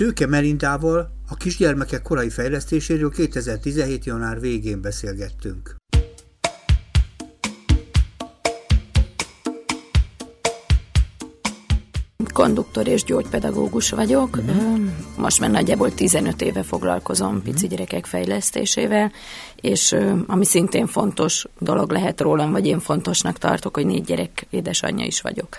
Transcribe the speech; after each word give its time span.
Szőke 0.00 0.26
Melindával 0.26 1.10
a 1.28 1.34
kisgyermekek 1.34 2.02
korai 2.02 2.30
fejlesztéséről 2.30 3.10
2017. 3.10 4.04
január 4.04 4.40
végén 4.40 4.80
beszélgettünk. 4.80 5.76
konduktor 12.32 12.86
és 12.86 13.04
gyógypedagógus 13.04 13.90
vagyok. 13.90 14.36
Uh-huh. 14.36 14.80
Most 15.16 15.40
már 15.40 15.50
nagyjából 15.50 15.94
15 15.94 16.42
éve 16.42 16.62
foglalkozom 16.62 17.28
uh-huh. 17.28 17.42
pici 17.42 17.66
gyerekek 17.66 18.06
fejlesztésével, 18.06 19.12
és 19.60 19.96
ami 20.26 20.44
szintén 20.44 20.86
fontos 20.86 21.46
dolog 21.58 21.90
lehet 21.90 22.20
rólam, 22.20 22.50
vagy 22.50 22.66
én 22.66 22.80
fontosnak 22.80 23.38
tartok, 23.38 23.74
hogy 23.74 23.86
négy 23.86 24.04
gyerek 24.04 24.46
édesanyja 24.50 25.04
is 25.04 25.20
vagyok. 25.20 25.56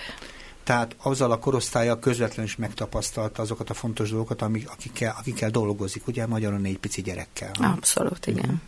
Tehát 0.64 0.96
azzal 0.98 1.32
a 1.32 1.40
korosztálya 1.40 2.00
közvetlenül 2.00 2.46
is 2.46 2.56
megtapasztalta 2.56 3.42
azokat 3.42 3.70
a 3.70 3.74
fontos 3.74 4.10
dolgokat, 4.10 4.42
amik, 4.42 4.70
akikkel, 4.70 5.16
akikkel 5.20 5.50
dolgozik, 5.50 6.08
ugye 6.08 6.28
magyarul 6.28 6.60
négy 6.60 6.80
pici 6.80 7.02
gyerekkel. 7.02 7.52
Abszolút, 7.60 8.28
igen. 8.28 8.44
Uh-huh. 8.44 8.60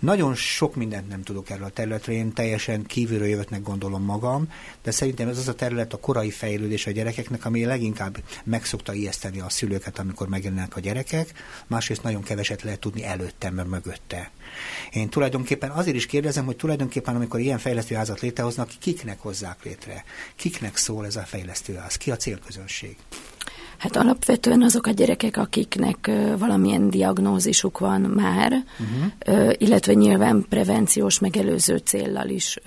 Nagyon 0.00 0.34
sok 0.34 0.74
mindent 0.74 1.08
nem 1.08 1.22
tudok 1.22 1.50
erről 1.50 1.64
a 1.64 1.68
területről, 1.68 2.16
én 2.16 2.32
teljesen 2.32 2.86
kívülről 2.86 3.26
jövetnek 3.26 3.62
gondolom 3.62 4.02
magam, 4.02 4.52
de 4.82 4.90
szerintem 4.90 5.28
ez 5.28 5.38
az 5.38 5.48
a 5.48 5.54
terület 5.54 5.92
a 5.92 5.96
korai 5.96 6.30
fejlődés 6.30 6.86
a 6.86 6.90
gyerekeknek, 6.90 7.44
ami 7.44 7.64
leginkább 7.64 8.18
megszokta 8.44 8.92
ijeszteni 8.92 9.40
a 9.40 9.48
szülőket, 9.48 9.98
amikor 9.98 10.28
megjelennek 10.28 10.76
a 10.76 10.80
gyerekek, 10.80 11.32
másrészt 11.66 12.02
nagyon 12.02 12.22
keveset 12.22 12.62
lehet 12.62 12.80
tudni 12.80 13.04
előtte, 13.04 13.50
mert 13.50 13.68
mögötte. 13.68 14.30
Én 14.90 15.08
tulajdonképpen 15.08 15.70
azért 15.70 15.96
is 15.96 16.06
kérdezem, 16.06 16.44
hogy 16.44 16.56
tulajdonképpen 16.56 17.14
amikor 17.14 17.40
ilyen 17.40 17.58
fejlesztőházat 17.58 18.20
létrehoznak, 18.20 18.70
kiknek 18.78 19.20
hozzák 19.20 19.64
létre? 19.64 20.04
Kiknek 20.36 20.76
szól 20.76 21.06
ez 21.06 21.16
a 21.16 21.22
fejlesztőház? 21.22 21.96
Ki 21.96 22.10
a 22.10 22.16
célközönség? 22.16 22.96
Hát 23.80 23.96
alapvetően 23.96 24.62
azok 24.62 24.86
a 24.86 24.90
gyerekek, 24.90 25.36
akiknek 25.36 26.10
valamilyen 26.38 26.90
diagnózisuk 26.90 27.78
van 27.78 28.00
már, 28.00 28.52
uh-huh. 28.52 29.52
illetve 29.58 29.92
nyilván 29.92 30.44
prevenciós 30.48 31.18
megelőző 31.18 31.76
céllal 31.76 32.28
is 32.28 32.58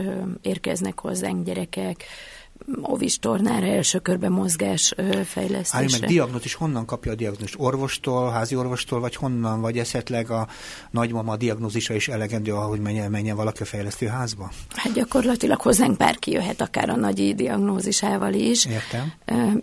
érkeznek 0.41 0.99
hozzánk 0.99 1.45
gyerekek, 1.45 2.03
ovis 2.81 3.19
tornára, 3.19 3.65
első 3.65 3.99
körben 3.99 4.31
mozgás 4.31 4.93
fejlesztésre. 5.25 5.77
Állj 5.77 5.87
meg, 5.99 6.09
diagnózis 6.09 6.53
honnan 6.53 6.85
kapja 6.85 7.11
a 7.11 7.15
diagnózist? 7.15 7.55
Orvostól, 7.57 8.29
házi 8.29 8.55
orvostól, 8.55 8.99
vagy 8.99 9.15
honnan? 9.15 9.61
Vagy 9.61 9.77
esetleg 9.77 10.29
a 10.29 10.47
nagymama 10.91 11.35
diagnózisa 11.35 11.93
is 11.93 12.07
elegendő, 12.07 12.53
ahogy 12.53 12.79
menjen, 12.79 13.11
menjen 13.11 13.35
valaki 13.35 13.61
a 13.61 13.65
fejlesztőházba? 13.65 14.51
Hát 14.75 14.93
gyakorlatilag 14.93 15.61
hozzánk 15.61 15.97
bárki 15.97 16.31
jöhet, 16.31 16.61
akár 16.61 16.89
a 16.89 16.95
nagy 16.95 17.35
diagnózisával 17.35 18.33
is. 18.33 18.65
Értem. 18.65 19.13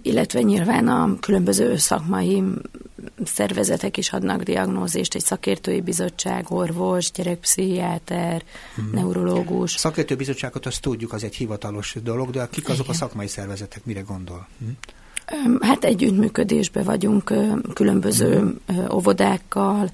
Illetve 0.03 0.41
nyilván 0.41 0.89
a 0.89 1.17
különböző 1.21 1.77
szakmai 1.77 2.43
szervezetek 3.25 3.97
is 3.97 4.13
adnak 4.13 4.43
diagnózist, 4.43 5.15
egy 5.15 5.25
szakértői 5.25 5.81
bizottság, 5.81 6.45
orvos, 6.49 7.11
gyerekpszichiáter, 7.11 8.43
uh-huh. 8.79 8.95
neurológus. 8.95 9.71
Szakértői 9.71 10.17
bizottságot 10.17 10.67
azt 10.67 10.81
tudjuk, 10.81 11.12
az 11.12 11.25
egy 11.25 11.35
hivatalos 11.35 11.97
dolog, 12.03 12.31
de 12.31 12.49
kik 12.51 12.69
azok 12.69 12.85
Igen. 12.85 12.95
a 12.95 12.99
szakmai 12.99 13.27
szervezetek, 13.27 13.85
mire 13.85 14.01
gondol? 14.01 14.49
Hm? 14.59 14.67
Hát 15.61 15.85
együttműködésben 15.85 16.85
vagyunk 16.85 17.33
különböző 17.75 18.61
uh-huh. 18.69 18.95
óvodákkal, 18.95 19.91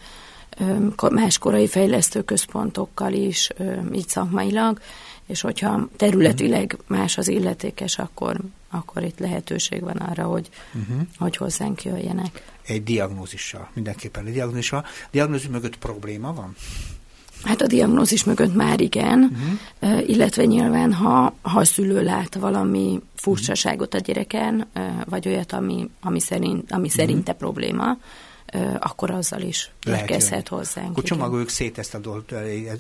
más 1.11 1.39
korai 1.39 1.67
fejlesztőközpontokkal 1.67 3.13
is, 3.13 3.51
így 3.93 4.09
szakmailag, 4.09 4.81
és 5.27 5.41
hogyha 5.41 5.89
területileg 5.97 6.77
más 6.87 7.19
az 7.19 7.29
illetékes, 7.29 7.99
akkor, 7.99 8.41
akkor 8.71 9.03
itt 9.03 9.19
lehetőség 9.19 9.83
van 9.83 9.97
arra, 9.97 10.25
hogy, 10.25 10.49
uh-huh. 10.75 11.07
hogy 11.19 11.37
hozzánk 11.37 11.85
jöjjenek 11.85 12.43
egy 12.67 12.83
diagnózissal, 12.83 13.71
mindenképpen 13.75 14.27
egy 14.27 14.33
diagnózissal. 14.33 14.85
Diagnózis 15.11 15.49
mögött 15.49 15.77
probléma 15.77 16.33
van? 16.35 16.57
Hát 17.45 17.61
a 17.61 17.67
diagnózis 17.67 18.25
mögött 18.25 18.55
már 18.55 18.81
igen, 18.81 19.33
uh-huh. 19.81 20.09
illetve 20.09 20.45
nyilván, 20.45 20.93
ha, 20.93 21.35
ha 21.43 21.59
a 21.59 21.65
szülő 21.65 22.03
lát 22.03 22.35
valami 22.35 23.01
furcsaságot 23.15 23.95
a 23.95 23.99
gyereken, 23.99 24.67
vagy 25.05 25.29
olyat, 25.29 25.53
ami, 25.53 25.91
ami, 26.01 26.21
szerint, 26.21 26.73
ami 26.73 26.81
uh-huh. 26.81 26.97
szerinte 26.97 27.33
probléma, 27.33 27.97
akkor 28.79 29.11
azzal 29.11 29.41
is 29.41 29.71
érkezhet 29.87 30.49
hozzánk. 30.49 30.91
Akkor 30.91 31.03
csomagoljuk 31.03 31.49
szét 31.49 31.79
ezt 31.79 31.95
a 31.95 31.99
dolgot. 31.99 32.33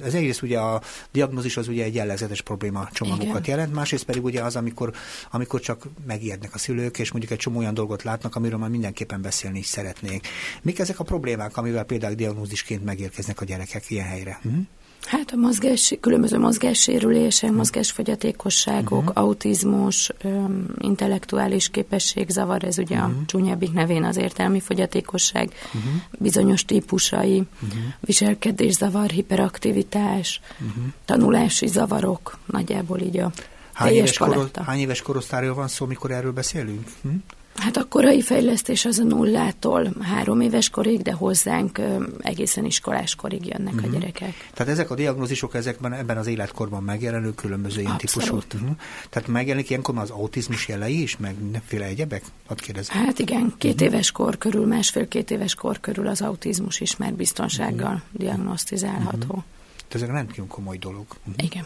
Ez 0.02 0.14
egyrészt 0.14 0.42
ugye 0.42 0.58
a 0.58 0.82
diagnózis 1.12 1.56
az 1.56 1.68
ugye 1.68 1.84
egy 1.84 1.94
jellegzetes 1.94 2.42
probléma 2.42 2.88
csomagokat 2.92 3.46
igen. 3.46 3.56
jelent, 3.56 3.74
másrészt 3.74 4.04
pedig 4.04 4.24
ugye 4.24 4.42
az, 4.42 4.56
amikor, 4.56 4.92
amikor 5.30 5.60
csak 5.60 5.86
megijednek 6.06 6.54
a 6.54 6.58
szülők, 6.58 6.98
és 6.98 7.10
mondjuk 7.10 7.32
egy 7.32 7.38
csomó 7.38 7.58
olyan 7.58 7.74
dolgot 7.74 8.02
látnak, 8.02 8.36
amiről 8.36 8.58
már 8.58 8.70
mindenképpen 8.70 9.22
beszélni 9.22 9.58
is 9.58 9.66
szeretnék. 9.66 10.28
Mik 10.62 10.78
ezek 10.78 10.98
a 10.98 11.04
problémák, 11.04 11.56
amivel 11.56 11.84
például 11.84 12.14
diagnózisként 12.14 12.84
megérkeznek 12.84 13.40
a 13.40 13.44
gyerekek 13.44 13.90
ilyen 13.90 14.06
helyre? 14.06 14.38
Hm? 14.42 14.58
Hát 15.06 15.32
a 15.32 15.36
mozgás, 15.36 15.94
különböző 16.00 16.38
mozgássérülések, 16.38 17.50
hm. 17.50 17.56
mozgásfogyatékosságok, 17.56 18.98
uh-huh. 18.98 19.24
autizmus, 19.24 20.10
um, 20.24 20.66
intellektuális 20.78 21.68
képességzavar, 21.68 22.64
ez 22.64 22.78
ugye 22.78 22.96
uh-huh. 22.96 23.10
a 23.10 23.26
csúnyábbik 23.26 23.72
nevén 23.72 24.04
az 24.04 24.16
értelmi 24.16 24.60
fogyatékosság, 24.60 25.52
uh-huh. 25.66 25.92
bizonyos 26.18 26.64
típusai, 26.64 27.42
uh-huh. 27.62 27.80
viselkedészavar, 28.00 29.10
hiperaktivitás, 29.10 30.40
uh-huh. 30.52 30.84
tanulási 31.04 31.66
zavarok, 31.66 32.38
nagyjából 32.46 33.00
így 33.00 33.18
a 33.18 33.32
hány 33.72 33.92
éves, 33.92 34.18
korosz, 34.18 34.50
hány 34.64 34.78
éves 34.78 35.02
korosztályról 35.02 35.54
van 35.54 35.68
szó, 35.68 35.86
mikor 35.86 36.10
erről 36.10 36.32
beszélünk? 36.32 36.88
Hm? 37.02 37.08
Hát 37.56 37.76
a 37.76 37.84
korai 37.88 38.22
fejlesztés 38.22 38.84
az 38.84 38.98
a 38.98 39.02
nullától 39.04 39.92
három 40.00 40.40
éves 40.40 40.70
korig, 40.70 41.02
de 41.02 41.12
hozzánk 41.12 41.80
egészen 42.18 42.64
iskolás 42.64 43.14
korig 43.14 43.46
jönnek 43.46 43.74
uh-huh. 43.74 43.84
a 43.84 43.88
mhm. 43.88 43.98
gyerekek. 43.98 44.50
Tehát 44.54 44.72
ezek 44.72 44.90
a 44.90 44.94
diagnózisok 44.94 45.54
ezekben 45.54 45.92
ebben 45.92 46.16
az 46.16 46.26
életkorban 46.26 46.82
megjelenő 46.82 47.34
különböző 47.34 47.80
ilyen 47.80 47.96
típusú. 47.96 48.36
Uh-huh. 48.36 48.70
Tehát 49.10 49.28
megjelenik 49.28 49.70
ilyenkor 49.70 49.98
az 49.98 50.10
autizmus 50.10 50.68
jelei 50.68 51.02
is, 51.02 51.16
meg 51.16 51.34
mindenféle 51.40 51.84
egyebek? 51.84 52.24
Hadd 52.46 52.60
kérdezem. 52.60 52.96
Hát 52.96 53.18
igen, 53.18 53.54
két 53.58 53.72
uh-huh. 53.72 53.88
éves 53.88 54.10
kor 54.10 54.38
körül, 54.38 54.66
másfél-két 54.66 55.30
éves 55.30 55.54
kor 55.54 55.80
körül 55.80 56.06
az 56.06 56.22
autizmus 56.22 56.80
is 56.80 56.96
már 56.96 57.12
biztonsággal 57.12 57.92
uh-huh. 57.92 58.02
diagnosztizálható. 58.12 59.26
Uh-huh. 59.26 59.42
Tehát 59.76 59.94
ez 59.94 60.02
egy 60.02 60.08
rendkívül 60.08 60.46
komoly 60.46 60.76
dolog. 60.76 61.06
Uh-huh. 61.08 61.44
Igen. 61.44 61.64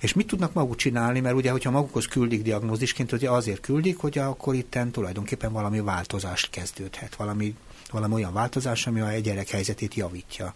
És 0.00 0.12
mit 0.12 0.26
tudnak 0.26 0.52
maguk 0.52 0.76
csinálni, 0.76 1.20
mert 1.20 1.34
ugye, 1.34 1.50
hogyha 1.50 1.70
magukhoz 1.70 2.06
küldik 2.06 2.42
diagnózisként, 2.42 3.12
ugye 3.12 3.30
azért 3.30 3.60
küldik, 3.60 3.96
hogy 3.96 4.18
akkor 4.18 4.54
itten 4.54 4.90
tulajdonképpen 4.90 5.52
valami 5.52 5.80
változást 5.80 6.50
kezdődhet, 6.50 7.16
valami, 7.16 7.54
valami 7.90 8.14
olyan 8.14 8.32
változás, 8.32 8.86
ami 8.86 9.00
a 9.00 9.18
gyerek 9.18 9.48
helyzetét 9.48 9.94
javítja. 9.94 10.54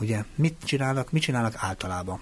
Ugye 0.00 0.24
mit 0.34 0.56
csinálnak, 0.64 1.12
mit 1.12 1.22
csinálnak 1.22 1.54
általában? 1.56 2.20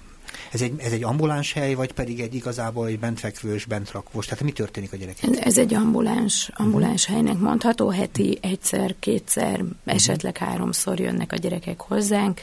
Ez 0.53 0.61
egy, 0.61 0.75
ez 0.79 0.93
egy 0.93 1.03
ambuláns 1.03 1.53
hely, 1.53 1.75
vagy 1.75 1.93
pedig 1.93 2.21
egy 2.21 2.35
igazából 2.35 2.87
egy 2.87 2.99
bentfekvős, 2.99 3.65
bentrakvós? 3.65 4.27
Tehát 4.27 4.45
mi 4.45 4.53
történik 4.53 4.93
a 4.93 4.97
gyerekek? 4.97 5.45
Ez 5.45 5.59
egy 5.59 5.75
ambuláns, 5.75 6.51
ambuláns 6.55 7.03
uh-huh. 7.03 7.17
helynek 7.17 7.43
mondható. 7.43 7.91
Heti 7.91 8.39
egyszer, 8.43 8.95
kétszer, 8.99 9.65
esetleg 9.85 10.37
háromszor 10.37 11.01
jönnek 11.01 11.33
a 11.33 11.37
gyerekek 11.37 11.81
hozzánk 11.81 12.41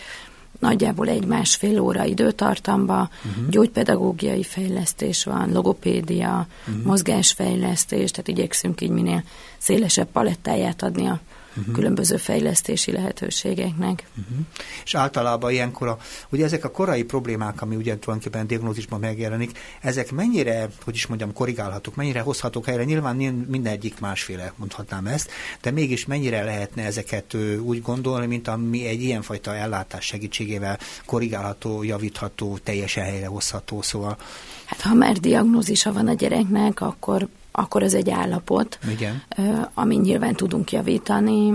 nagyjából 0.59 1.07
egy-másfél 1.07 1.79
óra 1.79 2.03
időtartamba, 2.03 3.09
uh-huh. 3.25 3.49
gyógypedagógiai 3.49 4.43
fejlesztés 4.43 5.23
van, 5.23 5.51
logopédia, 5.51 6.47
uh-huh. 6.67 6.85
mozgásfejlesztés, 6.85 8.11
tehát 8.11 8.27
igyekszünk 8.27 8.81
így 8.81 8.89
minél 8.89 9.23
szélesebb 9.57 10.07
palettáját 10.11 10.83
adni 10.83 11.07
a 11.07 11.19
uh-huh. 11.57 11.73
különböző 11.73 12.17
fejlesztési 12.17 12.91
lehetőségeknek. 12.91 14.07
Uh-huh. 14.09 14.46
És 14.84 14.96
általában 14.96 15.52
ilyenkor, 15.52 15.87
a, 15.87 15.97
ugye 16.29 16.43
ezek 16.43 16.66
a 16.66 16.72
korai 16.72 17.03
problémák, 17.03 17.61
ami 17.61 17.75
ugye 17.75 17.97
tulajdonképpen 17.97 18.41
a 18.41 18.47
diagnózisban 18.47 18.99
megjelenik, 18.99 19.59
ezek 19.81 20.11
mennyire, 20.11 20.69
hogy 20.84 20.96
is 20.96 21.07
mondjam, 21.07 21.34
korrigálhatók, 21.34 21.96
mennyire 21.96 22.19
hozhatók 22.19 22.66
helyre? 22.66 22.84
Nyilván 22.84 23.16
mindegyik 23.47 23.99
másféle, 23.99 24.53
mondhatnám 24.55 25.07
ezt, 25.07 25.29
de 25.61 25.72
mégis 25.72 26.05
mennyire 26.05 26.43
lehetne 26.43 26.84
ezeket 26.84 27.34
úgy 27.59 27.81
gondolni, 27.81 28.25
mint 28.25 28.47
ami 28.47 28.85
egy 28.87 29.01
ilyenfajta 29.01 29.55
ellátás 29.55 30.05
segítségével 30.05 30.79
korrigálható, 31.05 31.84
javítható, 31.84 32.58
teljesen 32.63 33.03
helyre 33.03 33.28
hozható, 33.28 33.81
szóval. 33.81 34.17
Hát 34.66 34.81
ha 34.81 34.93
már 34.93 35.17
diagnózisa 35.17 35.93
van 35.93 36.08
a 36.08 36.13
gyereknek, 36.13 36.81
akkor 36.81 37.28
akkor 37.55 37.84
ez 37.84 37.93
egy 37.93 38.09
állapot, 38.09 38.79
Igen. 38.90 39.23
ami 39.73 39.96
nyilván 39.96 40.35
tudunk 40.35 40.72
javítani 40.72 41.53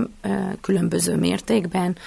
különböző 0.61 1.15
mértékben, 1.15 1.97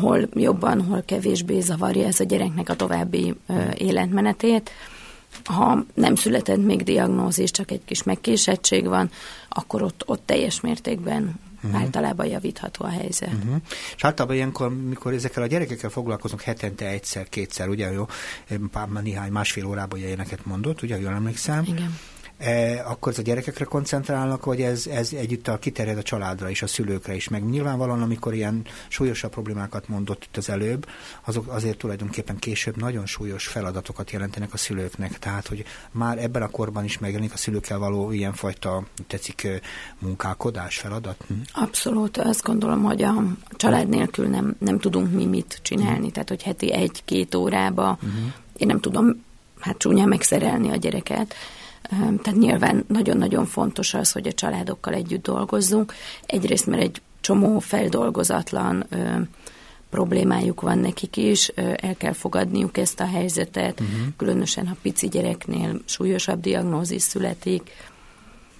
hol 0.00 0.28
jobban, 0.34 0.82
hol 0.82 1.02
kevésbé 1.06 1.60
zavarja 1.60 2.06
ez 2.06 2.20
a 2.20 2.24
gyereknek 2.24 2.68
a 2.68 2.76
további 2.76 3.34
életmenetét. 3.74 4.70
Ha 5.44 5.84
nem 5.94 6.14
született 6.14 6.64
még 6.64 6.82
diagnózis, 6.82 7.50
csak 7.50 7.70
egy 7.70 7.84
kis 7.84 8.02
megkésettség 8.02 8.86
van, 8.86 9.10
akkor 9.48 9.82
ott, 9.82 10.02
ott 10.06 10.22
teljes 10.24 10.60
mértékben 10.60 11.34
uh-huh. 11.62 11.80
általában 11.80 12.26
javítható 12.26 12.84
a 12.84 12.88
helyzet. 12.88 13.32
Uh-huh. 13.32 13.56
És 13.96 14.04
általában 14.04 14.36
ilyenkor, 14.36 14.76
mikor 14.88 15.12
ezekkel 15.12 15.42
a 15.42 15.46
gyerekekkel 15.46 15.90
foglalkozunk 15.90 16.42
hetente 16.42 16.86
egyszer, 16.86 17.28
kétszer, 17.28 17.68
ugye 17.68 17.92
jó, 17.92 18.06
pár, 18.72 18.88
néhány, 18.88 19.30
másfél 19.30 19.66
órában 19.66 19.98
ilyeneket 19.98 20.46
mondott, 20.46 20.82
ugye, 20.82 21.00
jól 21.00 21.12
emlékszem? 21.12 21.64
Igen 21.66 21.98
akkor 22.84 23.12
ez 23.12 23.18
a 23.18 23.22
gyerekekre 23.22 23.64
koncentrálnak, 23.64 24.44
vagy 24.44 24.60
ez, 24.60 24.86
ez 24.86 25.12
együtt 25.12 25.58
kiterjed 25.58 25.98
a 25.98 26.02
családra 26.02 26.50
és 26.50 26.62
a 26.62 26.66
szülőkre 26.66 27.14
is. 27.14 27.28
Meg 27.28 27.44
nyilvánvalóan, 27.44 28.02
amikor 28.02 28.34
ilyen 28.34 28.62
súlyosabb 28.88 29.30
problémákat 29.30 29.88
mondott 29.88 30.24
itt 30.24 30.36
az 30.36 30.48
előbb, 30.48 30.86
azok 31.24 31.48
azért 31.48 31.78
tulajdonképpen 31.78 32.36
később 32.36 32.76
nagyon 32.76 33.06
súlyos 33.06 33.46
feladatokat 33.46 34.10
jelentenek 34.10 34.52
a 34.52 34.56
szülőknek. 34.56 35.18
Tehát, 35.18 35.46
hogy 35.46 35.64
már 35.90 36.18
ebben 36.18 36.42
a 36.42 36.48
korban 36.48 36.84
is 36.84 36.98
megjelenik 36.98 37.32
a 37.32 37.36
szülőkkel 37.36 37.78
való 37.78 38.10
ilyenfajta, 38.10 38.84
tetszik, 39.06 39.48
munkálkodás, 39.98 40.78
feladat? 40.78 41.24
Hm? 41.26 41.34
Abszolút. 41.52 42.16
Azt 42.16 42.42
gondolom, 42.42 42.82
hogy 42.82 43.02
a 43.02 43.24
család 43.50 43.88
nélkül 43.88 44.26
nem, 44.28 44.56
nem 44.58 44.78
tudunk 44.78 45.12
mi 45.12 45.26
mit 45.26 45.58
csinálni. 45.62 46.06
Hm. 46.06 46.12
Tehát, 46.12 46.28
hogy 46.28 46.42
heti 46.42 46.72
egy-két 46.72 47.34
órába 47.34 47.90
uh-huh. 47.90 48.32
én 48.56 48.66
nem 48.66 48.80
tudom 48.80 49.24
hát 49.60 49.78
csúnyán 49.78 50.08
megszerelni 50.08 50.70
a 50.70 50.76
gyereket. 50.76 51.34
Tehát 51.88 52.34
nyilván 52.38 52.84
nagyon-nagyon 52.88 53.46
fontos 53.46 53.94
az, 53.94 54.12
hogy 54.12 54.26
a 54.26 54.32
családokkal 54.32 54.94
együtt 54.94 55.22
dolgozzunk. 55.22 55.94
Egyrészt, 56.26 56.66
mert 56.66 56.82
egy 56.82 57.00
csomó 57.20 57.58
feldolgozatlan 57.58 58.84
ö, 58.88 59.20
problémájuk 59.90 60.60
van 60.60 60.78
nekik 60.78 61.16
is, 61.16 61.50
ö, 61.54 61.72
el 61.76 61.96
kell 61.96 62.12
fogadniuk 62.12 62.78
ezt 62.78 63.00
a 63.00 63.06
helyzetet, 63.06 63.80
uh-huh. 63.80 64.06
különösen 64.16 64.66
ha 64.66 64.76
pici 64.82 65.08
gyereknél 65.08 65.80
súlyosabb 65.84 66.40
diagnózis 66.40 67.02
születik, 67.02 67.70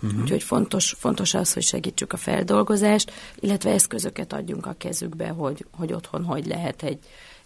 Uh-huh. 0.02 0.20
Úgyhogy 0.20 0.42
fontos, 0.42 0.94
fontos 0.98 1.34
az, 1.34 1.52
hogy 1.52 1.62
segítsük 1.62 2.12
a 2.12 2.16
feldolgozást, 2.16 3.12
illetve 3.40 3.70
eszközöket 3.70 4.32
adjunk 4.32 4.66
a 4.66 4.74
kezükbe, 4.78 5.28
hogy, 5.28 5.66
hogy 5.70 5.92
otthon 5.92 6.24
hogy 6.24 6.46
lehet 6.46 6.82
egy, 6.82 6.98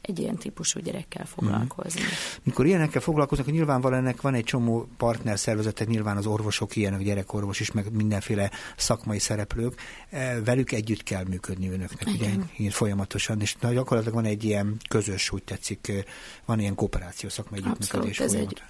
egy 0.03 0.19
ilyen 0.19 0.37
típusú 0.37 0.81
gyerekkel 0.81 1.27
foglalkozni. 1.27 2.01
Mm. 2.01 2.05
Mikor 2.43 2.67
ilyenekkel 2.67 3.01
foglalkoznak, 3.01 3.47
hogy 3.47 3.55
nyilvánvalóan 3.55 4.01
ennek 4.01 4.21
van 4.21 4.35
egy 4.35 4.45
csomó 4.45 4.89
partner 4.97 5.39
szervezetek, 5.39 5.89
nyilván 5.89 6.17
az 6.17 6.27
orvosok 6.27 6.77
ilyenek, 6.77 7.03
gyerekorvos 7.03 7.61
is, 7.61 7.73
meg 7.73 7.93
mindenféle 7.93 8.51
szakmai 8.77 9.19
szereplők, 9.19 9.81
e, 10.11 10.43
velük 10.43 10.73
együtt 10.73 11.03
kell 11.03 11.25
működni 11.25 11.69
önöknek, 11.69 12.15
Igen. 12.15 12.49
ugye, 12.59 12.71
folyamatosan, 12.71 13.41
és 13.41 13.57
gyakorlatilag 13.61 14.15
van 14.15 14.25
egy 14.25 14.45
ilyen 14.45 14.77
közös, 14.89 15.31
úgy 15.31 15.43
tetszik, 15.43 15.93
van 16.45 16.61
ilyen 16.61 16.75
kooperáció 16.75 17.29
szakmai 17.29 17.59
együttműködés 17.59 18.21
ez 18.21 18.31
folyamat. 18.31 18.53
egy 18.53 18.63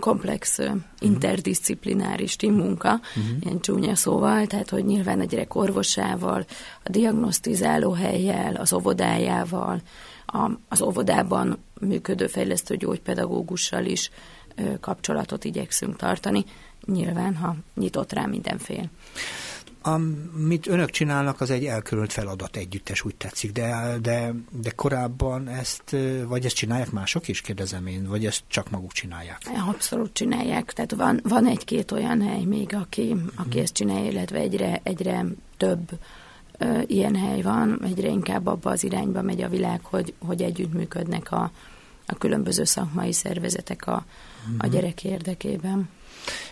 komplex, 0.00 0.58
uh-huh. 0.58 0.80
interdisziplináris 0.98 2.36
munka, 2.40 2.92
uh-huh. 2.92 3.36
ilyen 3.40 3.60
csúnya 3.60 3.94
szóval, 3.94 4.46
tehát 4.46 4.70
hogy 4.70 4.84
nyilván 4.84 5.20
a 5.20 5.24
gyerek 5.24 5.54
orvosával, 5.54 6.46
a 6.82 6.90
diagnosztizáló 6.90 7.92
helyjel, 7.92 8.54
az 8.54 8.72
óvodájával, 8.72 9.80
a, 10.44 10.58
az 10.68 10.80
óvodában 10.80 11.58
működő 11.80 12.26
fejlesztő 12.26 12.76
gyógypedagógussal 12.76 13.84
is 13.84 14.10
kapcsolatot 14.80 15.44
igyekszünk 15.44 15.96
tartani, 15.96 16.44
nyilván, 16.84 17.36
ha 17.36 17.56
nyitott 17.74 18.12
rá 18.12 18.26
mindenfél. 18.26 18.90
Amit 19.82 20.66
önök 20.66 20.90
csinálnak, 20.90 21.40
az 21.40 21.50
egy 21.50 21.64
elkülönült 21.64 22.12
feladat 22.12 22.56
együttes, 22.56 23.04
úgy 23.04 23.14
tetszik, 23.14 23.52
de, 23.52 23.96
de, 24.02 24.34
de 24.62 24.70
korábban 24.70 25.48
ezt, 25.48 25.96
vagy 26.26 26.44
ezt 26.44 26.54
csinálják 26.54 26.90
mások 26.90 27.28
is, 27.28 27.40
kérdezem 27.40 27.86
én, 27.86 28.06
vagy 28.08 28.26
ezt 28.26 28.42
csak 28.46 28.70
maguk 28.70 28.92
csinálják? 28.92 29.38
Abszolút 29.68 30.12
csinálják, 30.12 30.72
tehát 30.72 30.94
van, 30.94 31.20
van 31.22 31.46
egy-két 31.46 31.92
olyan 31.92 32.22
hely 32.22 32.42
még, 32.42 32.74
aki, 32.74 33.16
aki 33.34 33.50
hmm. 33.50 33.62
ezt 33.62 33.72
csinálja, 33.72 34.10
illetve 34.10 34.38
egyre, 34.38 34.80
egyre 34.82 35.24
több 35.56 35.90
ilyen 36.86 37.14
hely 37.14 37.42
van, 37.42 37.80
egyre 37.84 38.08
inkább 38.08 38.46
abba 38.46 38.70
az 38.70 38.84
irányba 38.84 39.22
megy 39.22 39.42
a 39.42 39.48
világ, 39.48 39.80
hogy, 39.84 40.14
hogy 40.18 40.42
együttműködnek 40.42 41.32
a, 41.32 41.50
a 42.06 42.14
különböző 42.18 42.64
szakmai 42.64 43.12
szervezetek 43.12 43.86
a, 43.86 43.92
a 43.92 44.04
mhm. 44.48 44.70
gyerek 44.70 45.04
érdekében. 45.04 45.88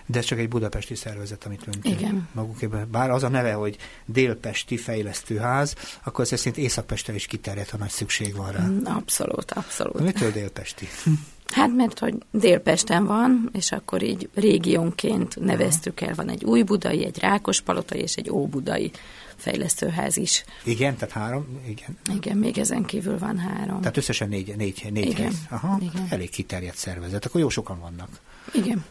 De 0.06 0.18
ez 0.18 0.24
csak 0.24 0.38
egy 0.38 0.48
budapesti 0.48 0.94
szervezet, 0.94 1.44
amit 1.44 1.66
ön 1.66 1.74
Igen. 1.82 2.28
magukében. 2.32 2.88
Bár 2.90 3.10
az 3.10 3.22
a 3.22 3.28
neve, 3.28 3.52
hogy 3.52 3.76
Délpesti 4.04 4.76
Fejlesztőház, 4.76 5.74
akkor 6.04 6.24
ez 6.30 6.38
szerint 6.38 6.56
Északpestre 6.56 7.14
is 7.14 7.26
kiterjedt, 7.26 7.70
ha 7.70 7.76
nagy 7.76 7.90
szükség 7.90 8.36
van 8.36 8.52
rá. 8.52 8.66
Mm, 8.66 8.84
abszolút, 8.84 9.50
abszolút. 9.50 9.96
De 9.96 10.02
mitől 10.02 10.30
Délpesti? 10.30 10.88
Hát 11.46 11.74
mert 11.74 11.98
hogy 11.98 12.14
Délpesten 12.30 13.06
van, 13.06 13.50
és 13.52 13.72
akkor 13.72 14.02
így 14.02 14.28
régiónként 14.34 15.40
neveztük 15.40 16.00
el, 16.00 16.14
van 16.14 16.28
egy 16.28 16.44
új 16.44 16.62
budai, 16.62 17.04
egy 17.04 17.18
Rákospalotai 17.18 18.00
és 18.00 18.14
egy 18.14 18.30
óbudai 18.30 18.90
fejlesztőház 19.36 20.16
is. 20.16 20.44
Igen, 20.64 20.96
tehát 20.96 21.14
három? 21.14 21.60
Igen. 21.68 21.98
Igen, 22.14 22.36
még 22.36 22.58
ezen 22.58 22.84
kívül 22.84 23.18
van 23.18 23.38
három. 23.38 23.78
Tehát 23.80 23.96
összesen 23.96 24.28
négy, 24.28 24.56
négy, 24.56 24.86
négy 24.90 25.06
igen, 25.06 25.24
hely. 25.24 25.32
Aha, 25.48 25.78
igen. 25.80 26.06
elég 26.10 26.30
kiterjedt 26.30 26.76
szervezet. 26.76 27.24
Akkor 27.24 27.40
jó 27.40 27.48
sokan 27.48 27.80
vannak. 27.80 28.08
Igen. 28.52 28.84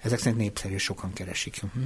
Ezek 0.00 0.18
szerint 0.18 0.38
népszerű, 0.38 0.76
sokan 0.76 1.12
keresik. 1.12 1.60
Uh-huh. 1.62 1.82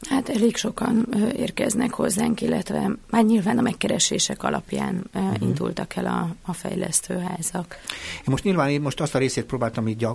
Hát 0.00 0.28
elég 0.28 0.56
sokan 0.56 1.14
érkeznek 1.36 1.92
hozzánk, 1.92 2.40
illetve 2.40 2.90
már 3.10 3.24
nyilván 3.24 3.58
a 3.58 3.62
megkeresések 3.62 4.42
alapján 4.42 5.10
uh-huh. 5.14 5.42
indultak 5.42 5.96
el 5.96 6.06
a, 6.06 6.34
a 6.42 6.52
fejlesztőházak. 6.52 7.76
Én 8.16 8.24
most 8.24 8.44
nyilván 8.44 8.68
én 8.68 8.80
most 8.80 9.00
azt 9.00 9.14
a 9.14 9.18
részét 9.18 9.44
próbáltam 9.44 9.88
így 9.88 10.06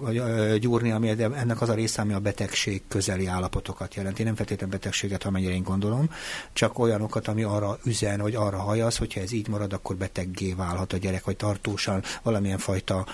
gyúrni, 0.60 0.92
ami 0.92 1.10
ennek 1.10 1.62
az 1.62 1.70
a 1.70 1.74
része, 1.74 2.02
ami 2.02 2.14
a 2.14 2.20
betegség 2.20 2.82
közeli 2.88 3.26
állapotokat 3.26 3.96
jelenti. 3.96 4.20
Én 4.20 4.26
nem 4.26 4.36
feltétlenül 4.36 4.76
betegséget, 4.76 5.24
amennyire 5.24 5.54
én 5.54 5.64
gondolom, 5.64 6.10
csak 6.54 6.80
olyanokat, 6.80 7.28
ami 7.28 7.44
arra 7.44 7.78
üzen, 7.86 8.20
hogy 8.20 8.36
arra 8.36 8.60
hajaz, 8.60 8.98
hogyha 8.98 9.22
ez 9.22 9.32
így 9.32 9.48
marad, 9.48 9.74
akkor 9.74 9.96
beteggé 9.96 10.54
válhat 10.54 10.94
a 10.94 10.98
gyerek, 10.98 11.26
vagy 11.26 11.36
tartósan 11.36 12.04
valamilyen 12.22 12.58
fajta 12.58 13.06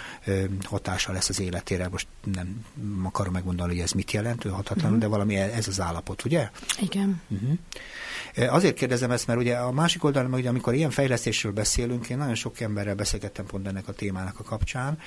hatása 0.63 1.11
lesz 1.11 1.29
az 1.29 1.39
életére. 1.39 1.87
Most 1.91 2.07
nem 2.33 2.65
akarom 3.03 3.33
megmondani, 3.33 3.71
hogy 3.71 3.81
ez 3.81 3.91
mit 3.91 4.11
jelent, 4.11 4.45
ő 4.45 4.49
hatatlan, 4.49 4.85
uh-huh. 4.85 4.99
de 4.99 5.07
valami 5.07 5.35
ez 5.35 5.67
az 5.67 5.81
állapot, 5.81 6.25
ugye? 6.25 6.49
Igen. 6.79 7.21
Uh-huh. 7.27 8.53
Azért 8.53 8.75
kérdezem 8.75 9.11
ezt, 9.11 9.27
mert 9.27 9.39
ugye 9.39 9.55
a 9.55 9.71
másik 9.71 10.03
oldalon, 10.03 10.33
ugye, 10.33 10.49
amikor 10.49 10.73
ilyen 10.73 10.89
fejlesztésről 10.89 11.51
beszélünk, 11.51 12.09
én 12.09 12.17
nagyon 12.17 12.35
sok 12.35 12.59
emberrel 12.59 12.95
beszélgettem 12.95 13.45
pont 13.45 13.67
ennek 13.67 13.87
a 13.87 13.93
témának 13.93 14.39
a 14.39 14.43
kapcsán, 14.43 14.99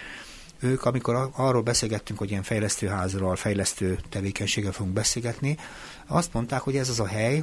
ők, 0.60 0.84
amikor 0.84 1.31
arról 1.32 1.62
beszélgettünk, 1.62 2.19
hogy 2.19 2.31
ilyen 2.31 2.43
fejlesztőházról, 2.43 3.37
fejlesztő 3.37 3.99
tevékenységgel 4.08 4.72
fogunk 4.72 4.94
beszélgetni, 4.94 5.56
azt 6.06 6.32
mondták, 6.32 6.60
hogy 6.60 6.76
ez 6.76 6.88
az 6.88 7.00
a 7.00 7.06
hely, 7.06 7.43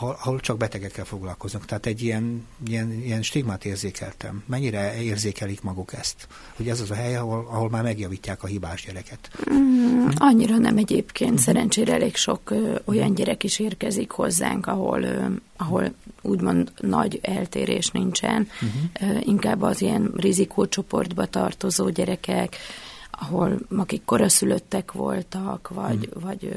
ahol, 0.00 0.40
csak 0.40 0.56
betegekkel 0.56 1.04
foglalkoznak. 1.04 1.64
Tehát 1.64 1.86
egy 1.86 2.02
ilyen, 2.02 2.46
ilyen, 2.66 2.92
ilyen 2.92 3.22
stigmát 3.22 3.64
érzékeltem. 3.64 4.42
Mennyire 4.46 5.02
érzékelik 5.02 5.62
maguk 5.62 5.92
ezt? 5.92 6.28
Hogy 6.56 6.68
ez 6.68 6.80
az 6.80 6.90
a 6.90 6.94
hely, 6.94 7.16
ahol, 7.16 7.46
ahol 7.50 7.70
már 7.70 7.82
megjavítják 7.82 8.42
a 8.42 8.46
hibás 8.46 8.84
gyereket? 8.84 9.30
Mm, 9.52 10.08
annyira 10.14 10.58
nem 10.58 10.76
egyébként. 10.76 11.38
Szerencsére 11.38 11.92
elég 11.92 12.16
sok 12.16 12.50
ö, 12.50 12.78
olyan 12.84 13.14
gyerek 13.14 13.44
is 13.44 13.58
érkezik 13.58 14.10
hozzánk, 14.10 14.66
ahol, 14.66 15.02
ö, 15.02 15.24
ahol 15.56 15.94
úgymond 16.22 16.72
nagy 16.80 17.18
eltérés 17.22 17.90
nincsen. 17.90 18.48
Uh-huh. 18.54 19.16
Ö, 19.16 19.18
inkább 19.20 19.62
az 19.62 19.82
ilyen 19.82 20.12
rizikócsoportba 20.16 21.26
tartozó 21.26 21.88
gyerekek, 21.88 22.56
ahol 23.10 23.58
akik 23.76 24.04
koraszülöttek 24.04 24.92
voltak, 24.92 25.68
vagy, 25.74 26.06
uh-huh. 26.06 26.22
vagy 26.22 26.44
ö, 26.44 26.56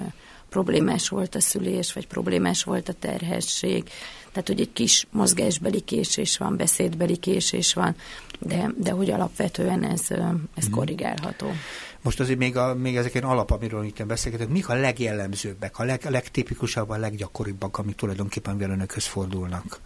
problémás 0.49 1.09
volt 1.09 1.35
a 1.35 1.39
szülés, 1.39 1.93
vagy 1.93 2.07
problémás 2.07 2.63
volt 2.63 2.89
a 2.89 2.93
terhesség, 2.93 3.89
tehát 4.31 4.47
hogy 4.47 4.59
egy 4.59 4.73
kis 4.73 5.07
mozgásbeli 5.11 5.79
késés 5.79 6.37
van, 6.37 6.57
beszédbeli 6.57 7.17
késés 7.17 7.73
van, 7.73 7.95
de, 8.39 8.71
de 8.77 8.91
hogy 8.91 9.11
alapvetően 9.11 9.83
ez, 9.83 10.01
ez 10.55 10.65
mhm. 10.65 10.73
korrigálható. 10.73 11.51
Most 12.01 12.19
azért 12.19 12.39
még, 12.39 12.57
a, 12.57 12.75
még 12.75 12.97
ezek 12.97 13.13
ilyen 13.13 13.25
alap, 13.25 13.51
amiről 13.51 13.85
itt 13.85 14.05
beszélgetünk, 14.05 14.51
mik 14.51 14.69
a 14.69 14.73
legjellemzőbbek, 14.73 15.79
a, 15.79 15.83
leg, 15.83 16.01
a 16.05 16.09
legtipikusabb, 16.09 16.89
a 16.89 16.97
leggyakoribbak, 16.97 17.77
amik 17.77 17.95
tulajdonképpen 17.95 18.61
önökhöz 18.61 19.05
fordulnak? 19.05 19.79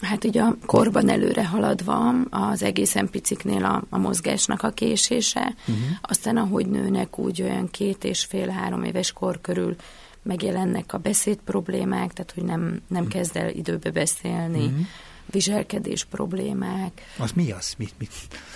Hát 0.00 0.24
ugye 0.24 0.42
a 0.42 0.56
korban 0.66 1.08
előre 1.08 1.46
haladva 1.46 2.14
az 2.30 2.62
egészen 2.62 3.10
piciknél 3.10 3.64
a, 3.64 3.82
a 3.88 3.98
mozgásnak 3.98 4.62
a 4.62 4.70
késése, 4.70 5.54
uh-huh. 5.60 5.84
aztán 6.02 6.36
ahogy 6.36 6.66
nőnek, 6.66 7.18
úgy 7.18 7.42
olyan 7.42 7.70
két 7.70 8.04
és 8.04 8.24
fél-három 8.24 8.84
éves 8.84 9.12
kor 9.12 9.40
körül 9.40 9.76
megjelennek 10.22 10.92
a 10.92 10.98
beszéd 10.98 11.38
problémák, 11.44 12.12
tehát 12.12 12.32
hogy 12.34 12.44
nem, 12.44 12.80
nem 12.88 13.02
mhm. 13.02 13.12
kezd 13.12 13.36
el 13.36 13.50
időbe 13.50 13.90
beszélni, 13.90 14.64
uh-huh. 14.64 14.86
Viselkedés 15.30 16.04
problémák. 16.04 17.02
Az 17.18 17.32
mi 17.32 17.50
az? 17.50 17.74
Mit, 17.76 17.94
mit? 17.98 18.10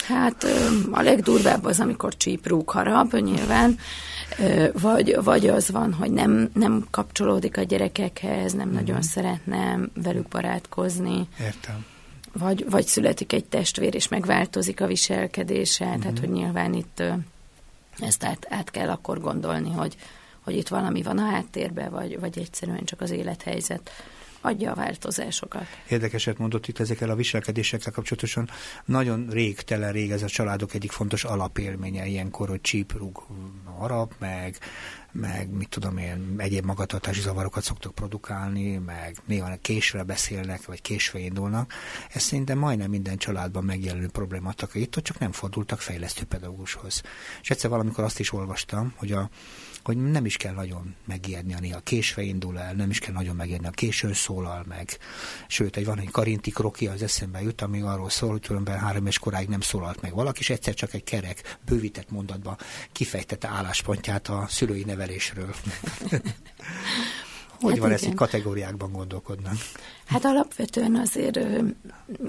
Hát 0.07 0.47
a 0.91 1.03
legdurvább 1.03 1.65
az, 1.65 1.81
amikor 1.81 2.17
csíprúg 2.17 2.71
harap, 2.71 3.13
nyilván, 3.13 3.79
vagy, 4.73 5.17
vagy 5.23 5.47
az 5.47 5.71
van, 5.71 5.93
hogy 5.93 6.11
nem, 6.11 6.51
nem 6.55 6.87
kapcsolódik 6.91 7.57
a 7.57 7.63
gyerekekhez, 7.63 8.53
nem 8.53 8.69
uh-huh. 8.69 8.81
nagyon 8.83 9.03
szeretne 9.03 9.79
velük 9.95 10.29
barátkozni. 10.29 11.29
Értem. 11.41 11.85
Vagy, 12.33 12.71
vagy 12.71 12.87
születik 12.87 13.33
egy 13.33 13.45
testvér, 13.45 13.95
és 13.95 14.09
megváltozik 14.09 14.81
a 14.81 14.87
viselkedése, 14.87 15.85
uh-huh. 15.85 16.01
tehát 16.01 16.19
hogy 16.19 16.31
nyilván 16.31 16.75
itt 16.75 17.03
ezt 17.99 18.25
át, 18.25 18.47
át 18.51 18.71
kell 18.71 18.89
akkor 18.89 19.21
gondolni, 19.21 19.71
hogy, 19.71 19.97
hogy 20.41 20.57
itt 20.57 20.69
valami 20.69 21.03
van 21.03 21.19
a 21.19 21.31
háttérben, 21.31 21.91
vagy, 21.91 22.21
vagy 22.21 22.39
egyszerűen 22.39 22.85
csak 22.85 23.01
az 23.01 23.11
élethelyzet 23.11 23.91
adja 24.45 24.71
a 24.71 24.75
változásokat. 24.75 25.67
Érdekeset 25.89 26.39
mondott 26.39 26.67
itt 26.67 26.79
ezekkel 26.79 27.11
a 27.11 27.15
viselkedésekkel 27.15 27.93
kapcsolatosan. 27.93 28.49
Nagyon 28.85 29.27
rég, 29.31 29.61
tele 29.61 29.91
rég 29.91 30.11
ez 30.11 30.23
a 30.23 30.29
családok 30.29 30.75
egyik 30.75 30.93
fontos 30.93 31.25
alapélménye 31.25 32.07
ilyenkor, 32.07 32.49
hogy 32.49 32.61
csíprug 32.61 33.23
harap, 33.79 34.15
meg 34.19 34.59
meg 35.21 35.51
mit 35.51 35.69
tudom 35.69 35.97
én, 35.97 36.35
egyéb 36.37 36.65
magatartási 36.65 37.21
zavarokat 37.21 37.63
szoktak 37.63 37.95
produkálni, 37.95 38.77
meg 38.77 39.17
néha 39.25 39.57
késve 39.61 40.03
beszélnek, 40.03 40.65
vagy 40.65 40.83
késve 40.83 41.19
indulnak. 41.19 41.73
Ez 42.13 42.23
szerintem 42.23 42.59
majdnem 42.59 42.91
minden 42.91 43.17
családban 43.17 43.65
megjelenő 43.65 44.09
problémát, 44.09 44.69
itt 44.73 44.95
csak 44.95 45.19
nem 45.19 45.33
fordultak 45.33 45.81
fejlesztő 45.81 46.25
pedagógushoz. 46.25 47.03
És 47.43 47.51
egyszer 47.51 47.71
valamikor 47.71 48.05
azt 48.05 48.19
is 48.19 48.33
olvastam, 48.33 48.93
hogy 48.97 49.13
a 49.13 49.29
hogy 49.85 49.97
nem 49.97 50.25
is 50.25 50.37
kell 50.37 50.55
nagyon 50.55 50.95
megijedni, 51.05 51.55
néha 51.61 51.81
késve 51.81 52.23
indul 52.23 52.59
el, 52.59 52.75
nem 52.75 52.91
is 52.91 52.99
kell 52.99 53.13
nagyon 53.13 53.37
megijedni, 53.37 53.67
a 53.67 53.71
későn 53.71 54.13
szólal 54.13 54.65
meg. 54.69 54.99
Sőt, 55.49 55.77
egy 55.77 55.85
van 55.85 55.99
egy 55.99 56.11
karinti 56.11 56.51
kroki 56.51 56.87
az 56.87 57.03
eszembe 57.03 57.43
jut, 57.43 57.61
ami 57.61 57.81
arról 57.81 58.11
szól, 58.11 58.31
hogy 58.31 58.41
tulajdonképpen 58.41 58.87
három 58.87 59.07
és 59.07 59.19
koráig 59.19 59.49
nem 59.49 59.61
szólalt 59.61 60.01
meg 60.01 60.15
valaki, 60.15 60.41
és 60.41 60.51
egyszer 60.51 60.75
csak 60.75 60.95
egy 60.95 61.05
kerek, 61.05 61.59
bővített 61.65 62.11
mondatba 62.11 62.57
kifejtette 62.93 63.49
álláspontját 63.49 64.29
a 64.29 64.47
szülői 64.49 64.85
nevelésről. 64.85 65.55
Hogy 67.65 67.73
hát 67.73 67.89
van 67.89 67.91
igen. 67.91 68.09
ezt, 68.09 68.15
kategóriákban 68.15 68.93
gondolkodnak? 68.93 69.55
Hát 70.05 70.25
alapvetően 70.25 70.95
azért 70.95 71.41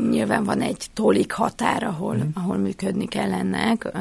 nyilván 0.10 0.44
van 0.44 0.62
egy 0.62 0.88
tolik 0.94 1.32
határ, 1.32 1.84
ahol, 1.84 2.16
uh-huh. 2.16 2.30
ahol 2.34 2.58
működni 2.58 3.08
kell 3.08 3.34
ennek, 3.34 3.92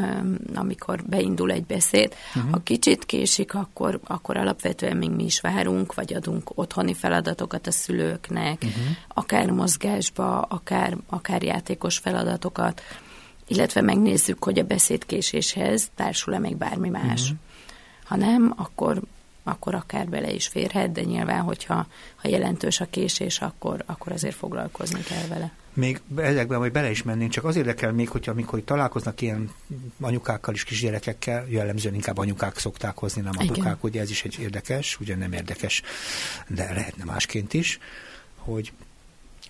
amikor 0.54 1.02
beindul 1.06 1.50
egy 1.50 1.64
beszéd. 1.64 2.14
Uh-huh. 2.34 2.52
Ha 2.52 2.58
kicsit 2.62 3.04
késik, 3.04 3.54
akkor, 3.54 4.00
akkor 4.04 4.36
alapvetően 4.36 4.96
még 4.96 5.10
mi 5.10 5.24
is 5.24 5.40
várunk, 5.40 5.94
vagy 5.94 6.14
adunk 6.14 6.50
otthoni 6.54 6.94
feladatokat 6.94 7.66
a 7.66 7.70
szülőknek, 7.70 8.62
uh-huh. 8.62 8.82
akár 9.08 9.50
mozgásba, 9.50 10.40
akár, 10.40 10.96
akár 11.08 11.42
játékos 11.42 11.98
feladatokat, 11.98 12.82
illetve 13.46 13.80
megnézzük, 13.80 14.44
hogy 14.44 14.58
a 14.58 14.64
beszédkéséshez 14.64 15.90
társul-e 15.94 16.38
még 16.38 16.56
bármi 16.56 16.88
más. 16.88 17.22
Uh-huh. 17.22 17.38
Ha 18.04 18.16
nem, 18.16 18.54
akkor 18.56 19.02
akkor 19.44 19.74
akár 19.74 20.08
bele 20.08 20.32
is 20.32 20.46
férhet, 20.46 20.92
de 20.92 21.02
nyilván, 21.02 21.40
hogyha 21.40 21.86
ha 22.16 22.28
jelentős 22.28 22.80
a 22.80 22.86
késés, 22.90 23.40
akkor, 23.40 23.82
akkor 23.86 24.12
azért 24.12 24.34
foglalkozni 24.34 25.00
kell 25.02 25.26
vele. 25.28 25.52
Még 25.74 26.00
ezekben 26.16 26.58
hogy 26.58 26.72
bele 26.72 26.90
is 26.90 27.02
mennénk, 27.02 27.30
csak 27.30 27.44
az 27.44 27.56
érdekel 27.56 27.92
még, 27.92 28.08
hogyha 28.08 28.30
amikor 28.32 28.62
találkoznak 28.64 29.20
ilyen 29.20 29.50
anyukákkal 30.00 30.54
is 30.54 30.64
kisgyerekekkel, 30.64 31.46
jellemzően 31.48 31.94
inkább 31.94 32.18
anyukák 32.18 32.58
szokták 32.58 32.96
hozni, 32.96 33.22
nem 33.22 33.32
apukák, 33.36 33.56
Igen. 33.56 33.78
ugye 33.80 34.00
ez 34.00 34.10
is 34.10 34.24
egy 34.24 34.36
érdekes, 34.40 35.00
ugye 35.00 35.16
nem 35.16 35.32
érdekes, 35.32 35.82
de 36.48 36.72
lehetne 36.72 37.04
másként 37.04 37.54
is, 37.54 37.78
hogy 38.36 38.72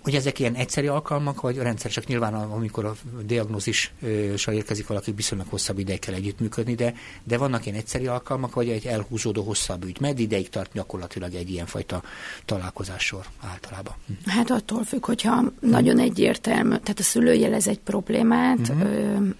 hogy 0.04 0.14
ezek 0.14 0.38
ilyen 0.38 0.54
egyszeri 0.54 0.86
alkalmak, 0.86 1.40
vagy 1.40 1.56
rendszer, 1.56 1.90
csak 1.90 2.06
nyilván 2.06 2.34
amikor 2.34 2.84
a 2.84 2.94
diagnózissal 3.26 4.54
érkezik 4.54 4.86
valaki, 4.86 5.12
viszonylag 5.12 5.46
hosszabb 5.50 5.78
ideig 5.78 5.98
kell 5.98 6.14
együttműködni, 6.14 6.74
de, 6.74 6.94
de 7.22 7.38
vannak 7.38 7.66
ilyen 7.66 7.78
egyszeri 7.78 8.06
alkalmak, 8.06 8.54
vagy 8.54 8.68
egy 8.68 8.86
elhúzódó 8.86 9.42
hosszabb 9.42 9.84
ügy. 9.84 10.00
Meddig 10.00 10.24
ideig 10.24 10.48
tart 10.48 10.72
gyakorlatilag 10.72 11.34
egy 11.34 11.50
ilyenfajta 11.50 12.02
találkozássor 12.44 13.24
általában? 13.40 13.94
Hát 14.26 14.50
attól 14.50 14.84
függ, 14.84 15.04
hogyha 15.04 15.42
nagyon 15.60 15.98
egyértelmű, 15.98 16.76
tehát 16.76 16.98
a 16.98 17.02
szülő 17.02 17.34
jelez 17.34 17.66
egy 17.66 17.80
problémát, 17.80 18.58
uh-huh 18.58 19.34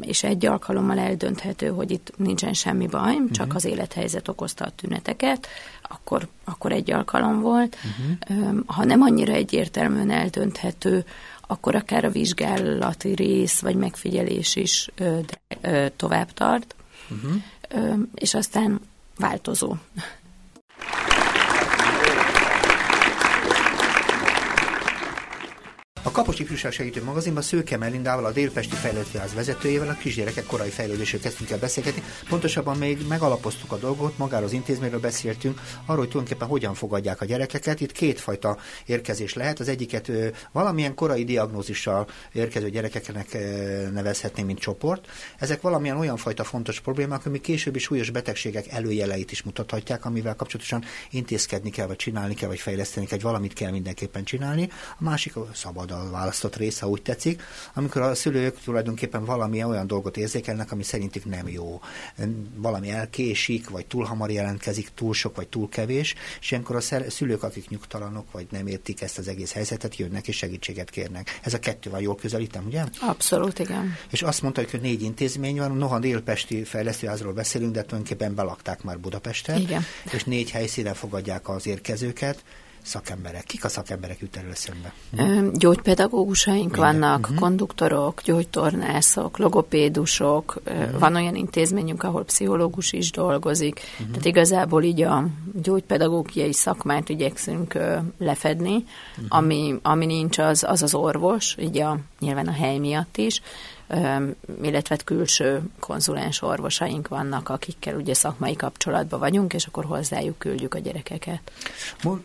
és 0.00 0.22
egy 0.22 0.46
alkalommal 0.46 0.98
eldönthető, 0.98 1.68
hogy 1.68 1.90
itt 1.90 2.12
nincsen 2.16 2.52
semmi 2.52 2.86
baj, 2.86 3.14
uh-huh. 3.14 3.30
csak 3.30 3.54
az 3.54 3.64
élethelyzet 3.64 4.28
okozta 4.28 4.64
a 4.64 4.70
tüneteket, 4.70 5.46
akkor, 5.92 6.28
akkor 6.44 6.72
egy 6.72 6.90
alkalom 6.90 7.40
volt. 7.40 7.76
Uh-huh. 7.76 8.58
Ha 8.66 8.84
nem 8.84 9.02
annyira 9.02 9.32
egyértelműen 9.32 10.10
eldönthető, 10.10 11.04
akkor 11.46 11.74
akár 11.74 12.04
a 12.04 12.10
vizsgálati 12.10 13.14
rész 13.14 13.60
vagy 13.60 13.74
megfigyelés 13.74 14.56
is 14.56 14.90
de, 14.96 15.90
tovább 15.96 16.32
tart, 16.32 16.74
uh-huh. 17.10 18.00
és 18.14 18.34
aztán 18.34 18.80
változó. 19.16 19.74
A 26.10 26.12
Kapos 26.12 26.38
Ifjúság 26.38 26.72
Segítő 26.72 27.04
Magazinban 27.04 27.42
Szőke 27.42 27.76
Melindával, 27.76 28.24
a 28.24 28.32
Délpesti 28.32 28.74
Fejlődőház 28.74 29.34
vezetőjével 29.34 29.88
a 29.88 29.94
kisgyerekek 29.94 30.46
korai 30.46 30.68
fejlődésről 30.68 31.20
kezdtünk 31.20 31.50
el 31.50 31.58
beszélgetni. 31.58 32.02
Pontosabban 32.28 32.76
még 32.76 33.06
megalapoztuk 33.08 33.72
a 33.72 33.76
dolgot, 33.76 34.18
magáról 34.18 34.46
az 34.46 34.52
intézményről 34.52 35.00
beszéltünk, 35.00 35.60
arról, 35.86 35.98
hogy 35.98 36.08
tulajdonképpen 36.08 36.48
hogyan 36.48 36.74
fogadják 36.74 37.20
a 37.20 37.24
gyerekeket. 37.24 37.80
Itt 37.80 37.92
kétfajta 37.92 38.58
érkezés 38.86 39.34
lehet. 39.34 39.60
Az 39.60 39.68
egyiket 39.68 40.10
valamilyen 40.52 40.94
korai 40.94 41.24
diagnózissal 41.24 42.06
érkező 42.32 42.70
gyerekeknek 42.70 43.32
nevezhetném, 43.92 44.46
mint 44.46 44.58
csoport. 44.58 45.06
Ezek 45.38 45.60
valamilyen 45.60 45.96
olyan 45.96 46.16
fajta 46.16 46.44
fontos 46.44 46.80
problémák, 46.80 47.26
ami 47.26 47.40
későbbi 47.40 47.78
súlyos 47.78 48.10
betegségek 48.10 48.68
előjeleit 48.68 49.32
is 49.32 49.42
mutathatják, 49.42 50.04
amivel 50.04 50.34
kapcsolatosan 50.34 50.84
intézkedni 51.10 51.70
kell, 51.70 51.86
vagy 51.86 51.96
csinálni 51.96 52.34
kell, 52.34 52.48
vagy 52.48 52.60
fejleszteni 52.60 53.06
kell, 53.06 53.18
vagy 53.18 53.26
valamit 53.26 53.52
kell 53.52 53.70
mindenképpen 53.70 54.24
csinálni. 54.24 54.68
A 54.98 55.04
másik 55.04 55.36
a 55.36 55.48
szabad 55.54 55.98
választott 56.10 56.56
része, 56.56 56.86
úgy 56.86 57.02
tetszik, 57.02 57.42
amikor 57.74 58.02
a 58.02 58.14
szülők 58.14 58.60
tulajdonképpen 58.64 59.24
valamilyen 59.24 59.68
olyan 59.68 59.86
dolgot 59.86 60.16
érzékelnek, 60.16 60.72
ami 60.72 60.82
szerintük 60.82 61.24
nem 61.24 61.48
jó. 61.48 61.80
Valami 62.54 62.90
elkésik, 62.90 63.68
vagy 63.68 63.86
túl 63.86 64.04
hamar 64.04 64.30
jelentkezik, 64.30 64.88
túl 64.94 65.14
sok, 65.14 65.36
vagy 65.36 65.48
túl 65.48 65.68
kevés, 65.68 66.14
és 66.40 66.50
ilyenkor 66.50 66.76
a 66.76 67.10
szülők, 67.10 67.42
akik 67.42 67.68
nyugtalanok, 67.68 68.32
vagy 68.32 68.46
nem 68.50 68.66
értik 68.66 69.02
ezt 69.02 69.18
az 69.18 69.28
egész 69.28 69.52
helyzetet, 69.52 69.96
jönnek 69.96 70.28
és 70.28 70.36
segítséget 70.36 70.90
kérnek. 70.90 71.38
Ez 71.42 71.54
a 71.54 71.58
kettő 71.58 71.90
van 71.90 72.00
jól 72.00 72.14
közelítem, 72.14 72.64
ugye? 72.66 72.84
Abszolút, 73.00 73.58
igen. 73.58 73.96
És 74.10 74.22
azt 74.22 74.42
mondta, 74.42 74.62
hogy 74.70 74.80
négy 74.80 75.02
intézmény 75.02 75.56
van, 75.56 75.76
noha 75.76 75.98
délpesti 75.98 76.64
fejlesztőházról 76.64 77.32
beszélünk, 77.32 77.72
de 77.72 77.82
tulajdonképpen 77.82 78.34
belakták 78.34 78.82
már 78.82 78.98
Budapesten, 78.98 79.60
igen. 79.60 79.84
és 80.12 80.24
négy 80.24 80.50
helyszínen 80.50 80.94
fogadják 80.94 81.48
az 81.48 81.66
érkezőket 81.66 82.44
szakemberek? 82.82 83.44
Kik 83.44 83.64
a 83.64 83.68
szakemberek 83.68 84.18
jut 84.20 84.36
elő 84.36 84.50
eszembe? 84.50 84.92
Gyógypedagógusaink 85.52 86.70
Minden. 86.70 87.00
vannak, 87.00 87.20
uh-huh. 87.20 87.38
konduktorok, 87.38 88.22
gyógytornászok, 88.22 89.38
logopédusok, 89.38 90.60
uh-huh. 90.66 90.98
van 90.98 91.14
olyan 91.14 91.34
intézményünk, 91.34 92.02
ahol 92.02 92.24
pszichológus 92.24 92.92
is 92.92 93.10
dolgozik. 93.10 93.80
Uh-huh. 93.92 94.06
Tehát 94.06 94.24
igazából 94.24 94.82
így 94.82 95.02
a 95.02 95.26
gyógypedagógiai 95.62 96.52
szakmát 96.52 97.08
igyekszünk 97.08 97.78
lefedni, 98.18 98.74
uh-huh. 98.74 99.26
ami, 99.28 99.78
ami 99.82 100.06
nincs, 100.06 100.38
az, 100.38 100.64
az 100.68 100.82
az 100.82 100.94
orvos, 100.94 101.56
így 101.58 101.78
a, 101.78 101.98
nyilván 102.18 102.46
a 102.46 102.52
hely 102.52 102.78
miatt 102.78 103.16
is, 103.16 103.40
illetve 104.62 104.96
külső 105.04 105.60
konzulens 105.78 106.42
orvosaink 106.42 107.08
vannak, 107.08 107.48
akikkel 107.48 107.96
ugye 107.96 108.14
szakmai 108.14 108.56
kapcsolatban 108.56 109.18
vagyunk, 109.18 109.52
és 109.52 109.66
akkor 109.66 109.84
hozzájuk 109.84 110.38
küldjük 110.38 110.74
a 110.74 110.78
gyerekeket. 110.78 111.40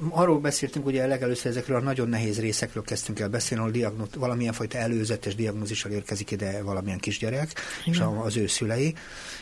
Arról 0.10 0.40
beszéltünk 0.40 0.86
ugye 0.86 1.08
legelőször 1.08 1.52
ezekről 1.52 1.78
a 1.78 1.82
nagyon 1.82 2.10
nehéz 2.10 2.40
részekről 2.40 2.84
kezdtünk 2.84 3.20
el 3.20 3.30
beszélni, 3.30 3.64
ahol 3.64 3.76
diagnóz, 3.76 4.08
valamilyen 4.18 4.54
fajta 4.54 4.78
előzetes 4.78 5.36
diagnózissal 5.36 5.92
érkezik 5.92 6.32
ide 6.32 6.64
valamilyen 6.64 7.00
kisgyerek, 7.00 7.54
Igen. 7.86 7.94
és 7.94 8.24
az 8.26 8.38
ő 8.38 8.48
szülei, 8.48 8.96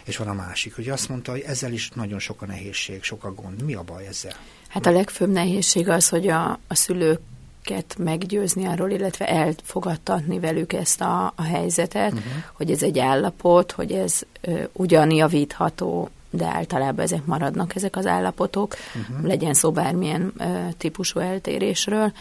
és 0.03 0.17
van 0.17 0.27
a 0.27 0.33
másik. 0.33 0.77
Ugye 0.77 0.93
azt 0.93 1.09
mondta, 1.09 1.31
hogy 1.31 1.41
ezzel 1.41 1.71
is 1.71 1.89
nagyon 1.89 2.19
sok 2.19 2.41
a 2.41 2.45
nehézség, 2.45 3.03
sok 3.03 3.23
a 3.23 3.33
gond. 3.33 3.63
Mi 3.63 3.73
a 3.73 3.81
baj 3.81 4.07
ezzel? 4.07 4.35
Hát 4.67 4.85
a 4.85 4.91
legfőbb 4.91 5.31
nehézség 5.31 5.89
az, 5.89 6.09
hogy 6.09 6.27
a, 6.27 6.59
a 6.67 6.75
szülők 6.75 7.19
őket 7.63 7.95
meggyőzni 7.97 8.65
arról, 8.65 8.89
illetve 8.89 9.27
elfogadtatni 9.27 10.39
velük 10.39 10.73
ezt 10.73 11.01
a, 11.01 11.33
a 11.35 11.43
helyzetet, 11.43 12.11
uh-huh. 12.11 12.31
hogy 12.53 12.71
ez 12.71 12.83
egy 12.83 12.99
állapot, 12.99 13.71
hogy 13.71 13.91
ez 13.91 14.21
ö, 14.41 14.63
ugyan 14.71 15.11
javítható, 15.11 16.09
de 16.29 16.45
általában 16.45 17.05
ezek 17.05 17.25
maradnak, 17.25 17.75
ezek 17.75 17.95
az 17.95 18.05
állapotok, 18.05 18.75
uh-huh. 18.95 19.25
legyen 19.25 19.53
szó 19.53 19.71
bármilyen 19.71 20.33
ö, 20.37 20.43
típusú 20.77 21.19
eltérésről, 21.19 22.11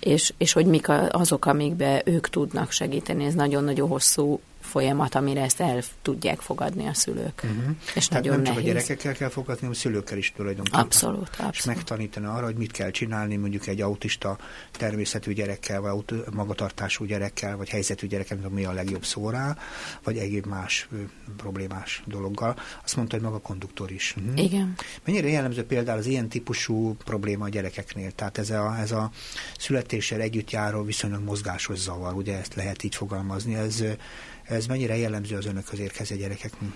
és, 0.00 0.32
és 0.36 0.52
hogy 0.52 0.66
mik 0.66 0.88
azok, 1.10 1.46
amikbe 1.46 2.02
ők 2.04 2.28
tudnak 2.28 2.70
segíteni. 2.70 3.24
Ez 3.24 3.34
nagyon-nagyon 3.34 3.88
hosszú 3.88 4.40
folyamat, 4.66 5.14
amire 5.14 5.42
ezt 5.42 5.60
el 5.60 5.82
tudják 6.02 6.40
fogadni 6.40 6.86
a 6.86 6.94
szülők. 6.94 7.42
Uh-huh. 7.44 7.76
És 7.94 8.08
Tehát 8.08 8.24
nagyon 8.24 8.40
nem 8.40 8.44
csak 8.44 8.54
nehéz. 8.54 8.70
a 8.70 8.72
gyerekekkel 8.72 9.12
kell 9.14 9.28
fogadni, 9.28 9.60
hanem 9.60 9.70
a 9.70 9.74
szülőkkel 9.74 10.18
is 10.18 10.32
tulajdonképpen. 10.36 10.80
Abszolút, 10.80 11.28
abszolút. 11.28 11.54
És 11.54 11.64
megtanítani 11.64 12.26
arra, 12.26 12.44
hogy 12.44 12.56
mit 12.56 12.70
kell 12.70 12.90
csinálni 12.90 13.36
mondjuk 13.36 13.66
egy 13.66 13.80
autista 13.80 14.38
természetű 14.70 15.32
gyerekkel, 15.32 15.80
vagy 15.80 16.24
magatartású 16.32 17.04
gyerekkel, 17.04 17.56
vagy 17.56 17.68
helyzetű 17.68 18.06
gyerekkel, 18.06 18.38
mi 18.48 18.64
a 18.64 18.72
legjobb 18.72 19.04
szó 19.04 19.30
rá, 19.30 19.56
vagy 20.02 20.16
egyéb 20.16 20.46
más 20.46 20.88
ö, 20.92 20.96
problémás 21.36 22.02
dologgal. 22.06 22.58
Azt 22.84 22.96
mondta, 22.96 23.14
hogy 23.14 23.24
maga 23.24 23.36
a 23.36 23.40
konduktor 23.40 23.90
is. 23.90 24.14
Uh-huh. 24.16 24.42
Igen. 24.44 24.74
Mennyire 25.04 25.28
jellemző 25.28 25.64
például 25.64 25.98
az 25.98 26.06
ilyen 26.06 26.28
típusú 26.28 26.94
probléma 27.04 27.44
a 27.44 27.48
gyerekeknél? 27.48 28.10
Tehát 28.10 28.38
ez 28.38 28.50
a, 28.50 28.76
ez 28.80 28.92
a 28.92 29.10
születéssel 29.58 30.20
együtt 30.20 30.50
járó 30.50 30.82
viszonylag 30.82 31.22
mozgásos 31.22 31.78
zavar, 31.78 32.14
ugye 32.14 32.38
ezt 32.38 32.54
lehet 32.54 32.82
így 32.82 32.94
fogalmazni, 32.94 33.54
ez 33.54 33.84
ez 34.48 34.66
mennyire 34.66 34.96
jellemző 34.96 35.36
az 35.36 35.46
önök 35.46 35.72
érkező 35.78 36.16
gyerekeknek? 36.16 36.70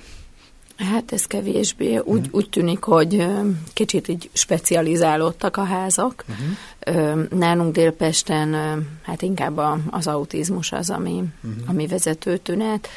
Hát 0.76 1.12
ez 1.12 1.24
kevésbé. 1.24 1.96
Úgy, 1.96 2.18
uh-huh. 2.18 2.34
úgy 2.34 2.48
tűnik, 2.48 2.82
hogy 2.82 3.26
kicsit 3.72 4.08
így 4.08 4.30
specializálódtak 4.32 5.56
a 5.56 5.64
házak. 5.64 6.24
Uh-huh. 6.28 7.28
Nálunk 7.28 7.74
Délpesten 7.74 8.54
hát 9.02 9.22
inkább 9.22 9.60
az 9.90 10.06
autizmus 10.06 10.72
az, 10.72 10.90
ami, 10.90 11.22
uh-huh. 11.42 11.62
ami 11.66 11.86
vezető 11.86 12.36
tünet. 12.36 12.88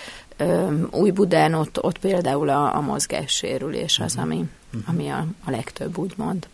Új 0.91 1.11
Budán 1.11 1.53
ott, 1.53 1.83
ott 1.83 1.97
például 1.97 2.49
a, 2.49 2.75
a 2.75 2.81
mozgássérülés 2.81 3.99
az, 3.99 4.15
ami, 4.15 4.35
uh-huh. 4.73 4.89
ami 4.89 5.07
a, 5.07 5.25
a 5.43 5.51
legtöbb, 5.51 5.97
úgymond. 5.97 6.47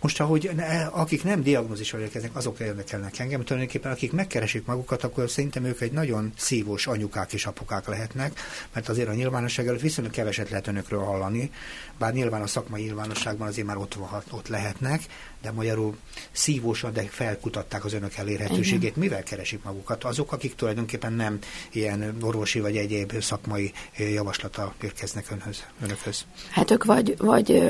Most, 0.00 0.20
ahogy 0.20 0.50
ne, 0.56 0.84
akik 0.84 1.24
nem 1.24 1.42
diagnózisról 1.42 2.00
érkeznek, 2.00 2.36
azok 2.36 2.60
érdekelnek 2.60 3.18
engem. 3.18 3.44
Tulajdonképpen 3.44 3.92
akik 3.92 4.12
megkeresik 4.12 4.66
magukat, 4.66 5.04
akkor 5.04 5.30
szerintem 5.30 5.64
ők 5.64 5.80
egy 5.80 5.92
nagyon 5.92 6.32
szívós 6.36 6.86
anyukák 6.86 7.32
és 7.32 7.46
apukák 7.46 7.86
lehetnek, 7.86 8.40
mert 8.72 8.88
azért 8.88 9.08
a 9.08 9.14
nyilvánosság 9.14 9.66
előtt 9.66 9.80
viszonylag 9.80 10.12
keveset 10.12 10.50
lehet 10.50 10.66
önökről 10.66 11.00
hallani, 11.00 11.50
bár 11.98 12.12
nyilván 12.12 12.42
a 12.42 12.46
szakmai 12.46 12.82
nyilvánosságban 12.82 13.48
azért 13.48 13.66
már 13.66 13.76
ott, 13.76 13.96
ott 14.30 14.48
lehetnek, 14.48 15.02
de 15.42 15.50
magyarul 15.50 15.96
szívósan, 16.32 16.92
de 16.92 17.02
felkutatták 17.02 17.84
az 17.84 17.92
önök 17.92 18.16
elérhetőségét. 18.16 18.82
Igen. 18.82 18.92
Mivel 18.96 19.22
keresik 19.22 19.62
magukat? 19.62 20.04
Azok, 20.04 20.32
akik 20.32 20.54
tulajdonképpen 20.54 21.12
nem 21.12 21.38
ilyen 21.72 22.16
orvosi 22.20 22.60
vagy 22.60 22.76
egyéb 22.76 23.20
szakmai 23.20 23.72
javaslata 23.96 24.74
érkeznek 24.82 25.30
önhöz, 25.30 25.64
önökhöz. 25.82 26.24
Hát 26.50 26.70
ők 26.70 26.84
vagy, 26.84 27.14
vagy 27.18 27.62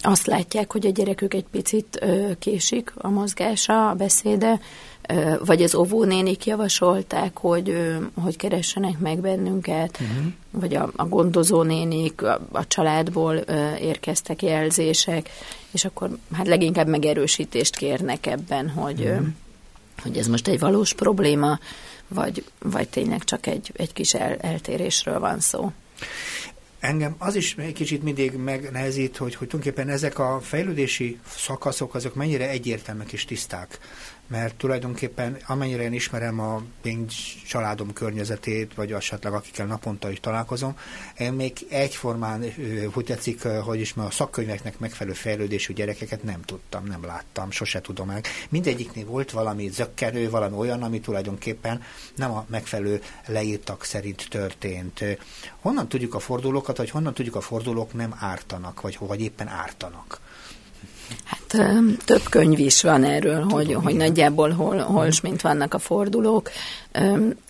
azt 0.00 0.26
látják, 0.26 0.72
hogy 0.72 0.86
a 0.86 0.90
gyerekük 0.90 1.34
egy 1.34 1.46
picit 1.50 1.75
ö, 2.00 2.30
késik 2.38 2.92
a 2.96 3.08
mozgása, 3.08 3.88
a 3.88 3.94
beszéde, 3.94 4.60
vagy 5.44 5.62
az 5.62 5.74
óvónénik 5.74 6.46
javasolták, 6.46 7.38
hogy, 7.38 7.96
hogy 8.22 8.36
keressenek 8.36 8.98
meg 8.98 9.18
bennünket, 9.20 10.00
uh-huh. 10.00 10.32
vagy 10.50 10.74
a, 10.74 10.90
a 10.96 11.04
gondozónénik, 11.04 12.22
a, 12.22 12.40
a 12.52 12.66
családból 12.66 13.34
érkeztek 13.80 14.42
jelzések, 14.42 15.30
és 15.70 15.84
akkor 15.84 16.18
hát 16.32 16.46
leginkább 16.46 16.88
megerősítést 16.88 17.76
kérnek 17.76 18.26
ebben, 18.26 18.68
hogy, 18.68 19.04
mm. 19.04 19.26
hogy 20.02 20.16
ez 20.16 20.26
most 20.26 20.48
egy 20.48 20.58
valós 20.58 20.92
probléma, 20.92 21.58
vagy, 22.08 22.44
vagy 22.58 22.88
tényleg 22.88 23.24
csak 23.24 23.46
egy, 23.46 23.72
egy 23.76 23.92
kis 23.92 24.14
el, 24.14 24.36
eltérésről 24.36 25.18
van 25.18 25.40
szó. 25.40 25.72
Engem 26.86 27.14
az 27.18 27.34
is 27.34 27.54
egy 27.56 27.72
kicsit 27.72 28.02
mindig 28.02 28.32
megnehezít, 28.32 29.16
hogy, 29.16 29.34
hogy 29.34 29.48
tulajdonképpen 29.48 29.94
ezek 29.94 30.18
a 30.18 30.40
fejlődési 30.42 31.18
szakaszok, 31.28 31.94
azok 31.94 32.14
mennyire 32.14 32.48
egyértelműek 32.48 33.12
és 33.12 33.24
tiszták 33.24 33.78
mert 34.26 34.54
tulajdonképpen 34.54 35.36
amennyire 35.46 35.82
én 35.82 35.92
ismerem 35.92 36.40
a 36.40 36.62
én 36.82 37.06
családom 37.46 37.92
környezetét, 37.92 38.74
vagy 38.74 38.92
esetleg 38.92 39.32
akikkel 39.32 39.66
naponta 39.66 40.10
is 40.10 40.20
találkozom, 40.20 40.76
én 41.18 41.32
még 41.32 41.66
egyformán, 41.68 42.44
hogy 42.92 43.04
tetszik, 43.04 43.42
hogy 43.42 43.80
is 43.80 43.94
a 43.96 44.10
szakkönyveknek 44.10 44.78
megfelelő 44.78 45.16
fejlődésű 45.16 45.72
gyerekeket 45.72 46.22
nem 46.22 46.42
tudtam, 46.42 46.84
nem 46.84 47.04
láttam, 47.04 47.50
sose 47.50 47.80
tudom 47.80 48.06
meg. 48.06 48.26
Mindegyiknél 48.48 49.06
volt 49.06 49.30
valami 49.30 49.68
zökkenő, 49.68 50.30
valami 50.30 50.56
olyan, 50.56 50.82
ami 50.82 51.00
tulajdonképpen 51.00 51.82
nem 52.14 52.32
a 52.32 52.44
megfelelő 52.48 53.02
leírtak 53.26 53.84
szerint 53.84 54.26
történt. 54.30 55.04
Honnan 55.60 55.88
tudjuk 55.88 56.14
a 56.14 56.18
fordulókat, 56.18 56.76
vagy 56.76 56.90
honnan 56.90 57.14
tudjuk 57.14 57.34
a 57.34 57.40
fordulók 57.40 57.92
nem 57.92 58.14
ártanak, 58.18 58.80
vagy, 58.80 58.96
vagy 59.00 59.20
éppen 59.20 59.48
ártanak? 59.48 60.20
Hát 61.24 61.56
több 62.04 62.22
könyv 62.30 62.58
is 62.58 62.82
van 62.82 63.04
erről, 63.04 63.40
Tudom, 63.40 63.50
hogy, 63.50 63.72
hogy 63.72 63.94
nagyjából 63.94 64.50
hol, 64.50 64.78
hol 64.78 65.08
mint 65.22 65.40
vannak 65.40 65.74
a 65.74 65.78
fordulók. 65.78 66.50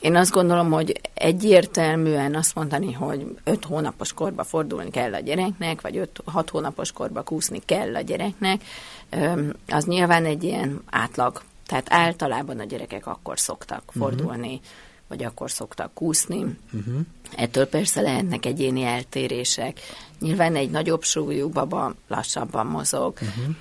Én 0.01 0.17
azt 0.17 0.31
gondolom, 0.31 0.71
hogy 0.71 1.01
egyértelműen 1.15 2.35
azt 2.35 2.55
mondani, 2.55 2.93
hogy 2.93 3.27
öt 3.45 3.65
hónapos 3.65 4.13
korba 4.13 4.45
fordulni 4.45 4.91
kell 4.91 5.15
a 5.15 5.21
gyereknek, 5.21 5.81
vagy 5.81 5.97
öt, 5.97 6.23
hat 6.25 6.51
hónapos 6.51 6.93
korba 6.93 7.23
kúszni 7.23 7.63
kell 7.65 7.95
a 7.95 8.01
gyereknek, 8.01 8.63
az 9.69 9.85
nyilván 9.85 10.25
egy 10.25 10.45
ilyen 10.45 10.83
átlag. 10.91 11.43
Tehát 11.67 11.87
általában 11.89 12.59
a 12.59 12.65
gyerekek 12.65 13.07
akkor 13.07 13.39
szoktak 13.39 13.83
mhm. 13.87 13.99
fordulni, 13.99 14.53
uh-huh. 14.53 14.61
Vagy 15.09 15.25
akkor 15.25 15.51
szoktak 15.51 15.95
kúszni. 15.95 16.43
Uh-huh. 16.43 17.01
Ettől 17.37 17.67
persze 17.67 18.01
lehetnek 18.01 18.47
egyéni 18.47 18.83
eltérések. 18.83 19.81
Nyilván 20.21 20.57
egy 20.57 20.71
nagyobb 20.71 21.03
súlyú 21.03 21.49
baba 21.49 21.95
lassabban 22.09 22.66
mozog. 22.66 23.12
Uh-huh. 23.12 23.55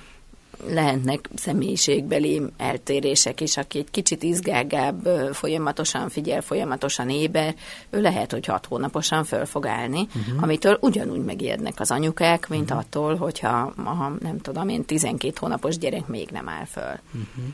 Lehetnek 0.73 1.29
személyiségbeli 1.36 2.41
eltérések 2.58 3.41
is, 3.41 3.58
aki 3.58 3.77
egy 3.77 3.91
kicsit 3.91 4.23
izgágább, 4.23 5.08
folyamatosan 5.34 6.10
figyel, 6.10 6.41
folyamatosan 6.41 7.10
éber, 7.10 7.55
ő 7.89 8.01
lehet, 8.01 8.31
hogy 8.31 8.45
hat 8.45 8.65
hónaposan 8.65 9.23
föl 9.23 9.45
fog 9.45 9.65
állni, 9.65 9.99
uh-huh. 10.01 10.43
amitől 10.43 10.77
ugyanúgy 10.81 11.23
megijednek 11.23 11.79
az 11.79 11.91
anyukák, 11.91 12.47
mint 12.47 12.63
uh-huh. 12.63 12.77
attól, 12.77 13.15
hogyha, 13.15 13.73
ha, 13.75 14.12
nem 14.19 14.39
tudom 14.41 14.69
én, 14.69 14.86
12 14.86 15.34
hónapos 15.39 15.77
gyerek 15.77 16.08
még 16.08 16.29
nem 16.29 16.49
áll 16.49 16.65
föl. 16.65 16.99
Uh-huh. 17.05 17.45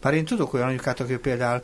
Bár 0.00 0.14
én 0.14 0.24
tudok 0.24 0.52
olyan 0.54 0.68
anyukát, 0.68 1.00
aki 1.00 1.16
például 1.16 1.62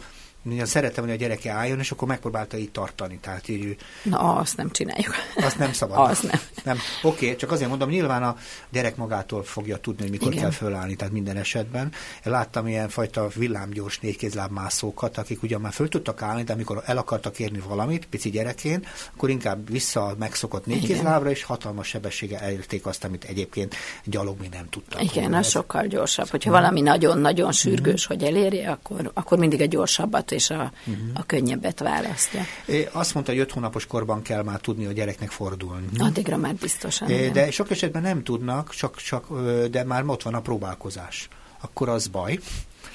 én 0.49 0.67
szerettem, 0.67 1.05
hogy 1.05 1.13
a 1.13 1.17
gyereke 1.17 1.53
álljon, 1.53 1.79
és 1.79 1.91
akkor 1.91 2.09
megpróbálta 2.09 2.57
így 2.57 2.71
tartani. 2.71 3.19
Tehát 3.19 3.49
így, 3.49 3.77
Na, 4.03 4.19
azt 4.19 4.57
nem 4.57 4.71
csináljuk. 4.71 5.15
Azt 5.37 5.59
nem 5.59 5.73
szabad. 5.73 5.99
azt 6.11 6.23
nem. 6.23 6.41
nem. 6.65 6.79
Oké, 7.03 7.25
okay, 7.25 7.37
csak 7.37 7.51
azért 7.51 7.69
mondom, 7.69 7.89
nyilván 7.89 8.23
a 8.23 8.37
gyerek 8.71 8.97
magától 8.97 9.43
fogja 9.43 9.77
tudni, 9.77 10.03
hogy 10.03 10.11
mikor 10.11 10.33
Igen. 10.33 10.43
kell 10.43 10.51
fölállni, 10.51 10.97
tehát 10.97 11.13
minden 11.13 11.37
esetben. 11.37 11.93
Láttam 12.23 12.67
ilyen 12.67 12.89
fajta 12.89 13.29
villámgyors 13.35 13.99
négykézlábmászókat, 13.99 15.19
akik 15.19 15.43
ugyan 15.43 15.61
már 15.61 15.73
föl 15.73 15.89
tudtak 15.89 16.23
állni, 16.23 16.43
de 16.43 16.53
amikor 16.53 16.83
el 16.87 16.99
akartak 16.99 17.39
érni 17.39 17.63
valamit, 17.69 18.07
pici 18.07 18.31
gyerekén, 18.31 18.87
akkor 19.15 19.31
inkább 19.31 19.71
vissza 19.71 20.15
megszokott 20.19 20.67
négykézlábra, 20.67 21.31
és 21.31 21.43
hatalmas 21.43 21.89
sebessége 21.89 22.41
elérték 22.41 22.87
azt, 22.87 23.05
amit 23.05 23.25
egyébként 23.25 23.75
gyalogni 24.05 24.49
nem 24.53 24.69
tudtak. 24.69 25.03
Igen, 25.03 25.35
az 25.35 25.49
sokkal 25.49 25.87
gyorsabb. 25.87 26.29
Hogyha 26.29 26.51
valami 26.51 26.81
nagyon-nagyon 26.81 27.53
sürgős, 27.53 28.05
mm. 28.05 28.17
hogy 28.17 28.23
elérje, 28.23 28.71
akkor, 28.71 29.11
akkor 29.15 29.39
mindig 29.39 29.61
a 29.61 29.67
gyorsabbat 29.67 30.30
és 30.31 30.51
a, 30.51 30.73
uh-huh. 30.87 31.05
a 31.15 31.23
könnyebbet 31.23 31.79
választja. 31.79 32.41
É, 32.67 32.89
azt 32.93 33.15
mondta, 33.15 33.33
hogy 33.33 33.41
öt 33.41 33.53
hónapos 33.53 33.87
korban 33.87 34.23
kell 34.23 34.43
már 34.43 34.61
tudni 34.61 34.87
a 34.87 34.93
gyereknek 34.93 35.31
fordulni. 35.31 35.87
Addigra 35.99 36.37
már 36.37 36.55
biztosan. 36.55 37.11
É, 37.11 37.29
de 37.29 37.51
sok 37.51 37.71
esetben 37.71 38.03
nem 38.03 38.23
tudnak, 38.23 38.71
csak, 38.71 38.97
csak, 38.97 39.27
de 39.71 39.85
már 39.85 40.05
ott 40.07 40.23
van 40.23 40.35
a 40.35 40.41
próbálkozás. 40.41 41.29
Akkor 41.61 41.89
az 41.89 42.07
baj. 42.07 42.39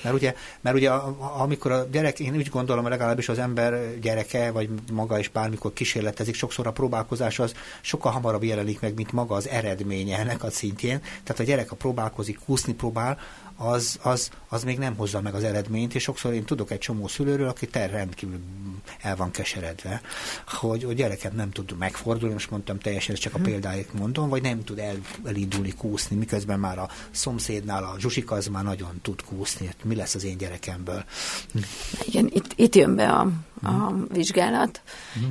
Mert 0.02 0.16
ugye, 0.16 0.36
mert 0.62 0.76
ugye 0.76 0.90
amikor 1.38 1.72
a 1.72 1.88
gyerek, 1.92 2.20
én 2.20 2.36
úgy 2.36 2.50
gondolom, 2.50 2.88
legalábbis 2.88 3.30
az 3.30 3.40
ember 3.40 4.00
gyereke, 4.00 4.52
vagy 4.52 4.70
maga 4.92 5.20
is 5.20 5.30
bármikor 5.30 5.74
kísérletezik, 5.74 6.36
sokszor 6.36 6.68
a 6.68 6.72
próbálkozás 6.72 7.40
az 7.40 7.54
sokkal 7.82 8.12
hamarabb 8.12 8.44
jelenik 8.44 8.80
meg, 8.80 8.94
mint 8.94 9.12
maga 9.12 9.36
az 9.36 9.48
eredménye 9.48 10.18
ennek 10.18 10.44
a 10.44 10.52
szintjén. 10.52 11.00
Tehát 11.00 11.40
a 11.40 11.44
gyerek 11.44 11.72
a 11.72 11.76
próbálkozik, 11.76 12.40
kúszni 12.46 12.74
próbál, 12.74 13.20
az, 13.58 14.00
az, 14.02 14.30
az 14.50 14.64
még 14.64 14.78
nem 14.78 14.96
hozza 14.96 15.22
meg 15.22 15.34
az 15.34 15.44
eredményt, 15.44 15.96
és 15.96 16.04
sokszor 16.04 16.34
én 16.34 16.44
tudok 16.44 16.72
egy 16.72 16.80
csomó 16.80 17.08
szülőről, 17.08 17.48
aki 17.48 17.68
ter 17.68 17.90
rendkívül 17.90 18.40
el 19.02 19.16
van 19.16 19.32
keseredve, 19.32 20.02
hogy 20.48 20.84
a 20.84 20.94
gyereket 20.94 21.34
nem 21.34 21.52
tud 21.52 21.78
megfordulni, 21.78 22.34
most 22.34 22.52
mondtam 22.52 22.80
teljesen, 22.80 23.16
csak 23.16 23.34
a 23.34 23.38
mhm. 23.38 23.48
példáit 23.48 23.94
mondom, 23.94 24.30
vagy 24.30 24.42
nem 24.42 24.64
tud 24.64 24.80
el, 24.80 24.96
elindulni 25.26 25.74
kúszni, 25.74 26.16
miközben 26.16 26.60
már 26.60 26.78
a 26.78 26.90
szomszédnál 27.12 27.84
a 27.84 27.96
Zsusika 28.00 28.36
az 28.36 28.48
már 28.48 28.64
nagyon 28.64 29.00
tud 29.02 29.22
kúszni, 29.22 29.66
hát 29.66 29.84
mi 29.84 29.96
lesz 29.96 30.16
az 30.16 30.24
én 30.24 30.38
gyerekemből. 30.38 31.04
Igen, 32.06 32.30
itt, 32.34 32.54
itt 32.56 32.76
jön 32.76 32.96
be 32.96 33.10
a, 33.10 33.20
a 33.64 33.70
uh-huh. 33.70 34.14
vizsgálat, 34.14 34.82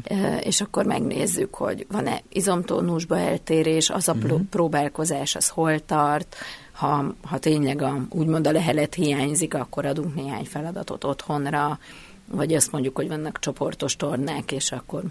uh-huh. 0.09 0.47
és 0.47 0.61
akkor 0.61 0.85
megnézzük, 0.85 1.55
hogy 1.55 1.87
van-e 1.91 2.23
izomtónusba 2.29 3.19
eltérés, 3.19 3.91
az 3.91 4.09
a 4.09 4.13
uh-huh. 4.13 4.41
próbálkozás, 4.51 5.35
az 5.35 5.49
hol 5.49 5.85
tart, 5.85 6.37
ha, 6.75 7.15
ha 7.23 7.39
tényleg 7.39 7.83
a, 7.83 8.07
úgymond 8.11 8.47
a 8.47 8.53
lehelet 8.53 8.95
hiányzik, 8.95 9.55
akkor 9.55 9.87
adunk 9.87 10.15
néhány 10.15 10.45
feladatot 10.45 11.05
otthonra, 11.05 11.79
vagy 12.27 12.55
azt 12.55 12.73
mondjuk, 12.73 12.97
hogy 12.97 13.09
vannak 13.09 13.39
csoportos 13.39 13.97
tornák, 13.97 14.53
és 14.53 14.73
akkor 14.73 15.03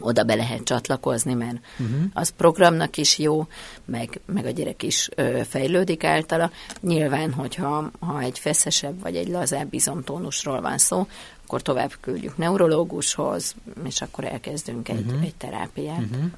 oda 0.00 0.24
be 0.24 0.34
lehet 0.34 0.64
csatlakozni, 0.64 1.34
mert 1.34 1.58
uh-huh. 1.78 2.00
az 2.12 2.32
programnak 2.36 2.96
is 2.96 3.18
jó, 3.18 3.46
meg, 3.84 4.20
meg 4.26 4.46
a 4.46 4.50
gyerek 4.50 4.82
is 4.82 5.08
ö, 5.14 5.40
fejlődik 5.48 6.04
általa. 6.04 6.50
Nyilván, 6.80 7.32
hogyha 7.32 7.90
ha 8.00 8.20
egy 8.20 8.38
feszesebb 8.38 9.00
vagy 9.00 9.16
egy 9.16 9.28
lazább 9.28 9.74
izomtónusról 9.74 10.60
van 10.60 10.78
szó, 10.78 11.06
akkor 11.44 11.62
tovább 11.62 11.92
küldjük 12.00 12.36
neurológushoz, 12.36 13.54
és 13.84 14.02
akkor 14.02 14.24
elkezdünk 14.24 14.88
egy, 14.88 15.06
uh-huh. 15.06 15.22
egy 15.22 15.34
terápiát. 15.34 16.00
Uh-huh. 16.00 16.30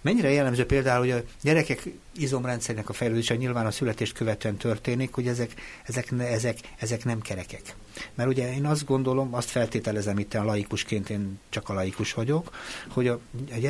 Mennyire 0.00 0.30
jellemző 0.30 0.66
például, 0.66 1.00
hogy 1.00 1.10
a 1.10 1.22
gyerekek 1.42 1.88
izomrendszernek 2.16 2.88
a 2.88 2.92
fejlődése 2.92 3.36
nyilván 3.36 3.66
a 3.66 3.70
születést 3.70 4.12
követően 4.12 4.56
történik, 4.56 5.14
hogy 5.14 5.26
ezek, 5.26 5.54
ezek, 5.84 6.10
ezek, 6.18 6.58
ezek 6.78 7.04
nem 7.04 7.20
kerekek. 7.20 7.74
Mert 8.14 8.28
ugye 8.28 8.54
én 8.54 8.66
azt 8.66 8.84
gondolom, 8.84 9.34
azt 9.34 9.50
feltételezem 9.50 10.18
itt 10.18 10.34
a 10.34 10.44
laikusként, 10.44 11.10
én 11.10 11.38
csak 11.48 11.68
a 11.68 11.72
laikus 11.72 12.14
vagyok, 12.14 12.50
hogy 12.88 13.08
a, 13.08 13.20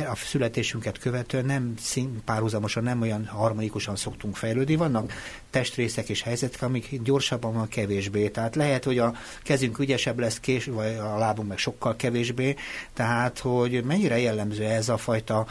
a 0.09 0.15
születésünket 0.15 0.97
követően 0.97 1.45
nem 1.45 1.73
szín, 1.79 2.21
párhuzamosan, 2.25 2.83
nem 2.83 3.01
olyan 3.01 3.25
harmonikusan 3.25 3.95
szoktunk 3.95 4.35
fejlődni. 4.35 4.75
Vannak 4.75 5.13
testrészek 5.49 6.09
és 6.09 6.21
helyzetek, 6.21 6.61
amik 6.61 7.01
gyorsabban 7.01 7.53
van 7.53 7.67
kevésbé. 7.67 8.27
Tehát 8.27 8.55
lehet, 8.55 8.83
hogy 8.83 8.99
a 8.99 9.13
kezünk 9.43 9.79
ügyesebb 9.79 10.19
lesz 10.19 10.39
kés, 10.39 10.65
vagy 10.65 10.95
a 10.95 11.17
lábunk 11.17 11.47
meg 11.47 11.57
sokkal 11.57 11.95
kevésbé. 11.95 12.55
Tehát, 12.93 13.39
hogy 13.39 13.83
mennyire 13.83 14.19
jellemző 14.19 14.63
ez 14.63 14.89
a 14.89 14.97
fajta 14.97 15.47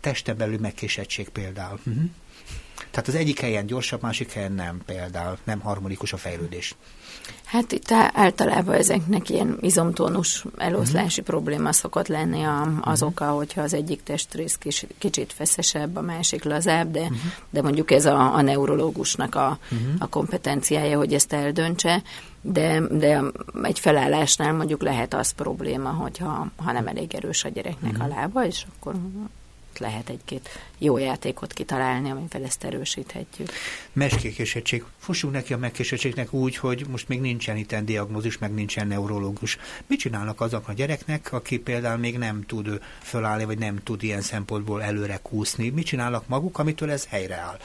testen 0.00 0.36
belül 0.36 0.58
megkésettség 0.58 1.28
például. 1.28 1.78
Uh-huh. 1.86 2.04
Tehát 2.90 3.08
az 3.08 3.14
egyik 3.14 3.40
helyen 3.40 3.66
gyorsabb, 3.66 4.02
másik 4.02 4.32
helyen 4.32 4.52
nem 4.52 4.80
például, 4.86 5.38
nem 5.44 5.60
harmonikus 5.60 6.12
a 6.12 6.16
fejlődés. 6.16 6.74
Hát 7.44 7.72
itt 7.72 7.92
általában 8.12 8.74
ezeknek 8.74 9.28
ilyen 9.28 9.58
izomtónus 9.60 10.44
eloszlási 10.56 11.20
uh-huh. 11.20 11.24
probléma 11.24 11.72
szokott 11.72 12.06
lenni 12.06 12.42
a, 12.42 12.60
az 12.80 13.02
uh-huh. 13.02 13.08
oka, 13.08 13.24
hogyha 13.24 13.62
az 13.62 13.74
egyik 13.74 14.02
testrész 14.02 14.56
kis, 14.56 14.86
kicsit 14.98 15.32
feszesebb, 15.32 15.96
a 15.96 16.00
másik 16.00 16.44
lazább, 16.44 16.90
de, 16.90 17.00
uh-huh. 17.00 17.18
de 17.50 17.62
mondjuk 17.62 17.90
ez 17.90 18.04
a, 18.04 18.34
a 18.34 18.42
neurológusnak 18.42 19.34
a, 19.34 19.58
uh-huh. 19.72 19.88
a 19.98 20.06
kompetenciája, 20.06 20.96
hogy 20.96 21.14
ezt 21.14 21.32
eldöntse, 21.32 22.02
de, 22.40 22.80
de 22.80 23.22
egy 23.62 23.78
felállásnál 23.78 24.52
mondjuk 24.52 24.82
lehet 24.82 25.14
az 25.14 25.30
probléma, 25.30 25.90
hogyha 25.90 26.46
ha 26.56 26.72
nem 26.72 26.86
elég 26.86 27.14
erős 27.14 27.44
a 27.44 27.48
gyereknek 27.48 27.92
uh-huh. 27.92 28.06
a 28.06 28.14
lába, 28.14 28.46
és 28.46 28.66
akkor 28.78 28.94
lehet 29.78 30.08
egy-két 30.08 30.48
jó 30.78 30.98
játékot 30.98 31.52
kitalálni, 31.52 32.10
amivel 32.10 32.44
ezt 32.44 32.64
erősíthetjük. 32.64 33.48
Meskékésettség. 33.92 34.84
Fussunk 34.98 35.32
neki 35.32 35.52
a 35.52 35.58
megkésettségnek 35.58 36.32
úgy, 36.32 36.56
hogy 36.56 36.86
most 36.90 37.08
még 37.08 37.20
nincsen 37.20 37.56
itt 37.56 37.74
diagnózis, 37.74 38.38
meg 38.38 38.54
nincsen 38.54 38.86
neurológus. 38.86 39.58
Mit 39.86 39.98
csinálnak 39.98 40.40
azok 40.40 40.68
a 40.68 40.72
gyereknek, 40.72 41.32
aki 41.32 41.58
például 41.58 41.98
még 41.98 42.18
nem 42.18 42.44
tud 42.46 42.80
fölállni, 43.02 43.44
vagy 43.44 43.58
nem 43.58 43.82
tud 43.82 44.02
ilyen 44.02 44.20
szempontból 44.20 44.82
előre 44.82 45.18
kúszni? 45.22 45.68
Mit 45.68 45.86
csinálnak 45.86 46.28
maguk, 46.28 46.58
amitől 46.58 46.90
ez 46.90 47.06
helyreáll? 47.06 47.58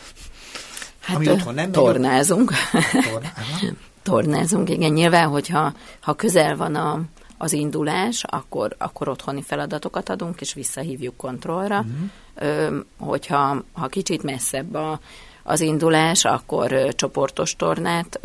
Hát 1.00 1.16
Ami 1.16 1.30
otthon 1.30 1.54
nem 1.54 1.72
tornázunk. 1.72 2.54
Tornázunk. 2.72 3.78
tornázunk, 4.04 4.70
igen. 4.70 4.92
Nyilván, 4.92 5.28
hogyha 5.28 5.74
ha 6.00 6.14
közel 6.14 6.56
van 6.56 6.76
a, 6.76 7.02
az 7.38 7.54
indulás, 7.54 8.24
akkor, 8.24 8.76
akkor 8.78 9.10
otthoni 9.10 9.42
feladatokat 9.42 10.10
adunk, 10.10 10.42
és 10.42 10.54
visszahívjuk 10.54 11.18
kontrollra. 11.18 11.80
Uh-huh. 11.80 12.76
Hogyha 12.98 13.64
ha 13.74 13.88
kicsit 13.88 14.24
messzebb 14.24 14.74
a, 14.74 15.00
az 15.44 15.62
indulás, 15.62 16.26
akkor 16.26 16.94
csoportos 16.96 17.56
tornát 17.56 18.20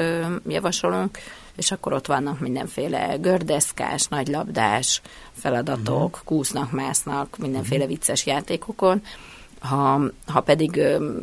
javasolunk, 0.46 1.18
és 1.56 1.70
akkor 1.70 1.92
ott 1.92 2.06
vannak 2.06 2.40
mindenféle 2.40 3.16
gördeszkás, 3.20 4.06
nagylabdás 4.06 5.00
feladatok, 5.32 6.04
uh-huh. 6.04 6.24
kúsznak, 6.24 6.70
másznak, 6.70 7.38
mindenféle 7.38 7.84
uh-huh. 7.84 7.96
vicces 7.96 8.26
játékokon, 8.26 9.02
ha, 9.62 10.00
ha 10.26 10.40
pedig 10.40 10.80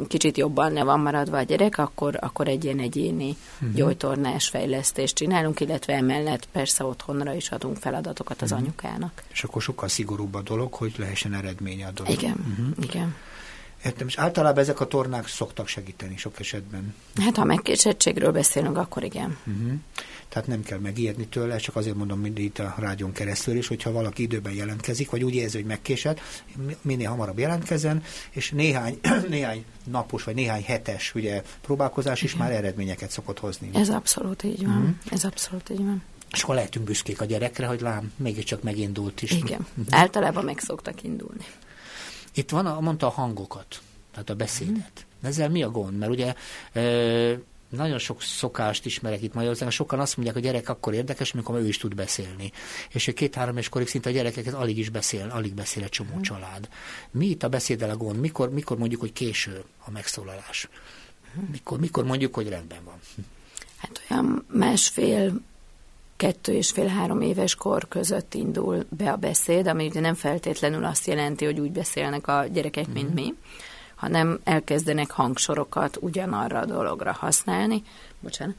kicsit 0.08 0.38
jobban 0.38 0.71
ne 0.71 0.84
van 0.84 0.99
maradva 0.99 1.38
a 1.38 1.41
gyerek, 1.41 1.78
akkor, 1.78 2.17
akkor 2.19 2.47
egy 2.47 2.63
ilyen 2.63 2.80
egyéni 2.80 3.36
uh-huh. 3.54 3.75
gyógytornás 3.75 4.47
fejlesztést 4.47 5.15
csinálunk, 5.15 5.60
illetve 5.60 5.93
emellett 5.93 6.47
persze 6.52 6.84
otthonra 6.84 7.34
is 7.34 7.52
adunk 7.52 7.78
feladatokat 7.78 8.41
az 8.41 8.52
uh-huh. 8.52 8.65
anyukának. 8.65 9.23
És 9.32 9.43
akkor 9.43 9.62
sokkal 9.62 9.88
szigorúbb 9.88 10.34
a 10.34 10.41
dolog, 10.41 10.73
hogy 10.73 10.93
lehessen 10.97 11.34
eredménye 11.34 11.88
a 11.88 11.91
dolog. 11.91 12.12
Igen, 12.12 12.36
uh-huh. 12.49 12.84
igen. 12.84 13.15
Értem, 13.85 14.07
és 14.07 14.17
általában 14.17 14.61
ezek 14.61 14.79
a 14.79 14.87
tornák 14.87 15.27
szoktak 15.27 15.67
segíteni 15.67 16.17
sok 16.17 16.39
esetben. 16.39 16.95
Hát 17.21 17.35
ha 17.35 17.43
megkésettségről 17.43 18.31
beszélünk, 18.31 18.77
akkor 18.77 19.03
igen. 19.03 19.37
Uh-huh 19.45 19.79
tehát 20.29 20.47
nem 20.47 20.63
kell 20.63 20.79
megijedni 20.79 21.27
tőle, 21.27 21.57
csak 21.57 21.75
azért 21.75 21.95
mondom 21.95 22.19
mindig 22.19 22.43
itt 22.43 22.59
a 22.59 22.75
rádión 22.77 23.11
keresztül 23.11 23.55
is, 23.55 23.67
hogyha 23.67 23.91
valaki 23.91 24.21
időben 24.21 24.53
jelentkezik, 24.53 25.09
vagy 25.09 25.23
úgy 25.23 25.35
érzi, 25.35 25.57
hogy 25.57 25.65
megkésett, 25.65 26.19
minél 26.81 27.09
hamarabb 27.09 27.39
jelentkezzen, 27.39 28.03
és 28.29 28.51
néhány, 28.51 28.99
néhány 29.29 29.65
napos, 29.83 30.23
vagy 30.23 30.35
néhány 30.35 30.63
hetes 30.63 31.15
ugye, 31.15 31.43
próbálkozás 31.61 32.21
is 32.21 32.33
Igen. 32.33 32.45
már 32.45 32.55
eredményeket 32.55 33.11
szokott 33.11 33.39
hozni. 33.39 33.69
Ez 33.73 33.89
abszolút 33.89 34.43
így 34.43 34.65
van. 34.65 34.77
Mm. 34.77 35.11
Ez 35.11 35.23
abszolút 35.23 35.69
így 35.69 35.83
van. 35.83 36.03
És 36.31 36.43
akkor 36.43 36.55
lehetünk 36.55 36.85
büszkék 36.85 37.21
a 37.21 37.25
gyerekre, 37.25 37.67
hogy 37.67 37.81
lám, 37.81 38.11
mégiscsak 38.15 38.63
megindult 38.63 39.21
is. 39.21 39.31
Igen. 39.31 39.67
Mm. 39.79 39.83
Általában 39.89 40.43
meg 40.43 40.59
szoktak 40.59 41.03
indulni. 41.03 41.45
Itt 42.33 42.49
van, 42.49 42.65
a, 42.65 42.79
mondta 42.79 43.07
a 43.07 43.09
hangokat, 43.09 43.81
tehát 44.11 44.29
a 44.29 44.35
beszédet. 44.35 45.05
Mm. 45.23 45.27
Ezzel 45.27 45.49
mi 45.49 45.63
a 45.63 45.69
gond? 45.69 45.97
Mert 45.97 46.11
ugye 46.11 46.33
nagyon 47.69 47.99
sok 47.99 48.21
szokást 48.21 48.85
ismerek 48.85 49.21
itt 49.21 49.33
Magyarországon, 49.33 49.73
sokan 49.73 49.99
azt 49.99 50.15
mondják, 50.17 50.37
hogy 50.37 50.47
a 50.47 50.51
gyerek 50.51 50.69
akkor 50.69 50.93
érdekes, 50.93 51.33
amikor 51.33 51.59
ő 51.59 51.67
is 51.67 51.77
tud 51.77 51.95
beszélni. 51.95 52.51
És 52.89 53.05
hogy 53.05 53.13
két-három 53.13 53.57
és 53.57 53.69
korig 53.69 53.87
szinte 53.87 54.09
a 54.09 54.13
gyerekeket 54.13 54.53
alig 54.53 54.77
is 54.77 54.89
beszél, 54.89 55.29
alig 55.29 55.53
beszél 55.53 55.83
egy 55.83 55.89
csomó 55.89 56.11
hmm. 56.11 56.21
család. 56.21 56.69
Mi 57.11 57.25
itt 57.25 57.43
a 57.43 57.49
beszéddel 57.49 57.89
a 57.89 57.97
gond? 57.97 58.19
Mikor, 58.19 58.49
mikor 58.49 58.77
mondjuk, 58.77 59.01
hogy 59.01 59.13
késő 59.13 59.63
a 59.85 59.91
megszólalás? 59.91 60.69
Mikor, 61.51 61.79
mikor 61.79 62.05
mondjuk, 62.05 62.33
hogy 62.33 62.49
rendben 62.49 62.83
van? 62.83 62.99
Hát 63.77 64.01
olyan 64.09 64.45
másfél 64.53 65.41
kettő 66.19 66.53
és 66.53 66.71
fél-három 66.71 67.21
éves 67.21 67.55
kor 67.55 67.88
között 67.88 68.34
indul 68.34 68.86
be 68.89 69.12
a 69.12 69.15
beszéd, 69.15 69.67
ami 69.67 69.86
ugye 69.86 69.99
nem 69.99 70.13
feltétlenül 70.13 70.86
azt 70.86 71.08
jelenti, 71.08 71.45
hogy 71.45 71.60
úgy 71.60 71.71
beszélnek 71.71 72.27
a 72.27 72.45
gyerekek, 72.51 72.88
mint 72.93 73.10
mm. 73.10 73.13
mi, 73.13 73.34
hanem 73.95 74.39
elkezdenek 74.43 75.12
hangsorokat 75.12 75.97
ugyanarra 76.01 76.60
a 76.60 76.65
dologra 76.65 77.12
használni. 77.12 77.84
Bocsánat. 78.19 78.55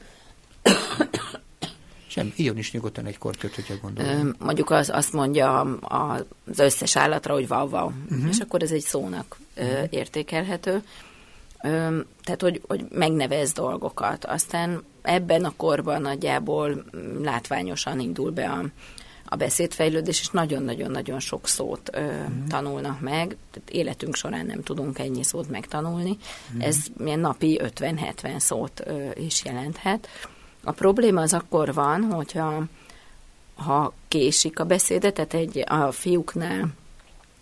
Sem, 2.07 2.33
írjon 2.35 2.57
is 2.57 2.71
nyugodtan 2.71 3.05
egy 3.05 3.17
kortyot, 3.17 3.55
hogyha 3.55 3.73
gondolom. 3.81 4.35
Mondjuk 4.39 4.69
az, 4.69 4.89
azt 4.89 5.13
mondja 5.13 5.59
az 5.81 6.59
összes 6.59 6.95
állatra, 6.95 7.33
hogy 7.33 7.45
wow, 7.49 7.69
wow. 7.69 7.91
Uh-huh. 8.09 8.29
És 8.29 8.37
akkor 8.39 8.63
ez 8.63 8.71
egy 8.71 8.81
szónak 8.81 9.37
uh-huh. 9.57 9.87
értékelhető. 9.89 10.83
Tehát, 12.23 12.41
hogy, 12.41 12.61
hogy 12.67 12.85
megnevez 12.89 13.51
dolgokat. 13.51 14.25
Aztán 14.25 14.83
ebben 15.01 15.43
a 15.43 15.53
korban 15.57 16.01
nagyjából 16.01 16.83
látványosan 17.21 17.99
indul 17.99 18.31
be 18.31 18.49
a, 18.49 18.63
a 19.25 19.35
beszédfejlődés, 19.35 20.19
és 20.19 20.29
nagyon-nagyon-nagyon 20.29 21.19
sok 21.19 21.47
szót 21.47 21.89
ö, 21.93 22.01
mm. 22.01 22.45
tanulnak 22.47 22.99
meg. 22.99 23.37
Tehát 23.51 23.69
életünk 23.69 24.15
során 24.15 24.45
nem 24.45 24.63
tudunk 24.63 24.99
ennyi 24.99 25.23
szót 25.23 25.49
megtanulni. 25.49 26.17
Mm. 26.55 26.61
Ez 26.61 26.77
milyen 26.97 27.19
napi 27.19 27.59
50-70 27.63 28.39
szót 28.39 28.81
ö, 28.85 29.09
is 29.15 29.45
jelenthet. 29.45 30.07
A 30.63 30.71
probléma 30.71 31.21
az 31.21 31.33
akkor 31.33 31.73
van, 31.73 32.03
hogyha 32.03 32.63
ha 33.55 33.93
késik 34.07 34.59
a 34.59 34.63
beszédet, 34.63 35.13
tehát 35.13 35.33
egy, 35.33 35.63
a 35.67 35.91
fiúknál 35.91 36.67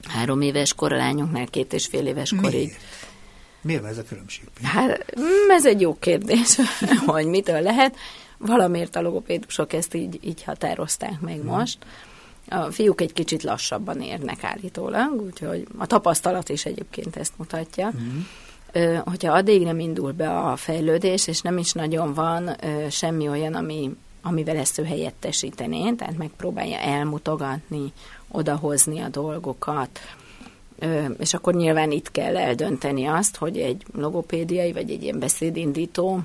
három 0.08 0.42
éves 0.42 0.74
kor, 0.74 0.94
a 0.94 0.98
lányoknál 0.98 1.48
két 1.48 1.74
és 1.74 1.86
fél 1.86 2.06
éves 2.08 2.34
korig. 2.42 2.68
Miért? 2.68 2.80
Miért 3.62 3.86
ez 3.86 3.98
a 3.98 4.04
különbség? 4.04 4.44
Hát, 4.64 5.20
mm, 5.20 5.50
ez 5.50 5.66
egy 5.66 5.82
jó 5.82 5.98
kérdés, 6.00 6.58
hogy 7.06 7.26
mitől 7.26 7.62
lehet. 7.62 7.96
Valamiért 8.38 8.96
a 8.96 9.02
logopédusok 9.02 9.74
ezt 9.74 9.94
így, 9.94 10.20
így 10.22 10.44
határozták 10.44 11.20
meg 11.20 11.44
mm. 11.44 11.46
most. 11.46 11.78
A 12.50 12.72
fiúk 12.72 13.02
egy 13.02 13.14
kicsit 13.14 13.44
lassabban 13.44 14.02
érnek 14.02 14.44
állítólag, 14.44 15.22
úgyhogy 15.22 15.68
a 15.78 15.86
tapasztalat 15.86 16.50
is 16.50 16.66
egyébként 16.66 17.16
ezt 17.16 17.34
mutatja. 17.38 17.92
Mm. 17.98 18.20
Ö, 18.72 18.96
hogyha 19.06 19.34
addig 19.34 19.64
nem 19.64 19.80
indul 19.80 20.12
be 20.12 20.30
a 20.30 20.56
fejlődés, 20.56 21.28
és 21.28 21.42
nem 21.42 21.58
is 21.58 21.72
nagyon 21.72 22.14
van 22.14 22.56
semmi 22.90 23.28
olyan, 23.28 23.54
ami, 23.54 23.96
amivel 24.22 24.58
ezt 24.58 24.80
ő 24.80 24.84
helyettesítené, 24.84 25.92
tehát 25.92 26.18
megpróbálja 26.18 26.78
elmutogatni, 26.78 27.94
odahozni 28.32 29.00
a 29.00 29.10
dolgokat, 29.10 30.00
és 31.20 31.34
akkor 31.34 31.54
nyilván 31.54 31.92
itt 31.92 32.12
kell 32.12 32.38
eldönteni 32.38 33.06
azt, 33.06 33.38
hogy 33.38 33.58
egy 33.58 33.84
logopédiai 33.94 34.72
vagy 34.72 34.92
egy 34.92 35.04
ilyen 35.04 35.20
beszédindító 35.20 36.20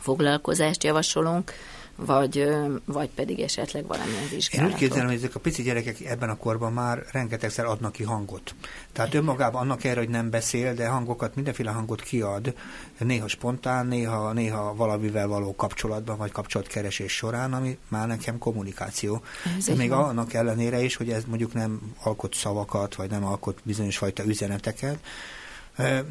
foglalkozást 0.00 0.84
javasolunk, 0.84 1.52
vagy, 1.96 2.48
vagy 2.84 3.08
pedig 3.08 3.40
esetleg 3.40 3.86
valamilyen 3.86 4.28
vizsgálatot. 4.30 4.70
Én 4.70 4.74
úgy 4.74 4.80
képzelem, 4.80 5.06
hogy 5.06 5.16
ezek 5.16 5.34
a 5.34 5.40
pici 5.40 5.62
gyerekek 5.62 6.00
ebben 6.00 6.28
a 6.28 6.36
korban 6.36 6.72
már 6.72 7.04
rengetegszer 7.12 7.64
adnak 7.64 7.92
ki 7.92 8.02
hangot. 8.02 8.54
Tehát 8.92 9.14
önmagában 9.14 9.60
annak 9.60 9.84
erre, 9.84 10.00
hogy 10.00 10.08
nem 10.08 10.30
beszél, 10.30 10.74
de 10.74 10.88
hangokat, 10.88 11.34
mindenféle 11.34 11.70
hangot 11.70 12.02
kiad, 12.02 12.54
néha 12.98 13.28
spontán, 13.28 13.86
néha, 13.86 14.32
néha 14.32 14.74
valamivel 14.74 15.26
való 15.26 15.54
kapcsolatban, 15.54 16.16
vagy 16.16 16.32
kapcsolatkeresés 16.32 17.12
során, 17.12 17.52
ami 17.52 17.78
már 17.88 18.06
nekem 18.06 18.38
kommunikáció. 18.38 19.22
Ez 19.58 19.64
de 19.64 19.74
még 19.74 19.88
van. 19.88 20.08
annak 20.08 20.32
ellenére 20.32 20.82
is, 20.82 20.96
hogy 20.96 21.10
ez 21.10 21.24
mondjuk 21.26 21.52
nem 21.52 21.80
alkot 22.02 22.34
szavakat, 22.34 22.94
vagy 22.94 23.10
nem 23.10 23.24
alkot 23.24 23.58
bizonyos 23.62 23.96
fajta 23.96 24.24
üzeneteket, 24.24 24.98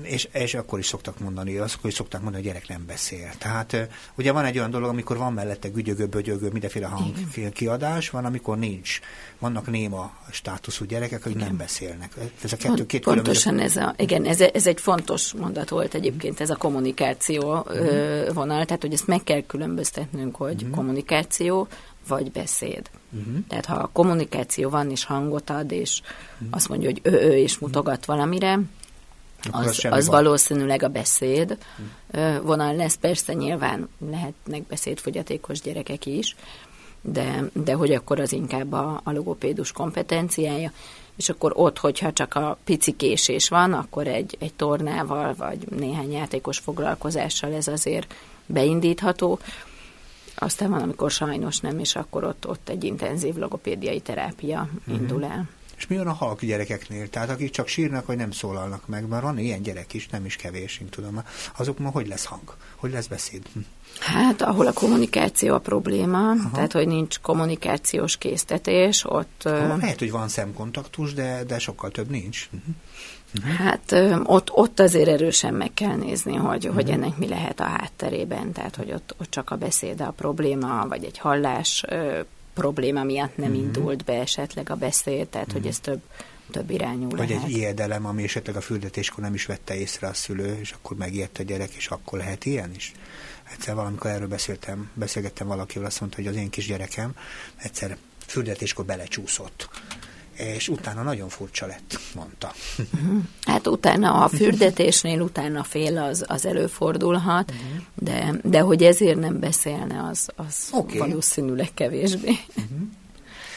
és, 0.01 0.27
és 0.33 0.53
akkor 0.53 0.79
is 0.79 0.85
szoktak 0.85 1.19
mondani, 1.19 1.57
akkor 1.57 1.89
is 1.89 1.93
szokták 1.93 2.21
mondani, 2.21 2.43
hogy 2.43 2.51
a 2.51 2.53
gyerek 2.53 2.69
nem 2.69 2.85
beszél. 2.85 3.29
Tehát 3.37 3.87
ugye 4.15 4.31
van 4.31 4.45
egy 4.45 4.57
olyan 4.57 4.71
dolog, 4.71 4.89
amikor 4.89 5.17
van 5.17 5.33
mellette 5.33 5.67
gügyögő, 5.67 6.05
bögyögő, 6.05 6.49
mindenféle 6.49 6.87
hangkiadás, 6.87 8.09
van, 8.09 8.25
amikor 8.25 8.57
nincs. 8.57 8.99
Vannak 9.39 9.67
néma 9.71 10.11
státuszú 10.31 10.85
gyerekek, 10.85 11.25
akik 11.25 11.37
nem 11.37 11.57
beszélnek. 11.57 12.13
Ez 12.43 12.53
a 12.53 12.57
kettő, 12.57 12.85
két 12.85 13.03
Pontosan 13.03 13.59
ez, 13.59 13.75
a, 13.75 13.93
igen, 13.97 14.25
ez, 14.25 14.41
ez 14.41 14.67
egy 14.67 14.79
fontos 14.79 15.33
mondat 15.33 15.69
volt 15.69 15.93
egyébként, 15.93 16.39
ez 16.39 16.49
a 16.49 16.55
kommunikáció 16.55 17.53
uh-huh. 17.53 18.33
vonal, 18.33 18.65
tehát 18.65 18.81
hogy 18.81 18.93
ezt 18.93 19.07
meg 19.07 19.23
kell 19.23 19.41
különböztetnünk, 19.41 20.35
hogy 20.35 20.55
uh-huh. 20.55 20.69
kommunikáció, 20.69 21.67
vagy 22.07 22.31
beszéd. 22.31 22.89
Uh-huh. 23.11 23.33
Tehát 23.47 23.65
ha 23.65 23.75
a 23.75 23.89
kommunikáció 23.93 24.69
van, 24.69 24.91
és 24.91 25.05
hangot 25.05 25.49
ad, 25.49 25.71
és 25.71 26.01
uh-huh. 26.33 26.47
azt 26.51 26.69
mondja, 26.69 26.89
hogy 26.89 26.99
ő, 27.03 27.11
ő, 27.11 27.37
és 27.37 27.57
mutogat 27.57 28.05
valamire, 28.05 28.59
az, 29.51 29.87
az 29.89 30.07
valószínűleg 30.07 30.83
a 30.83 30.87
beszéd 30.87 31.57
vonal 32.41 32.75
lesz. 32.75 32.95
Persze 32.95 33.33
nyilván 33.33 33.89
lehetnek 34.11 34.63
beszédfogyatékos 34.67 35.61
gyerekek 35.61 36.05
is, 36.05 36.35
de, 37.01 37.43
de 37.53 37.73
hogy 37.73 37.91
akkor 37.91 38.19
az 38.19 38.31
inkább 38.31 38.71
a, 38.71 39.01
a 39.03 39.11
logopédus 39.11 39.71
kompetenciája. 39.71 40.71
és 41.15 41.29
akkor 41.29 41.51
ott, 41.55 41.77
hogyha 41.77 42.13
csak 42.13 42.35
a 42.35 42.57
pici 42.63 42.91
késés 42.91 43.49
van, 43.49 43.73
akkor 43.73 44.07
egy, 44.07 44.37
egy 44.39 44.53
tornával, 44.53 45.33
vagy 45.37 45.67
néhány 45.69 46.11
játékos 46.11 46.57
foglalkozással 46.57 47.53
ez 47.53 47.67
azért 47.67 48.13
beindítható. 48.45 49.39
Aztán 50.35 50.69
van, 50.69 50.81
amikor 50.81 51.11
sajnos 51.11 51.59
nem, 51.59 51.79
és 51.79 51.95
akkor 51.95 52.23
ott, 52.23 52.47
ott 52.47 52.69
egy 52.69 52.83
intenzív 52.83 53.35
logopédiai 53.35 53.99
terápia 53.99 54.69
uh-huh. 54.87 55.01
indul 55.01 55.23
el. 55.23 55.49
És 55.83 55.89
mi 55.89 55.97
van 55.97 56.07
a 56.07 56.13
halk 56.13 56.41
gyerekeknél? 56.41 57.09
Tehát 57.09 57.29
akik 57.29 57.51
csak 57.51 57.67
sírnak, 57.67 58.05
vagy 58.05 58.17
nem 58.17 58.31
szólalnak 58.31 58.87
meg, 58.87 59.07
mert 59.07 59.23
van 59.23 59.37
ilyen 59.37 59.61
gyerek 59.61 59.93
is, 59.93 60.07
nem 60.07 60.25
is 60.25 60.35
kevés, 60.35 60.79
én 60.81 60.89
tudom. 60.89 61.23
Azok 61.57 61.79
ma 61.79 61.89
hogy 61.89 62.07
lesz 62.07 62.25
hang? 62.25 62.55
Hogy 62.75 62.91
lesz 62.91 63.07
beszéd? 63.07 63.41
Hm. 63.53 63.59
Hát, 63.99 64.41
ahol 64.41 64.67
a 64.67 64.73
kommunikáció 64.73 65.53
a 65.53 65.59
probléma, 65.59 66.29
Aha. 66.29 66.49
tehát, 66.53 66.71
hogy 66.71 66.87
nincs 66.87 67.19
kommunikációs 67.19 68.17
késztetés, 68.17 69.05
ott... 69.05 69.41
Ha, 69.43 69.75
lehet, 69.75 69.99
hogy 69.99 70.11
van 70.11 70.27
szemkontaktus, 70.27 71.13
de, 71.13 71.43
de 71.43 71.59
sokkal 71.59 71.89
több 71.91 72.09
nincs. 72.09 72.49
Uh-huh. 73.37 73.53
Hát 73.53 73.95
ott, 74.23 74.51
ott 74.51 74.79
azért 74.79 75.07
erősen 75.07 75.53
meg 75.53 75.73
kell 75.73 75.95
nézni, 75.95 76.35
hogy, 76.35 76.67
uh-huh. 76.67 76.73
hogy 76.73 76.89
ennek 76.89 77.17
mi 77.17 77.27
lehet 77.27 77.59
a 77.59 77.63
hátterében, 77.63 78.51
tehát 78.51 78.75
hogy 78.75 78.91
ott, 78.91 79.15
ott 79.19 79.29
csak 79.29 79.49
a 79.49 79.55
beszéd 79.55 80.01
a 80.01 80.13
probléma, 80.17 80.87
vagy 80.87 81.03
egy 81.03 81.17
hallás 81.17 81.85
probléma 82.53 83.03
miatt 83.03 83.37
nem 83.37 83.49
uh-huh. 83.49 83.63
indult 83.63 84.03
be 84.03 84.13
esetleg 84.13 84.69
a 84.69 84.75
beszéd, 84.75 85.27
tehát 85.27 85.47
uh-huh. 85.47 85.61
hogy 85.61 85.71
ez 85.71 85.79
több, 85.79 86.01
több 86.51 86.69
irányú 86.69 87.09
Vagy 87.09 87.29
lehet. 87.29 87.43
egy 87.43 87.51
ijedelem, 87.51 88.05
ami 88.05 88.23
esetleg 88.23 88.55
a 88.55 88.61
füldetéskor 88.61 89.23
nem 89.23 89.33
is 89.33 89.45
vette 89.45 89.75
észre 89.75 90.07
a 90.07 90.13
szülő, 90.13 90.57
és 90.59 90.71
akkor 90.71 90.97
megijedt 90.97 91.37
a 91.37 91.43
gyerek, 91.43 91.73
és 91.73 91.87
akkor 91.87 92.19
lehet 92.19 92.45
ilyen 92.45 92.71
is? 92.75 92.91
Egyszer 93.51 93.75
valamikor 93.75 94.11
erről 94.11 94.27
beszéltem, 94.27 94.89
beszélgettem 94.93 95.47
valakivel, 95.47 95.85
azt 95.87 95.99
mondta, 95.99 96.17
hogy 96.17 96.27
az 96.27 96.35
én 96.35 96.49
kisgyerekem 96.49 97.15
egyszer 97.55 97.97
füldetéskor 98.25 98.85
belecsúszott 98.85 99.69
és 100.37 100.69
utána 100.69 101.01
nagyon 101.01 101.29
furcsa 101.29 101.65
lett, 101.65 101.99
mondta. 102.15 102.51
Hát 103.41 103.67
utána 103.67 104.23
a 104.23 104.27
fürdetésnél 104.27 105.21
utána 105.21 105.63
fél 105.63 105.97
az, 105.97 106.25
az 106.27 106.45
előfordulhat, 106.45 107.51
uh-huh. 107.51 107.83
de, 107.95 108.39
de 108.43 108.59
hogy 108.59 108.83
ezért 108.83 109.19
nem 109.19 109.39
beszélne, 109.39 110.07
az, 110.11 110.29
az 110.35 110.69
okay. 110.71 110.97
valószínűleg 110.97 111.69
kevésbé. 111.73 112.37
Uh-huh. 112.55 112.87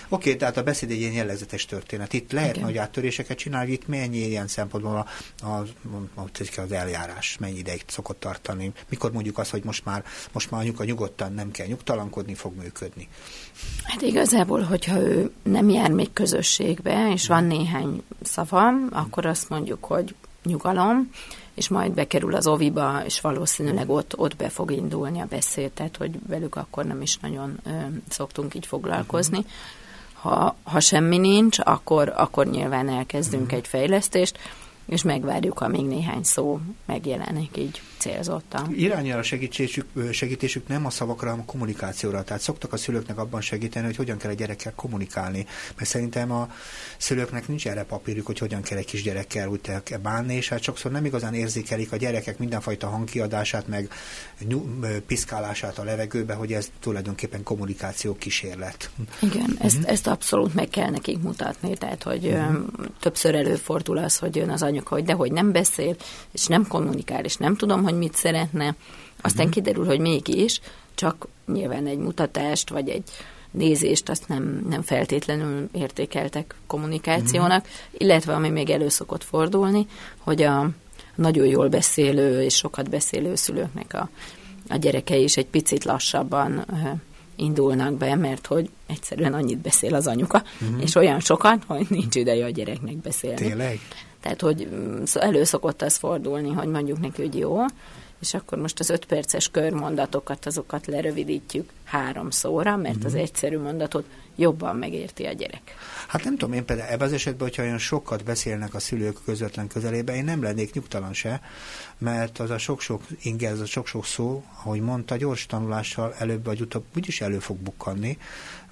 Oké, 0.08 0.36
tehát 0.36 0.56
a 0.56 0.62
beszéd 0.62 0.90
egy 0.90 1.00
ilyen 1.00 1.12
jellegzetes 1.12 1.64
történet. 1.64 2.12
Itt 2.12 2.32
lehet 2.32 2.54
Igen. 2.56 2.66
nagy 2.66 2.76
áttöréseket 2.76 3.38
csinálni, 3.38 3.72
itt 3.72 3.88
mennyi 3.88 4.18
ilyen 4.18 4.46
szempontból 4.46 4.96
a, 4.96 5.06
a, 5.46 5.66
a, 6.14 6.60
az 6.60 6.72
eljárás, 6.72 7.36
mennyi 7.38 7.58
ideig 7.58 7.82
szokott 7.86 8.20
tartani. 8.20 8.72
Mikor 8.88 9.12
mondjuk 9.12 9.38
azt, 9.38 9.50
hogy 9.50 9.64
most 9.64 9.84
már, 9.84 10.04
most 10.32 10.50
már 10.50 10.60
anyuka 10.60 10.84
nyugodtan 10.84 11.32
nem 11.32 11.50
kell 11.50 11.66
nyugtalankodni, 11.66 12.34
fog 12.34 12.56
működni. 12.56 13.08
Hát 13.82 14.02
igazából, 14.02 14.60
hogyha 14.60 15.00
ő 15.00 15.30
nem 15.42 15.68
jár 15.68 15.90
még 15.90 16.12
közösségbe, 16.12 17.12
és 17.12 17.26
van 17.26 17.44
néhány 17.44 18.02
szava, 18.22 18.72
akkor 18.90 19.26
azt 19.26 19.48
mondjuk, 19.48 19.84
hogy 19.84 20.14
nyugalom, 20.44 21.10
és 21.54 21.68
majd 21.68 21.92
bekerül 21.92 22.34
az 22.34 22.46
oviba, 22.46 23.02
és 23.04 23.20
valószínűleg 23.20 23.90
ott, 23.90 24.18
ott 24.18 24.36
be 24.36 24.48
fog 24.48 24.70
indulni 24.70 25.20
a 25.20 25.26
beszéd, 25.26 25.70
tehát 25.70 25.96
hogy 25.96 26.10
velük 26.26 26.56
akkor 26.56 26.84
nem 26.84 27.02
is 27.02 27.16
nagyon 27.16 27.58
ö, 27.64 27.70
szoktunk 28.08 28.54
így 28.54 28.66
foglalkozni. 28.66 29.38
Uh-huh. 29.38 29.52
Ha, 30.26 30.56
ha 30.62 30.80
semmi 30.80 31.18
nincs, 31.18 31.58
akkor, 31.62 32.12
akkor 32.16 32.46
nyilván 32.46 32.88
elkezdünk 32.88 33.42
uh-huh. 33.42 33.58
egy 33.58 33.66
fejlesztést, 33.66 34.38
és 34.86 35.02
megvárjuk, 35.02 35.60
amíg 35.60 35.84
néhány 35.84 36.22
szó 36.22 36.60
megjelenik 36.86 37.56
így 37.56 37.80
célzottan. 37.98 38.74
Irányára 38.74 39.22
segítésük, 39.22 39.86
segítésük 40.12 40.68
nem 40.68 40.86
a 40.86 40.90
szavakra, 40.90 41.28
hanem 41.28 41.44
a 41.48 41.50
kommunikációra. 41.50 42.24
Tehát 42.24 42.42
szoktak 42.42 42.72
a 42.72 42.76
szülőknek 42.76 43.18
abban 43.18 43.40
segíteni, 43.40 43.86
hogy 43.86 43.96
hogyan 43.96 44.16
kell 44.16 44.30
a 44.30 44.34
gyerekkel 44.34 44.72
kommunikálni. 44.74 45.46
Mert 45.76 45.88
szerintem 45.88 46.32
a 46.32 46.50
szülőknek 46.96 47.48
nincs 47.48 47.66
erre 47.66 47.84
papírjuk, 47.84 48.26
hogy 48.26 48.38
hogyan 48.38 48.62
kell 48.62 48.78
egy 48.78 48.86
kis 48.86 49.02
gyerekkel 49.02 49.48
úgy 49.48 49.60
kell 49.82 49.98
bánni, 49.98 50.34
és 50.34 50.48
hát 50.48 50.62
sokszor 50.62 50.90
nem 50.90 51.04
igazán 51.04 51.34
érzékelik 51.34 51.92
a 51.92 51.96
gyerekek 51.96 52.38
mindenfajta 52.38 52.88
hangkiadását, 52.88 53.66
meg 53.66 53.90
piszkálását 55.06 55.78
a 55.78 55.84
levegőbe, 55.84 56.34
hogy 56.34 56.52
ez 56.52 56.70
tulajdonképpen 56.80 57.42
kommunikáció 57.42 58.14
kísérlet. 58.14 58.90
Igen, 59.22 59.56
ezt, 59.60 59.76
uh-huh. 59.76 59.92
ezt 59.92 60.06
abszolút 60.06 60.54
meg 60.54 60.68
kell 60.68 60.90
nekik 60.90 61.18
mutatni, 61.18 61.76
tehát 61.76 62.02
hogy 62.02 62.26
uh-huh. 62.26 62.64
többször 63.00 63.34
előfordul 63.34 63.98
az, 63.98 64.18
hogy 64.18 64.36
jön 64.36 64.50
az 64.50 64.62
anyuka, 64.76 64.94
hogy 64.94 65.04
dehogy 65.04 65.32
nem 65.32 65.52
beszél, 65.52 65.96
és 66.32 66.46
nem 66.46 66.66
kommunikál, 66.66 67.24
és 67.24 67.36
nem 67.36 67.56
tudom, 67.56 67.82
hogy 67.82 67.94
mit 67.94 68.14
szeretne. 68.14 68.74
Aztán 69.20 69.46
uh-huh. 69.46 69.52
kiderül, 69.52 69.86
hogy 69.86 69.98
mégis, 69.98 70.60
csak 70.94 71.26
nyilván 71.52 71.86
egy 71.86 71.98
mutatást, 71.98 72.70
vagy 72.70 72.88
egy 72.88 73.02
nézést 73.50 74.08
azt 74.08 74.28
nem, 74.28 74.66
nem 74.68 74.82
feltétlenül 74.82 75.68
értékeltek 75.72 76.54
kommunikációnak, 76.66 77.64
uh-huh. 77.64 78.00
illetve 78.00 78.34
ami 78.34 78.48
még 78.48 78.70
elő 78.70 78.88
szokott 78.88 79.24
fordulni, 79.24 79.86
hogy 80.18 80.42
a 80.42 80.70
nagyon 81.14 81.46
jól 81.46 81.68
beszélő 81.68 82.42
és 82.42 82.54
sokat 82.54 82.90
beszélő 82.90 83.34
szülőknek 83.34 83.94
a, 83.94 84.08
a 84.68 84.76
gyerekei 84.76 85.22
is 85.22 85.36
egy 85.36 85.46
picit 85.46 85.84
lassabban 85.84 86.66
indulnak 87.36 87.94
be, 87.94 88.14
mert 88.14 88.46
hogy 88.46 88.70
egyszerűen 88.86 89.34
annyit 89.34 89.58
beszél 89.58 89.94
az 89.94 90.06
anyuka, 90.06 90.42
uh-huh. 90.60 90.82
és 90.82 90.94
olyan 90.94 91.20
sokat, 91.20 91.64
hogy 91.66 91.86
nincs 91.88 92.14
ideje 92.14 92.44
a 92.44 92.50
gyereknek 92.50 92.96
beszélni. 92.96 93.46
Tényleg? 93.46 93.80
Tehát, 94.26 94.40
hogy 94.40 94.68
mm, 94.74 95.02
elő 95.14 95.44
szokott 95.44 95.82
az 95.82 95.96
fordulni, 95.96 96.52
hogy 96.52 96.68
mondjuk 96.68 97.00
neki, 97.00 97.22
hogy 97.22 97.38
jó, 97.38 97.64
és 98.20 98.34
akkor 98.34 98.58
most 98.58 98.80
az 98.80 98.90
öt 98.90 99.04
perces 99.04 99.50
körmondatokat, 99.50 100.46
azokat 100.46 100.86
lerövidítjük 100.86 101.70
három 101.84 102.30
szóra, 102.30 102.76
mert 102.76 103.04
az 103.04 103.12
mhm. 103.12 103.20
egyszerű 103.20 103.58
mondatot 103.58 104.04
jobban 104.36 104.76
megérti 104.76 105.24
a 105.24 105.32
gyerek. 105.32 105.74
Hát 106.08 106.24
nem 106.24 106.36
tudom, 106.36 106.54
én 106.54 106.64
például 106.64 106.88
ebben 106.88 107.06
az 107.06 107.12
esetben, 107.12 107.48
hogyha 107.48 107.62
olyan 107.62 107.78
sokat 107.78 108.24
beszélnek 108.24 108.74
a 108.74 108.78
szülők 108.78 109.18
közvetlen 109.24 109.66
közelében, 109.66 110.14
én 110.14 110.24
nem 110.24 110.42
lennék 110.42 110.74
nyugtalan 110.74 111.12
se, 111.12 111.40
mert 111.98 112.38
az 112.38 112.50
a 112.50 112.58
sok-sok 112.58 113.02
inge, 113.22 113.50
az 113.50 113.60
a 113.60 113.66
sok-sok 113.66 114.04
szó, 114.04 114.44
ahogy 114.62 114.80
mondta, 114.80 115.16
gyors 115.16 115.46
tanulással 115.46 116.14
előbb 116.18 116.44
vagy 116.44 116.60
utóbb 116.60 116.84
úgyis 116.96 117.20
elő 117.20 117.38
fog 117.38 117.56
bukkanni, 117.56 118.18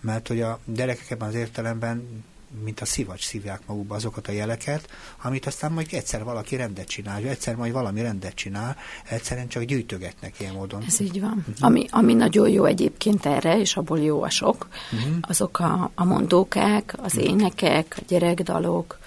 mert 0.01 0.29
hogy 0.29 0.41
a 0.41 0.59
gyerekek 0.65 1.11
ebben 1.11 1.29
az 1.29 1.35
értelemben 1.35 2.25
mint 2.63 2.81
a 2.81 2.85
szivacs 2.85 3.25
szívják 3.25 3.61
magukba 3.67 3.95
azokat 3.95 4.29
a 4.29 4.33
jeleket, 4.33 4.89
amit 5.23 5.47
aztán 5.47 5.73
majd 5.73 5.87
egyszer 5.91 6.25
valaki 6.25 6.57
rendet 6.57 6.89
csinál, 6.89 7.23
egyszer 7.23 7.55
majd 7.55 7.73
valami 7.73 8.03
rendet 8.03 8.35
csinál, 8.35 8.77
egyszerűen 9.09 9.49
csak 9.49 9.63
gyűjtögetnek 9.63 10.41
ilyen 10.41 10.53
módon. 10.53 10.83
Ez 10.87 11.01
így 11.01 11.21
van. 11.21 11.37
Uh-huh. 11.39 11.55
Ami, 11.61 11.87
ami 11.91 12.15
nagyon 12.15 12.49
jó 12.49 12.65
egyébként 12.65 13.27
erre, 13.27 13.59
és 13.59 13.77
abból 13.77 14.01
jó 14.01 14.23
a 14.23 14.31
sok, 14.31 14.69
uh-huh. 14.93 15.17
azok 15.21 15.59
a, 15.59 15.91
a 15.95 16.05
mondókák, 16.05 16.95
az 17.03 17.15
uh-huh. 17.15 17.31
énekek, 17.31 17.97
a 17.99 18.03
gyerekdalok, 18.09 18.99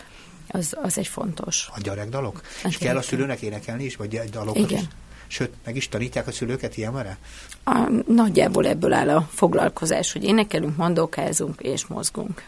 az, 0.47 0.75
az 0.81 0.97
egy 0.97 1.07
fontos. 1.07 1.69
A 1.73 1.79
gyerekdalok? 1.81 2.41
A 2.63 2.67
és 2.67 2.77
kell 2.77 2.97
a 2.97 3.01
szülőnek 3.01 3.41
énekelni 3.41 3.83
is, 3.83 3.95
vagy 3.95 4.19
dalokat 4.31 4.71
Igen. 4.71 4.79
is? 4.79 4.88
Sőt, 5.27 5.53
meg 5.65 5.75
is 5.75 5.89
tanítják 5.89 6.27
a 6.27 6.31
szülőket 6.31 6.77
ilyenre? 6.77 7.17
A, 7.63 7.89
nagyjából 8.07 8.67
ebből 8.67 8.93
áll 8.93 9.10
a 9.10 9.29
foglalkozás, 9.33 10.12
hogy 10.12 10.23
énekelünk, 10.23 10.77
mondókázunk 10.77 11.62
és 11.62 11.86
mozgunk. 11.86 12.43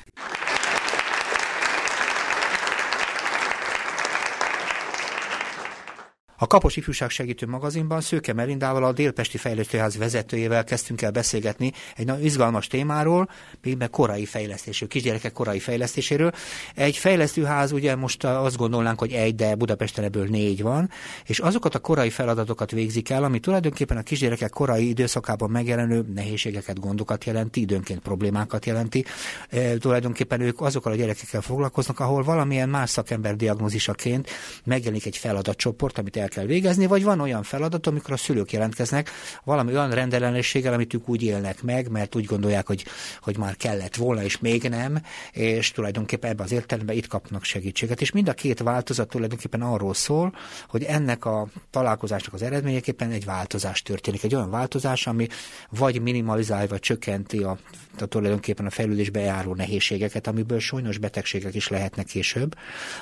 A 6.42 6.48
Kapos 6.48 6.76
Ifjúság 6.76 7.10
Segítő 7.10 7.46
magazinban 7.46 8.02
Szőke 8.02 8.34
Merindával, 8.34 8.84
a 8.84 8.92
Délpesti 8.92 9.38
Fejlesztőház 9.38 9.98
vezetőjével 9.98 10.64
kezdtünk 10.64 11.02
el 11.02 11.12
beszélgetni 11.12 11.72
egy 11.96 12.06
nagyon 12.06 12.24
izgalmas 12.24 12.68
témáról, 12.68 13.30
mégben 13.62 13.90
korai 13.90 14.26
fejlesztésről, 14.26 14.90
kisgyerekek 14.90 15.32
korai 15.32 15.60
fejlesztéséről. 15.60 16.32
Egy 16.76 16.98
fejlesztőház, 16.98 17.72
ugye 17.72 17.96
most 17.96 18.24
azt 18.24 18.58
gondolnánk, 18.58 19.00
hogy 19.00 19.12
egy, 19.12 19.36
de 19.36 19.56
Budapesten 19.56 20.04
ebből 20.04 20.28
négy 20.28 20.62
van, 20.62 20.90
és 21.26 21.40
azokat 21.40 21.76
a 21.76 21.80
korai 21.80 22.10
feladatokat 22.10 22.72
végzik 22.72 23.10
el, 23.10 23.24
ami 23.24 23.40
tulajdonképpen 23.40 23.98
a 23.98 24.02
kisgyerekek 24.02 24.50
korai 24.50 24.88
időszakában 24.88 25.50
megjelenő 25.50 26.06
nehézségeket, 26.14 26.80
gondokat 26.80 27.24
jelenti, 27.24 27.62
időnként 27.62 28.00
problémákat 28.00 28.66
jelenti. 28.66 29.06
E, 29.50 29.78
tulajdonképpen 29.78 30.42
ők 30.42 30.62
azokkal 30.62 30.92
a 30.92 30.96
gyerekekkel 30.96 31.42
foglalkoznak, 31.42 32.00
ahol 32.00 32.24
valamilyen 32.24 32.70
más 32.70 32.90
szakember 32.90 33.36
diagnózisaként 33.36 34.30
megjelenik 34.66 35.06
egy 35.06 35.18
feladatcsoport, 35.18 35.98
amit 35.98 36.18
el 36.18 36.28
kell 36.30 36.46
végezni, 36.46 36.86
vagy 36.86 37.04
van 37.04 37.20
olyan 37.20 37.44
feladat, 37.44 37.88
amikor 37.88 38.14
a 38.14 38.18
szülők 38.18 38.52
jelentkeznek 38.52 39.10
valami 39.44 39.72
olyan 39.72 39.92
rendellenességgel, 39.92 40.74
amit 40.74 40.94
ők 40.94 41.10
úgy 41.10 41.24
élnek 41.24 41.64
meg, 41.64 41.90
mert 41.90 42.16
úgy 42.16 42.26
gondolják, 42.26 42.68
hogy, 42.68 42.86
hogy 43.22 43.38
már 43.38 43.56
kellett 43.56 43.96
volna, 43.96 44.24
és 44.24 44.40
még 44.40 44.64
nem, 44.64 45.02
és 45.32 45.72
tulajdonképpen 45.72 46.30
ebben 46.30 46.46
az 46.46 46.52
értelemben 46.52 46.96
itt 46.96 47.08
kapnak 47.08 47.44
segítséget. 47.44 48.02
És 48.02 48.12
mind 48.12 48.30
a 48.30 48.34
két 48.34 48.60
változat 48.60 49.10
tulajdonképpen 49.10 49.62
arról 49.62 49.94
szól, 49.94 50.34
hogy 50.68 50.84
ennek 50.84 51.26
a 51.26 51.48
találkozásnak 51.70 52.34
az 52.34 52.42
eredményeképpen 52.42 53.12
egy 53.12 53.26
változás 53.26 53.82
történik. 53.82 54.24
Egy 54.24 54.36
olyan 54.36 54.50
változás, 54.50 55.08
ami 55.08 55.28
vagy 55.70 56.02
minimalizálja, 56.02 56.68
vagy 56.68 56.80
csökkenti 56.80 57.38
a, 57.38 57.58
a 58.00 58.06
tulajdonképpen 58.06 58.66
a 58.66 58.70
fejlődésbe 58.70 59.20
járó 59.20 59.56
nehézségeket, 59.56 60.28
amiből 60.28 60.60
sajnos 60.60 60.98
betegségek 60.98 61.56
is 61.56 61.68
lehetnek 61.68 62.06
később, 62.06 62.56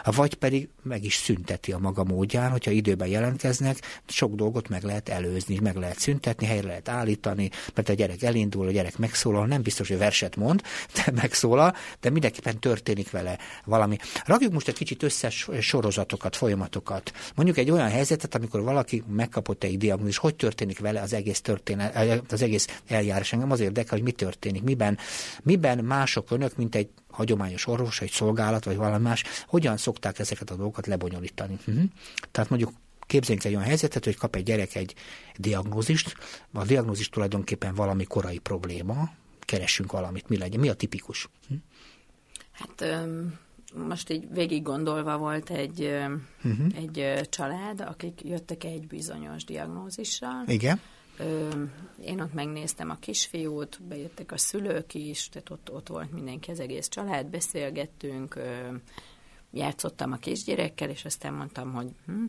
vagy 0.04 0.34
pedig 0.34 0.70
meg 0.84 1.04
is 1.04 1.16
szünteti 1.16 1.72
a 1.72 1.78
maga 1.78 2.04
módján, 2.04 2.52
hogyha 2.52 2.72
időben 2.72 3.08
jelentkeznek, 3.18 4.02
sok 4.08 4.36
dolgot 4.36 4.70
meg 4.70 4.84
lehet 4.84 5.10
előzni, 5.10 5.60
meg 5.60 5.76
lehet 5.76 6.00
szüntetni, 6.00 6.46
helyre 6.46 6.68
lehet 6.68 6.90
állítani, 6.90 7.50
mert 7.74 7.90
a 7.90 7.94
gyerek 7.94 8.24
elindul, 8.24 8.68
a 8.68 8.72
gyerek 8.72 8.98
megszólal, 8.98 9.46
nem 9.46 9.62
biztos, 9.62 9.88
hogy 9.88 9.98
verset 9.98 10.36
mond, 10.36 10.62
de 10.94 11.12
megszólal, 11.22 11.76
de 12.00 12.10
mindenképpen 12.10 12.60
történik 12.60 13.12
vele 13.12 13.38
valami. 13.66 13.98
Rakjuk 14.26 14.54
most 14.54 14.68
egy 14.68 14.76
kicsit 14.76 15.04
összes 15.04 15.50
sorozatokat, 15.60 16.36
folyamatokat. 16.36 17.12
Mondjuk 17.36 17.58
egy 17.58 17.72
olyan 17.72 17.90
helyzetet, 17.90 18.36
amikor 18.36 18.62
valaki 18.62 19.04
megkapott 19.08 19.64
egy 19.64 19.78
diagnózis, 19.78 20.18
hogy 20.18 20.36
történik 20.36 20.80
vele 20.80 21.02
az 21.02 21.14
egész 21.14 21.42
történet, 21.42 22.32
az 22.32 22.42
egész 22.42 22.82
eljárás. 22.88 23.34
Engem 23.34 23.52
az 23.52 23.60
érdekel, 23.60 23.98
hogy 23.98 24.04
mi 24.04 24.12
történik, 24.12 24.64
miben, 24.64 24.98
miben 25.44 25.78
mások 25.78 26.32
önök, 26.32 26.56
mint 26.56 26.76
egy 26.76 26.90
hagyományos 27.18 27.68
orvos, 27.68 28.02
egy 28.02 28.12
szolgálat, 28.12 28.66
vagy 28.66 28.76
valami 28.76 29.04
más, 29.04 29.24
hogyan 29.48 29.78
szokták 29.78 30.20
ezeket 30.20 30.50
a 30.50 30.56
dolgokat 30.56 30.88
lebonyolítani. 30.88 31.58
Uh-huh. 31.68 31.84
Tehát 32.32 32.50
mondjuk 32.50 32.72
képzeljünk 33.08 33.46
egy 33.46 33.54
olyan 33.54 33.68
helyzetet, 33.68 34.04
hogy 34.04 34.16
kap 34.16 34.36
egy 34.36 34.44
gyerek 34.44 34.76
egy 34.76 34.96
diagnózist, 35.38 36.16
a 36.54 36.66
diagnózis 36.66 37.10
tulajdonképpen 37.10 37.76
valami 37.76 38.04
korai 38.04 38.38
probléma, 38.38 39.10
keressünk 39.40 39.92
valamit, 39.92 40.30
mi 40.30 40.38
legyen, 40.38 40.60
mi 40.60 40.70
a 40.70 40.74
tipikus? 40.74 41.30
Hm? 41.48 41.54
Hát 42.52 43.06
most 43.88 44.10
így 44.10 44.34
végig 44.34 44.64
gondolva 44.64 45.18
volt 45.18 45.50
egy, 45.50 45.82
uh-huh. 46.44 46.68
egy 46.76 47.28
család, 47.30 47.82
akik 47.82 48.22
jöttek 48.24 48.64
egy 48.64 48.88
bizonyos 48.88 49.44
diagnózissal. 49.44 50.44
Igen. 50.48 50.82
Én 52.06 52.22
ott 52.22 52.34
megnéztem 52.34 52.90
a 52.90 52.96
kisfiút, 52.96 53.82
bejöttek 53.84 54.32
a 54.32 54.38
szülők 54.38 54.94
is, 54.94 55.30
tehát 55.30 55.50
ott, 55.50 55.72
ott 55.72 55.88
volt 55.88 56.12
mindenki, 56.12 56.52
az 56.52 56.60
egész 56.60 56.88
család, 56.88 57.26
beszélgettünk, 57.26 58.40
játszottam 59.52 60.12
a 60.12 60.18
kisgyerekkel, 60.18 60.90
és 60.90 61.06
aztán 61.06 61.34
mondtam, 61.34 61.74
hogy 61.74 61.88
hm, 62.06 62.24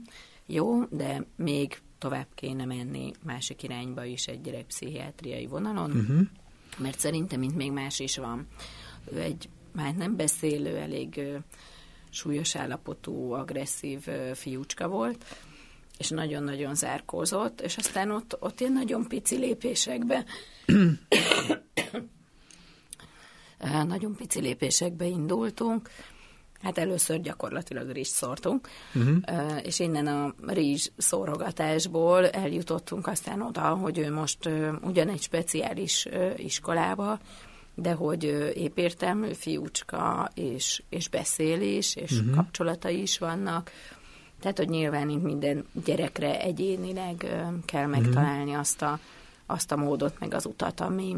jó, 0.51 0.85
de 0.85 1.25
még 1.37 1.79
tovább 1.99 2.27
kéne 2.35 2.65
menni 2.65 3.13
másik 3.25 3.63
irányba 3.63 4.05
is 4.05 4.27
egy 4.27 4.41
gyerekpszichiátriai 4.41 5.47
vonalon, 5.47 5.91
uh-huh. 5.91 6.21
mert 6.79 6.99
szerintem 6.99 7.39
mint 7.39 7.57
még 7.57 7.73
más 7.73 7.99
is 7.99 8.17
van. 8.17 8.47
Ő 9.13 9.21
egy 9.21 9.49
már 9.73 9.95
nem 9.95 10.17
beszélő, 10.17 10.77
elég 10.77 11.21
súlyos 12.11 12.57
állapotú, 12.57 13.33
agresszív 13.33 14.07
fiúcska 14.35 14.89
volt, 14.89 15.25
és 15.99 16.09
nagyon-nagyon 16.09 16.75
zárkózott, 16.75 17.61
és 17.61 17.77
aztán 17.77 18.11
ott, 18.11 18.37
ott 18.41 18.61
ilyen 18.61 18.73
nagyon 18.73 19.09
pici 19.09 19.37
lépésekbe 19.37 20.25
nagyon 23.87 24.15
pici 24.17 24.41
lépésekbe 24.41 25.07
indultunk, 25.07 25.91
Hát 26.63 26.79
először 26.79 27.21
gyakorlatilag 27.21 27.91
rizs 27.91 28.09
szórtunk, 28.09 28.69
uh-huh. 28.95 29.17
és 29.63 29.79
innen 29.79 30.07
a 30.07 30.35
rizs 30.47 30.89
szórogatásból 30.97 32.29
eljutottunk 32.29 33.07
aztán 33.07 33.43
oda, 33.43 33.61
hogy 33.61 33.99
ő 33.99 34.13
most 34.13 34.49
ugyan 34.83 35.09
egy 35.09 35.23
speciális 35.23 36.09
iskolába, 36.37 37.19
de 37.75 37.93
hogy 37.93 38.25
épértelmű 38.55 39.33
fiúcska, 39.33 40.31
és, 40.35 40.83
és 40.89 41.09
beszél 41.09 41.61
is, 41.61 41.97
és 41.97 42.13
uh-huh. 42.13 42.35
kapcsolatai 42.35 43.01
is 43.01 43.19
vannak, 43.19 43.71
tehát, 44.41 44.59
hogy 44.59 44.69
nyilván 44.69 45.09
itt 45.09 45.23
minden 45.23 45.65
gyerekre 45.85 46.41
egyénileg 46.41 47.17
kell 47.65 47.87
mhm. 47.87 47.91
megtalálni 47.91 48.43
uh-huh. 48.43 48.59
azt, 48.59 48.83
a, 48.83 48.99
azt 49.47 49.73
a 49.73 49.77
módot, 49.77 50.19
meg 50.19 50.35
az 50.35 50.47
utat, 50.47 50.81
ami, 50.81 51.17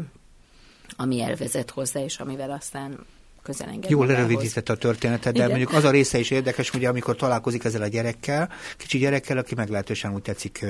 ami 0.97 1.21
elvezet 1.21 1.69
hozzá, 1.69 1.99
és 1.99 2.19
amivel 2.19 2.51
aztán 2.51 3.05
közel 3.43 3.67
enged 3.67 3.89
Jól 3.89 4.05
lerövidített 4.05 4.69
a 4.69 4.75
történetet, 4.75 5.33
de 5.33 5.39
Igen. 5.39 5.49
mondjuk 5.49 5.73
az 5.73 5.83
a 5.83 5.91
része 5.91 6.19
is 6.19 6.29
érdekes, 6.29 6.73
ugye 6.73 6.89
amikor 6.89 7.15
találkozik 7.15 7.63
ezzel 7.63 7.81
a 7.81 7.87
gyerekkel, 7.87 8.49
kicsi 8.77 8.97
gyerekkel, 8.97 9.37
aki 9.37 9.55
meglehetősen 9.55 10.13
úgy 10.13 10.21
tetszik 10.21 10.65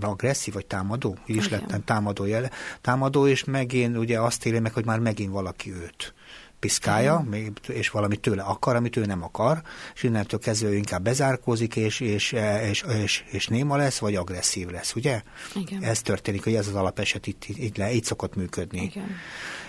agresszív 0.00 0.54
vagy 0.54 0.66
támadó, 0.66 1.18
így 1.26 1.36
is 1.36 1.48
lettem 1.48 1.84
támadó 1.84 2.24
jele, 2.24 2.50
támadó, 2.80 3.26
és 3.26 3.44
megint 3.44 3.96
ugye 3.96 4.20
azt 4.20 4.46
éli 4.46 4.58
meg, 4.58 4.72
hogy 4.72 4.84
már 4.84 4.98
megint 4.98 5.32
valaki 5.32 5.72
őt 5.72 6.14
piszkálja, 6.64 7.26
és 7.68 7.90
valami 7.90 8.16
tőle 8.16 8.42
akar, 8.42 8.76
amit 8.76 8.96
ő 8.96 9.04
nem 9.04 9.22
akar, 9.22 9.62
és 9.94 10.02
innentől 10.02 10.40
kezdve 10.40 10.68
ő 10.68 10.74
inkább 10.76 11.02
bezárkózik, 11.02 11.76
és, 11.76 12.00
és, 12.00 12.32
és, 12.70 12.84
és, 13.02 13.24
és 13.30 13.46
néma 13.46 13.76
lesz, 13.76 13.98
vagy 13.98 14.14
agresszív 14.14 14.68
lesz, 14.68 14.94
ugye? 14.94 15.22
Igen. 15.54 15.82
Ez 15.82 16.00
történik, 16.00 16.44
hogy 16.44 16.54
ez 16.54 16.68
az 16.68 16.74
alapeset 16.74 17.26
itt, 17.26 17.44
itt, 17.48 17.76
le, 17.76 17.92
itt 17.92 18.04
szokott 18.04 18.36
működni. 18.36 18.82
Igen. 18.82 19.16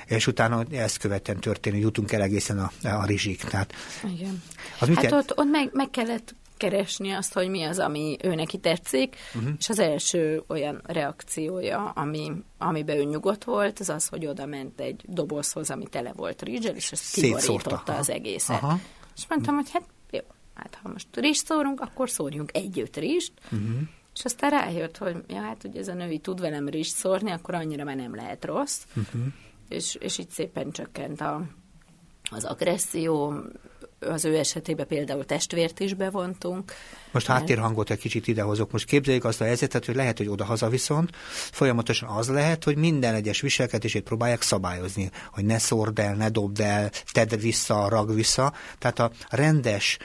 És 0.05 0.27
utána 0.27 0.63
ezt 0.71 0.97
követően 0.97 1.39
történik, 1.39 1.81
jutunk 1.81 2.11
el 2.11 2.21
egészen 2.21 2.59
a, 2.59 2.71
a 2.83 3.05
rizsik. 3.05 3.43
Tehát, 3.43 3.73
Igen. 4.03 4.43
Az 4.79 4.89
hát 4.93 5.11
ott, 5.11 5.37
ott 5.37 5.49
meg, 5.49 5.69
meg 5.73 5.89
kellett 5.89 6.35
keresni 6.69 7.11
azt, 7.11 7.33
hogy 7.33 7.49
mi 7.49 7.63
az, 7.63 7.79
ami 7.79 8.17
ő 8.23 8.35
neki 8.35 8.57
tetszik, 8.57 9.15
uh-huh. 9.35 9.51
és 9.57 9.69
az 9.69 9.79
első 9.79 10.43
olyan 10.47 10.81
reakciója, 10.83 11.89
ami, 11.89 12.31
amiben 12.57 12.97
ő 12.97 13.03
nyugodt 13.03 13.43
volt, 13.43 13.79
az 13.79 13.89
az, 13.89 14.07
hogy 14.07 14.25
oda 14.25 14.45
ment 14.45 14.79
egy 14.79 15.03
dobozhoz, 15.07 15.69
ami 15.69 15.87
tele 15.87 16.13
volt 16.13 16.41
rizsel, 16.41 16.75
és 16.75 16.91
ezt 16.91 17.13
kiborította 17.13 17.95
az 17.95 18.09
egészet. 18.09 18.63
Aha. 18.63 18.79
És 19.15 19.23
mondtam, 19.29 19.55
hogy 19.55 19.71
hát 19.71 19.83
jó, 20.11 20.19
hát 20.53 20.79
ha 20.83 20.89
most 20.89 21.07
rizs 21.13 21.37
szórunk, 21.37 21.81
akkor 21.81 22.09
szórjunk 22.09 22.49
együtt 22.53 22.95
rizst, 22.97 23.33
uh-huh. 23.43 23.79
És 24.15 24.25
aztán 24.25 24.49
rájött, 24.49 24.97
hogy 24.97 25.15
ja, 25.27 25.41
hát 25.41 25.63
ugye 25.63 25.79
ez 25.79 25.87
a 25.87 25.93
női 25.93 26.19
tud 26.19 26.39
velem 26.39 26.67
rizs 26.69 26.87
szórni, 26.87 27.31
akkor 27.31 27.53
annyira 27.53 27.83
már 27.83 27.95
nem 27.95 28.15
lehet 28.15 28.45
rossz. 28.45 28.81
Uh-huh. 28.95 29.21
És, 29.69 29.95
és 29.95 30.17
így 30.17 30.29
szépen 30.29 30.71
csökkent 30.71 31.21
a, 31.21 31.41
az 32.31 32.43
agresszió, 32.43 33.33
az 33.99 34.25
ő 34.25 34.37
esetében 34.37 34.87
például 34.87 35.25
testvért 35.25 35.79
is 35.79 35.93
bevontunk. 35.93 36.71
Most 37.15 37.27
háttérhangot 37.27 37.89
egy 37.89 37.99
kicsit 37.99 38.27
idehozok. 38.27 38.71
Most 38.71 38.85
képzeljük 38.85 39.23
azt 39.23 39.41
a 39.41 39.43
helyzetet, 39.43 39.85
hogy 39.85 39.95
lehet, 39.95 40.17
hogy 40.17 40.27
odahaza 40.27 40.69
viszont 40.69 41.09
folyamatosan 41.51 42.09
az 42.09 42.27
lehet, 42.27 42.63
hogy 42.63 42.77
minden 42.77 43.13
egyes 43.13 43.41
viselkedését 43.41 44.03
próbálják 44.03 44.41
szabályozni, 44.41 45.09
hogy 45.31 45.45
ne 45.45 45.57
szórd 45.57 45.99
el, 45.99 46.15
ne 46.15 46.29
dobd 46.29 46.59
el, 46.59 46.91
tedd 47.11 47.39
vissza, 47.39 47.89
rag 47.89 48.13
vissza. 48.15 48.53
Tehát 48.79 48.99
a 48.99 49.11
rendes, 49.29 49.97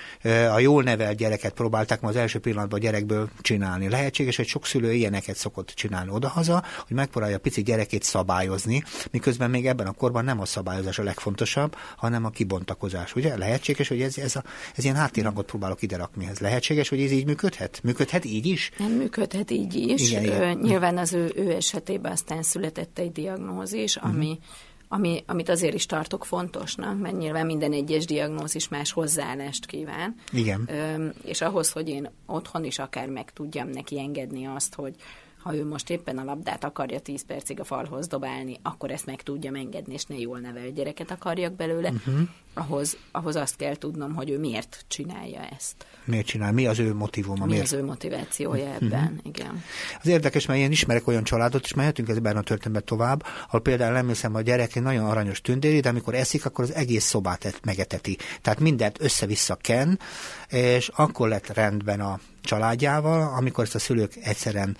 a 0.52 0.58
jól 0.58 0.82
nevelt 0.82 1.16
gyereket 1.16 1.52
próbálták 1.52 2.00
ma 2.00 2.08
az 2.08 2.16
első 2.16 2.38
pillanatban 2.38 2.78
a 2.78 2.82
gyerekből 2.82 3.30
csinálni. 3.40 3.88
Lehetséges, 3.88 4.36
hogy 4.36 4.46
sok 4.46 4.66
szülő 4.66 4.92
ilyeneket 4.92 5.36
szokott 5.36 5.68
csinálni 5.68 6.10
odahaza, 6.10 6.64
hogy 6.86 6.96
megpróbálja 6.96 7.36
a 7.36 7.40
pici 7.40 7.62
gyerekét 7.62 8.02
szabályozni, 8.02 8.82
miközben 9.10 9.50
még 9.50 9.66
ebben 9.66 9.86
a 9.86 9.92
korban 9.92 10.24
nem 10.24 10.40
a 10.40 10.44
szabályozás 10.44 10.98
a 10.98 11.02
legfontosabb, 11.02 11.76
hanem 11.96 12.24
a 12.24 12.30
kibontakozás. 12.30 13.14
Ugye 13.14 13.36
lehetséges, 13.36 13.88
hogy 13.88 14.02
ez, 14.02 14.18
ez, 14.18 14.36
a, 14.36 14.44
ez 14.76 14.84
ilyen 14.84 14.96
háttérhangot 14.96 15.46
próbálok 15.46 15.82
ide 15.82 15.96
rakni. 15.96 16.26
Ez 16.26 16.38
lehetséges, 16.38 16.88
hogy 16.88 16.98
ez 17.04 17.10
így 17.10 17.26
működhet? 17.26 17.80
Működhet 17.82 18.24
így 18.24 18.46
is? 18.46 18.70
Nem 18.78 18.92
működhet 18.92 19.50
így 19.50 19.74
is. 19.74 20.10
Igen, 20.10 20.24
igen. 20.24 20.58
Nyilván 20.58 20.98
az 20.98 21.12
ő, 21.12 21.32
ő 21.36 21.50
esetében 21.50 22.12
aztán 22.12 22.42
született 22.42 22.98
egy 22.98 23.12
diagnózis, 23.12 23.96
uh-huh. 23.96 24.12
ami 24.12 24.38
ami, 24.92 25.22
amit 25.26 25.48
azért 25.48 25.74
is 25.74 25.86
tartok 25.86 26.24
fontosnak, 26.24 27.00
mert 27.00 27.18
nyilván 27.18 27.46
minden 27.46 27.72
egyes 27.72 28.04
diagnózis 28.04 28.68
más 28.68 28.92
hozzáállást 28.92 29.66
kíván. 29.66 30.14
Igen. 30.32 30.68
Ö, 30.68 31.06
és 31.24 31.40
ahhoz, 31.40 31.70
hogy 31.70 31.88
én 31.88 32.10
otthon 32.26 32.64
is 32.64 32.78
akár 32.78 33.08
meg 33.08 33.32
tudjam 33.32 33.68
neki 33.68 33.98
engedni 33.98 34.46
azt, 34.46 34.74
hogy 34.74 34.94
ha 35.42 35.54
ő 35.54 35.66
most 35.66 35.90
éppen 35.90 36.18
a 36.18 36.24
labdát 36.24 36.64
akarja 36.64 37.00
10 37.00 37.24
percig 37.26 37.60
a 37.60 37.64
falhoz 37.64 38.06
dobálni, 38.06 38.56
akkor 38.62 38.90
ezt 38.90 39.06
meg 39.06 39.22
tudja 39.22 39.52
engedni, 39.54 39.94
és 39.94 40.04
ne 40.04 40.18
jól 40.18 40.38
nevel 40.38 40.70
gyereket 40.70 41.10
akarjak 41.10 41.52
belőle, 41.52 41.90
uh-huh. 41.90 42.20
ahhoz, 42.54 42.96
ahhoz 43.10 43.36
azt 43.36 43.56
kell 43.56 43.74
tudnom, 43.74 44.14
hogy 44.14 44.30
ő 44.30 44.38
miért 44.38 44.84
csinálja 44.88 45.40
ezt. 45.56 45.86
Miért 46.04 46.26
csinál? 46.26 46.52
Mi 46.52 46.66
az 46.66 46.78
ő 46.78 46.94
motivuma? 46.94 47.44
Mi 47.44 47.50
miért? 47.50 47.64
az 47.64 47.72
ő 47.72 47.84
motivációja 47.84 48.64
uh-huh. 48.64 48.82
ebben, 48.82 49.20
igen. 49.22 49.62
Az 50.00 50.06
érdekes, 50.06 50.46
mert 50.46 50.60
én 50.60 50.70
ismerek 50.70 51.06
olyan 51.06 51.24
családot, 51.24 51.64
és 51.64 51.74
mehetünk 51.74 52.08
ebben 52.08 52.36
a 52.36 52.42
történetben 52.42 52.84
tovább, 52.84 53.24
ahol 53.46 53.60
például 53.60 53.92
nem 53.92 54.08
hiszem, 54.08 54.34
a 54.34 54.40
gyerek 54.40 54.76
egy 54.76 54.82
nagyon 54.82 55.04
aranyos 55.04 55.40
tündéri, 55.40 55.80
de 55.80 55.88
amikor 55.88 56.14
eszik, 56.14 56.46
akkor 56.46 56.64
az 56.64 56.74
egész 56.74 57.04
szobát 57.04 57.60
megeteti. 57.64 58.16
Tehát 58.42 58.60
mindent 58.60 59.00
össze-vissza 59.00 59.54
ken, 59.54 59.98
és 60.48 60.88
akkor 60.88 61.28
lett 61.28 61.46
rendben 61.46 62.00
a 62.00 62.20
családjával, 62.40 63.34
amikor 63.36 63.64
ezt 63.64 63.74
a 63.74 63.78
szülők 63.78 64.16
egyszerűen 64.16 64.76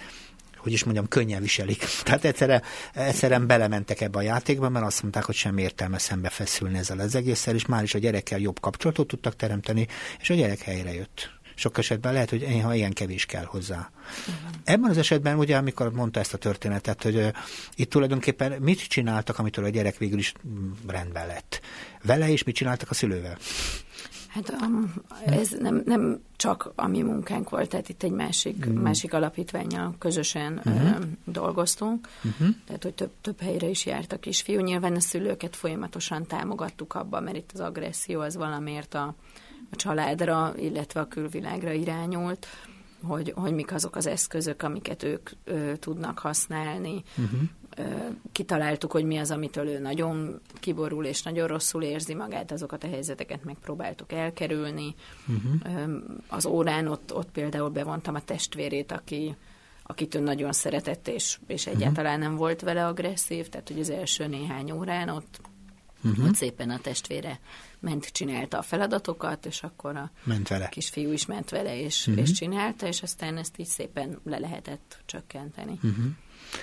hogy 0.62 0.73
is 0.73 0.85
mondjam, 0.85 1.09
könnyen 1.09 1.42
viselik. 1.42 1.85
Tehát 2.05 2.25
egyszerre, 2.25 2.62
egyszerűen 2.94 3.46
belementek 3.46 4.01
ebbe 4.01 4.18
a 4.18 4.23
játékba, 4.23 4.68
mert 4.68 4.87
azt 4.87 5.03
mondták, 5.03 5.25
hogy 5.25 5.35
sem 5.35 5.59
értelme 5.59 5.99
szembefeszülni 5.99 6.79
ezzel 6.79 6.99
az 6.99 7.14
egésszel, 7.14 7.55
és 7.55 7.66
már 7.66 7.83
is 7.83 7.94
a 7.94 7.99
gyerekkel 7.99 8.38
jobb 8.38 8.61
kapcsolatot 8.61 9.07
tudtak 9.07 9.37
teremteni, 9.37 9.87
és 10.20 10.31
a 10.31 10.35
gyerek 10.35 10.61
helyre 10.61 10.94
jött 10.94 11.31
sok 11.61 11.79
esetben 11.79 12.12
lehet, 12.12 12.31
hogy 12.31 12.61
ha 12.62 12.75
ilyen 12.75 12.92
kevés 12.92 13.27
kell 13.27 13.44
hozzá. 13.44 13.90
Uh-huh. 14.18 14.35
Ebben 14.64 14.90
az 14.90 14.99
esetben, 14.99 15.39
ugye, 15.39 15.57
amikor 15.57 15.93
mondta 15.93 16.20
ezt 16.20 16.35
a 16.35 16.39
történetet, 16.39 17.03
hogy 17.03 17.16
uh, 17.16 17.28
itt 17.74 17.91
tulajdonképpen 17.91 18.53
mit 18.62 18.87
csináltak, 18.87 19.39
amitől 19.39 19.64
a 19.64 19.68
gyerek 19.68 19.99
végül 19.99 20.18
is 20.18 20.32
mm, 20.49 20.70
rendben 20.87 21.26
lett. 21.26 21.61
Vele 22.03 22.30
és 22.30 22.45
mit 22.45 22.55
csináltak 22.55 22.91
a 22.91 22.95
szülővel? 22.95 23.39
Hát 24.31 24.53
um, 24.62 24.93
ez 25.26 25.51
nem, 25.51 25.83
nem 25.85 26.22
csak 26.37 26.72
a 26.74 26.87
mi 26.87 27.03
munkánk 27.03 27.51
volt, 27.51 27.68
tehát 27.68 27.89
itt 27.89 28.03
egy 28.03 28.12
másik, 28.12 28.57
uh-huh. 28.59 28.83
másik 28.83 29.14
alapítványjal 29.14 29.95
közösen 29.99 30.61
uh-huh. 30.64 30.85
uh, 30.85 31.05
dolgoztunk, 31.24 32.09
uh-huh. 32.24 32.49
tehát 32.66 32.83
hogy 32.83 32.95
több, 32.95 33.11
több 33.20 33.41
helyre 33.41 33.66
is 33.66 33.87
járt 33.87 34.12
a 34.12 34.18
kisfiú. 34.18 34.61
Nyilván 34.61 34.95
a 34.95 35.01
szülőket 35.01 35.57
folyamatosan 35.57 36.26
támogattuk 36.26 36.95
abban, 36.95 37.22
mert 37.22 37.37
itt 37.37 37.51
az 37.55 37.61
agresszió 37.61 38.20
az 38.20 38.37
valamiért 38.37 38.95
a, 38.95 39.14
a 39.70 39.76
családra, 39.76 40.55
illetve 40.57 41.01
a 41.01 41.09
külvilágra 41.09 41.72
irányult, 41.72 42.47
hogy, 43.03 43.33
hogy 43.37 43.53
mik 43.53 43.72
azok 43.72 43.97
az 43.97 44.07
eszközök, 44.07 44.62
amiket 44.62 45.03
ők 45.03 45.31
ö, 45.45 45.72
tudnak 45.76 46.18
használni. 46.18 47.03
Uh-huh. 47.16 47.41
Kitaláltuk, 48.33 48.93
hogy 48.93 49.05
mi 49.05 49.18
az, 49.18 49.31
amitől 49.31 49.68
ő 49.68 49.79
nagyon 49.79 50.41
kiborul 50.55 51.05
és 51.05 51.23
nagyon 51.23 51.47
rosszul 51.47 51.83
érzi 51.83 52.14
magát, 52.14 52.53
azokat 52.53 52.85
a 52.85 52.89
helyzeteket 52.89 53.45
megpróbáltuk 53.45 54.12
elkerülni. 54.12 54.95
Uh-huh. 55.29 56.03
Az 56.29 56.47
órán 56.47 56.87
ott, 56.87 57.14
ott 57.14 57.31
például 57.31 57.68
bevontam 57.68 58.14
a 58.14 58.25
testvérét, 58.25 58.93
aki 58.93 59.37
akit 59.83 60.14
ő 60.14 60.21
nagyon 60.21 60.53
szeretett, 60.53 61.09
és, 61.09 61.39
és 61.47 61.66
egyáltalán 61.66 62.18
nem 62.18 62.37
volt 62.37 62.61
vele 62.61 62.87
agresszív, 62.87 63.49
tehát 63.49 63.68
hogy 63.68 63.81
az 63.81 63.91
első 63.91 64.27
néhány 64.27 64.71
órán 64.71 65.09
ott 65.09 65.41
Uh-huh. 66.05 66.25
Ott 66.25 66.35
szépen 66.35 66.71
a 66.71 66.79
testvére 66.79 67.41
ment, 67.79 68.07
csinálta 68.07 68.59
a 68.59 68.62
feladatokat, 68.62 69.47
és 69.47 69.62
akkor 69.62 69.97
a 69.97 70.11
ment 70.25 70.49
vele. 70.49 70.68
kisfiú 70.68 71.12
is 71.12 71.27
ment 71.27 71.51
vele, 71.51 71.81
és, 71.81 72.07
uh-huh. 72.07 72.23
és 72.23 72.33
csinálta, 72.33 72.87
és 72.87 73.03
aztán 73.03 73.37
ezt 73.37 73.59
így 73.59 73.66
szépen 73.66 74.21
le 74.25 74.39
lehetett 74.39 74.99
csökkenteni. 75.07 75.79
Uh-huh. 75.83 76.05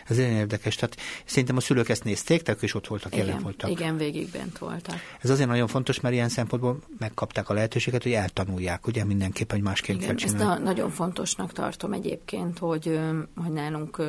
Ez 0.07 0.17
ilyen 0.17 0.31
érdekes. 0.31 0.75
Tehát 0.75 0.97
szerintem 1.25 1.57
a 1.57 1.59
szülők 1.59 1.89
ezt 1.89 2.03
nézték, 2.03 2.41
tehát 2.41 2.61
is 2.61 2.73
ott 2.75 2.88
voltak, 2.88 3.13
igen, 3.13 3.25
jelen 3.25 3.41
voltak. 3.41 3.69
Igen, 3.69 3.97
végig 3.97 4.31
bent 4.31 4.57
voltak. 4.57 4.95
Ez 5.21 5.29
azért 5.29 5.49
nagyon 5.49 5.67
fontos, 5.67 5.99
mert 5.99 6.13
ilyen 6.13 6.29
szempontból 6.29 6.79
megkapták 6.97 7.49
a 7.49 7.53
lehetőséget, 7.53 8.03
hogy 8.03 8.11
eltanulják, 8.11 8.88
ugye 8.88 9.03
mindenképpen, 9.03 9.57
hogy 9.57 9.65
másként 9.65 10.01
igen, 10.01 10.15
kell 10.15 10.27
csinálni. 10.27 10.51
Ezt 10.51 10.59
a, 10.59 10.63
nagyon 10.63 10.89
fontosnak 10.89 11.53
tartom 11.53 11.93
egyébként, 11.93 12.57
hogy, 12.57 12.99
hogy 13.35 13.51
nálunk 13.51 14.01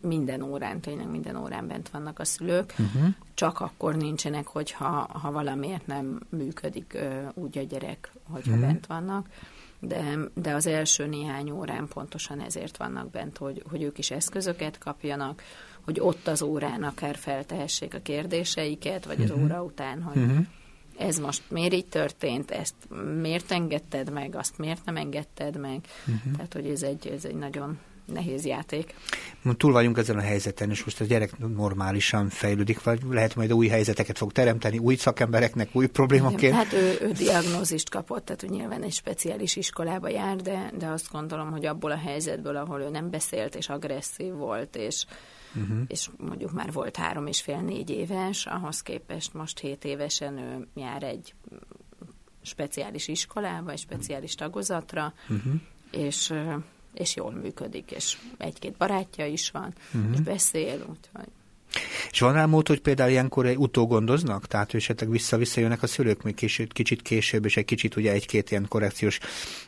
minden 0.00 0.42
órán, 0.42 0.80
tényleg 0.80 1.10
minden 1.10 1.36
órán 1.36 1.66
bent 1.66 1.88
vannak 1.88 2.18
a 2.18 2.24
szülők, 2.24 2.74
uh-huh. 2.78 3.08
csak 3.34 3.60
akkor 3.60 3.96
nincsenek, 3.96 4.46
hogyha 4.46 4.86
ha 5.22 5.32
valamiért 5.32 5.86
nem 5.86 6.20
működik 6.28 6.98
úgy 7.34 7.58
a 7.58 7.62
gyerek, 7.62 8.12
hogyha 8.30 8.50
uh-huh. 8.50 8.66
bent 8.66 8.86
vannak. 8.86 9.28
De, 9.80 10.18
de 10.34 10.54
az 10.54 10.66
első 10.66 11.06
néhány 11.06 11.50
órán 11.50 11.88
pontosan 11.88 12.40
ezért 12.40 12.76
vannak 12.76 13.10
bent, 13.10 13.36
hogy, 13.36 13.62
hogy 13.70 13.82
ők 13.82 13.98
is 13.98 14.10
eszközöket 14.10 14.78
kapjanak, 14.78 15.42
hogy 15.84 16.00
ott 16.00 16.26
az 16.26 16.42
órán 16.42 16.82
akár 16.82 17.16
feltehessék 17.16 17.94
a 17.94 18.00
kérdéseiket, 18.00 19.04
vagy 19.04 19.20
uh-huh. 19.20 19.36
az 19.36 19.42
óra 19.42 19.62
után, 19.62 20.02
hogy 20.02 20.22
uh-huh. 20.22 20.46
ez 20.98 21.18
most 21.18 21.42
miért 21.50 21.72
így 21.72 21.86
történt, 21.86 22.50
ezt 22.50 22.74
miért 23.20 23.50
engedted 23.50 24.12
meg, 24.12 24.34
azt 24.34 24.58
miért 24.58 24.84
nem 24.84 24.96
engedted 24.96 25.60
meg. 25.60 25.80
Uh-huh. 26.06 26.32
Tehát, 26.32 26.52
hogy 26.52 26.66
ez 26.66 26.82
egy, 26.82 27.06
ez 27.06 27.24
egy 27.24 27.34
nagyon 27.34 27.78
nehéz 28.12 28.44
játék. 28.44 28.94
Túl 29.56 29.72
vagyunk 29.72 29.98
ezen 29.98 30.16
a 30.16 30.20
helyzeten, 30.20 30.70
és 30.70 30.84
most 30.84 31.00
a 31.00 31.04
gyerek 31.04 31.38
normálisan 31.38 32.28
fejlődik, 32.28 32.82
vagy 32.82 33.00
lehet 33.10 33.34
majd 33.34 33.52
új 33.52 33.68
helyzeteket 33.68 34.18
fog 34.18 34.32
teremteni, 34.32 34.78
új 34.78 34.94
szakembereknek, 34.94 35.68
új 35.72 35.86
problémaként. 35.86 36.54
Hát 36.54 36.72
ő, 36.72 36.98
ő 37.00 37.12
diagnózist 37.12 37.90
kapott, 37.90 38.24
tehát 38.24 38.40
hogy 38.40 38.50
nyilván 38.50 38.82
egy 38.82 38.92
speciális 38.92 39.56
iskolába 39.56 40.08
jár, 40.08 40.36
de, 40.36 40.70
de 40.78 40.86
azt 40.86 41.10
gondolom, 41.12 41.50
hogy 41.50 41.66
abból 41.66 41.90
a 41.90 41.96
helyzetből, 41.98 42.56
ahol 42.56 42.80
ő 42.80 42.88
nem 42.90 43.10
beszélt, 43.10 43.54
és 43.54 43.68
agresszív 43.68 44.32
volt, 44.32 44.76
és, 44.76 45.04
uh-huh. 45.54 45.78
és 45.86 46.08
mondjuk 46.16 46.52
már 46.52 46.72
volt 46.72 46.96
három 46.96 47.26
és 47.26 47.40
fél, 47.40 47.60
négy 47.60 47.90
éves, 47.90 48.46
ahhoz 48.46 48.82
képest 48.82 49.34
most 49.34 49.58
hét 49.58 49.84
évesen 49.84 50.38
ő 50.38 50.66
jár 50.74 51.02
egy 51.02 51.34
speciális 52.42 53.08
iskolába, 53.08 53.70
egy 53.70 53.78
speciális 53.78 54.34
tagozatra, 54.34 55.12
uh-huh. 55.28 55.52
és 55.90 56.32
és 56.98 57.16
jól 57.16 57.32
működik, 57.32 57.90
és 57.90 58.16
egy-két 58.36 58.76
barátja 58.76 59.26
is 59.26 59.50
van, 59.50 59.74
uh-huh. 59.94 60.12
és 60.12 60.20
beszél, 60.20 60.74
úgyhogy 60.74 61.28
és 62.10 62.20
van 62.20 62.32
rá 62.32 62.46
mód, 62.46 62.68
hogy 62.68 62.80
például 62.80 63.10
ilyenkor 63.10 63.46
egy 63.46 63.56
utógondoznak? 63.56 64.46
Tehát, 64.46 64.70
hogy 64.70 64.80
esetleg 64.80 65.10
vissza-vissza 65.10 65.60
jönnek 65.60 65.82
a 65.82 65.86
szülők 65.86 66.22
még 66.22 66.34
később, 66.34 66.72
kicsit 66.72 67.02
később, 67.02 67.44
és 67.44 67.56
egy 67.56 67.64
kicsit 67.64 67.96
ugye 67.96 68.12
egy-két 68.12 68.50
ilyen 68.50 68.66
korrekciós 68.68 69.18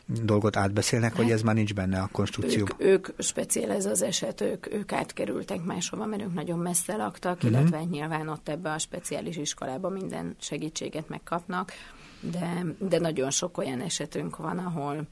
dolgot 0.05 0.55
átbeszélnek, 0.55 1.09
hát, 1.09 1.21
hogy 1.21 1.31
ez 1.31 1.41
már 1.41 1.55
nincs 1.55 1.73
benne 1.73 1.99
a 1.99 2.09
konstrukcióban? 2.11 2.75
Ők, 2.79 3.07
ők 3.07 3.21
speciál 3.21 3.71
ez 3.71 3.85
az 3.85 4.01
eset, 4.01 4.41
ők, 4.41 4.73
ők 4.73 4.91
átkerültek 4.91 5.63
máshova, 5.63 6.05
mert 6.05 6.21
ők 6.21 6.33
nagyon 6.33 6.59
messze 6.59 6.95
laktak, 6.95 7.35
uh-huh. 7.35 7.51
illetve 7.51 7.83
nyilván 7.83 8.27
ott 8.27 8.49
ebbe 8.49 8.71
a 8.71 8.79
speciális 8.79 9.37
iskolába 9.37 9.89
minden 9.89 10.35
segítséget 10.39 11.09
megkapnak, 11.09 11.71
de, 12.19 12.65
de 12.77 12.99
nagyon 12.99 13.29
sok 13.31 13.57
olyan 13.57 13.81
esetünk 13.81 14.37
van, 14.37 14.57
ahol 14.57 15.07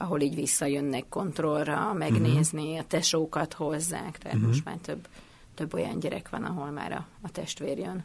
ahol 0.00 0.20
így 0.20 0.34
visszajönnek 0.34 1.08
kontrollra, 1.08 1.92
megnézni, 1.92 2.62
uh-huh. 2.62 2.78
a 2.78 2.86
tesókat 2.86 3.52
hozzák, 3.52 4.18
tehát 4.18 4.36
uh-huh. 4.36 4.50
most 4.50 4.64
már 4.64 4.76
több, 4.76 5.08
több 5.54 5.74
olyan 5.74 5.98
gyerek 5.98 6.28
van, 6.28 6.44
ahol 6.44 6.70
már 6.70 6.92
a, 6.92 7.06
a 7.22 7.30
testvér 7.30 7.78
jön. 7.78 8.04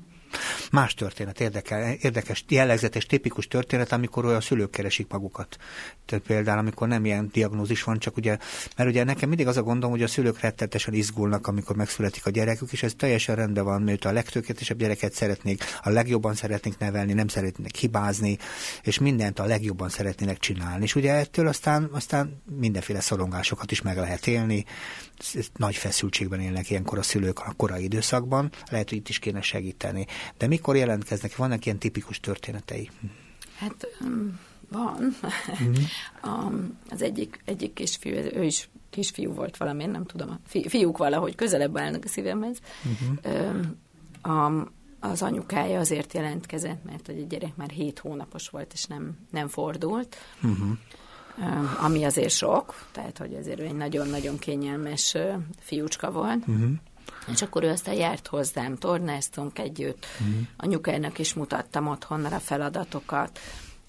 Más 0.72 0.94
történet, 0.94 1.40
érdekel, 1.40 1.92
érdekes, 1.92 2.46
jellegzetes, 2.48 3.06
tipikus 3.06 3.48
történet, 3.48 3.92
amikor 3.92 4.26
olyan 4.26 4.42
szülők 4.42 4.70
keresik 4.70 5.08
magukat. 5.10 5.58
Tehát 6.06 6.26
például, 6.26 6.58
amikor 6.58 6.88
nem 6.88 7.06
ilyen 7.06 7.30
diagnózis 7.32 7.84
van, 7.84 8.00
csak 8.00 8.18
ugye, 8.18 8.38
mert 8.78 8.90
ugye 8.90 9.04
nekem 9.04 9.30
mindig 9.30 9.48
az 9.48 9.58
a 9.58 9.64
gondom, 9.64 9.92
hogy 9.92 10.04
a 10.04 10.08
szülők 10.08 10.40
rettetesen 10.40 10.94
izgulnak, 10.94 11.48
amikor 11.48 11.76
megszületik 11.76 12.26
a 12.26 12.30
gyerekük, 12.30 12.72
és 12.72 12.84
ez 12.84 12.94
teljesen 12.98 13.36
rendben 13.36 13.64
van, 13.64 13.82
mert 13.82 14.06
a 14.06 14.12
legtökéletesebb 14.12 14.78
gyereket 14.78 15.14
szeretnék, 15.14 15.64
a 15.84 15.90
legjobban 15.90 16.36
szeretnék 16.36 16.78
nevelni, 16.78 17.14
nem 17.14 17.28
szeretnék 17.28 17.76
hibázni, 17.76 18.38
és 18.82 19.00
mindent 19.00 19.40
a 19.40 19.46
legjobban 19.46 19.90
szeretnének 19.90 20.38
csinálni. 20.38 20.84
És 20.84 20.96
ugye 20.96 21.14
ettől 21.14 21.48
aztán, 21.48 21.90
aztán 21.92 22.42
mindenféle 22.60 23.00
szorongásokat 23.00 23.72
is 23.72 23.82
meg 23.82 23.98
lehet 23.98 24.28
élni, 24.28 24.66
nagy 25.56 25.76
feszültségben 25.76 26.40
élnek 26.40 26.70
ilyenkor 26.70 26.98
a 26.98 27.04
szülők 27.04 27.40
a 27.40 27.54
korai 27.58 27.84
időszakban, 27.84 28.52
lehet, 28.72 28.90
hogy 28.90 28.98
itt 28.98 29.10
is 29.10 29.20
kéne 29.20 29.42
segíteni. 29.42 30.06
De 30.38 30.48
mikor 30.48 30.76
jelentkeznek? 30.76 31.36
Vannak 31.36 31.66
ilyen 31.66 31.78
tipikus 31.78 32.20
történetei? 32.20 32.90
Hát 33.58 33.88
um, 34.02 34.40
van. 34.70 34.98
Mm-hmm. 35.64 36.66
az 36.90 37.02
egyik, 37.02 37.42
egyik 37.46 37.74
kisfiú, 37.74 38.14
ő 38.14 38.44
is 38.44 38.70
kisfiú 38.90 39.34
volt 39.34 39.58
valamilyen, 39.58 39.90
nem 39.90 40.06
tudom, 40.06 40.30
a 40.30 40.40
fi, 40.48 40.70
fiúk 40.70 40.98
valahogy 40.98 41.36
közelebb 41.36 41.78
állnak 41.78 42.04
a 42.04 42.08
szívemhez. 42.08 42.58
Mm-hmm. 42.88 43.72
Um, 44.36 44.74
az 45.00 45.22
anyukája 45.22 45.80
azért 45.80 46.14
jelentkezett, 46.14 46.84
mert 46.84 47.06
hogy 47.06 47.20
a 47.20 47.26
gyerek 47.26 47.56
már 47.56 47.70
hét 47.70 48.00
hónapos 48.00 48.50
volt, 48.50 48.74
és 48.74 48.86
nem, 48.86 49.18
nem 49.32 49.48
fordult. 49.48 50.16
Uh-huh 50.44 50.78
ami 51.82 52.04
azért 52.04 52.34
sok, 52.34 52.76
tehát 52.92 53.18
hogy 53.18 53.34
azért 53.34 53.60
egy 53.60 53.76
nagyon-nagyon 53.76 54.40
kényelmes 54.40 55.18
fiúcska 55.60 56.12
volt. 56.12 56.48
Uh-huh. 56.48 56.72
És 57.32 57.42
akkor 57.42 57.64
ő 57.64 57.70
aztán 57.70 57.96
járt 57.96 58.28
hozzám, 58.28 58.76
tornáztunk 58.76 59.60
együtt, 59.60 60.06
uh-huh. 60.20 60.36
anyukának 60.58 61.20
is 61.20 61.34
mutattam 61.34 61.88
otthon 61.88 62.26
a 62.26 62.40
feladatokat, 62.40 63.40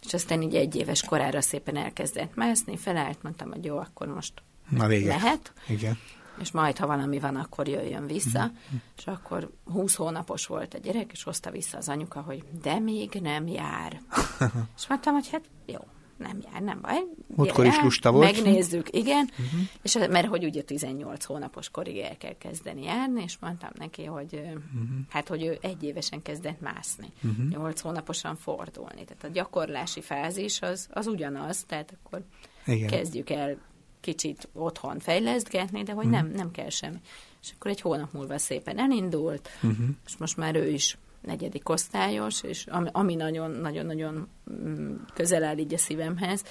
és 0.06 0.14
aztán 0.14 0.42
így 0.42 0.54
egy 0.54 0.76
éves 0.76 1.02
korára 1.04 1.40
szépen 1.40 1.76
elkezdett 1.76 2.34
mászni, 2.34 2.76
felállt, 2.76 3.22
mondtam, 3.22 3.50
hogy 3.50 3.64
jó, 3.64 3.78
akkor 3.78 4.06
most 4.06 4.32
Na, 4.68 4.86
vége. 4.86 5.08
lehet. 5.08 5.52
Igen. 5.68 5.98
És 6.40 6.50
majd, 6.50 6.78
ha 6.78 6.86
valami 6.86 7.18
van, 7.18 7.36
akkor 7.36 7.68
jöjjön 7.68 8.06
vissza. 8.06 8.38
Uh-huh. 8.38 8.80
És 8.96 9.06
akkor 9.06 9.50
20 9.64 9.94
hónapos 9.94 10.46
volt 10.46 10.74
a 10.74 10.78
gyerek, 10.78 11.12
és 11.12 11.22
hozta 11.22 11.50
vissza 11.50 11.76
az 11.76 11.88
anyuka, 11.88 12.20
hogy 12.20 12.44
de 12.62 12.78
még 12.78 13.18
nem 13.22 13.46
jár. 13.46 14.00
és 14.76 14.86
mondtam, 14.88 15.14
hogy 15.14 15.28
hát 15.30 15.44
jó, 15.66 15.80
nem 16.16 16.38
jár, 16.52 16.62
nem 16.62 16.80
baj. 16.80 17.04
Múltkor 17.26 17.66
is 17.66 17.80
lusta 17.80 18.12
volt. 18.12 18.32
Megnézzük, 18.32 18.88
igen, 18.90 19.30
uh-huh. 19.30 19.60
és 19.82 19.94
mert 19.94 20.26
hogy 20.26 20.44
ugye 20.44 20.62
18 20.62 21.24
hónapos 21.24 21.68
korig 21.70 21.98
el 21.98 22.16
kell 22.16 22.36
kezdeni 22.38 22.82
járni, 22.82 23.22
és 23.22 23.36
mondtam 23.40 23.70
neki, 23.74 24.04
hogy 24.04 24.34
uh-huh. 24.34 24.60
hát, 25.08 25.28
hogy 25.28 25.44
ő 25.44 25.58
egy 25.60 25.82
évesen 25.82 26.22
kezdett 26.22 26.60
mászni, 26.60 27.12
uh-huh. 27.22 27.48
8 27.48 27.80
hónaposan 27.80 28.36
fordulni. 28.36 29.04
Tehát 29.04 29.24
a 29.24 29.28
gyakorlási 29.28 30.00
fázis 30.00 30.60
az, 30.60 30.88
az 30.90 31.06
ugyanaz, 31.06 31.64
tehát 31.66 31.96
akkor 32.02 32.22
igen. 32.66 32.88
kezdjük 32.88 33.30
el 33.30 33.56
kicsit 34.00 34.48
otthon 34.52 34.98
fejlesztgetni, 34.98 35.82
de 35.82 35.92
hogy 35.92 36.06
uh-huh. 36.06 36.20
nem, 36.20 36.30
nem 36.30 36.50
kell 36.50 36.68
semmi. 36.68 37.00
És 37.42 37.52
akkor 37.54 37.70
egy 37.70 37.80
hónap 37.80 38.12
múlva 38.12 38.38
szépen 38.38 38.78
elindult, 38.78 39.48
uh-huh. 39.62 39.86
és 40.06 40.16
most 40.16 40.36
már 40.36 40.54
ő 40.54 40.68
is 40.68 40.98
negyedik 41.26 41.68
osztályos, 41.68 42.42
és 42.42 42.66
ami 42.92 43.14
nagyon-nagyon-nagyon 43.14 44.28
mm, 44.50 44.94
közel 45.14 45.44
áll 45.44 45.58
így 45.58 45.74
a 45.74 45.78
szívemhez, 45.78 46.42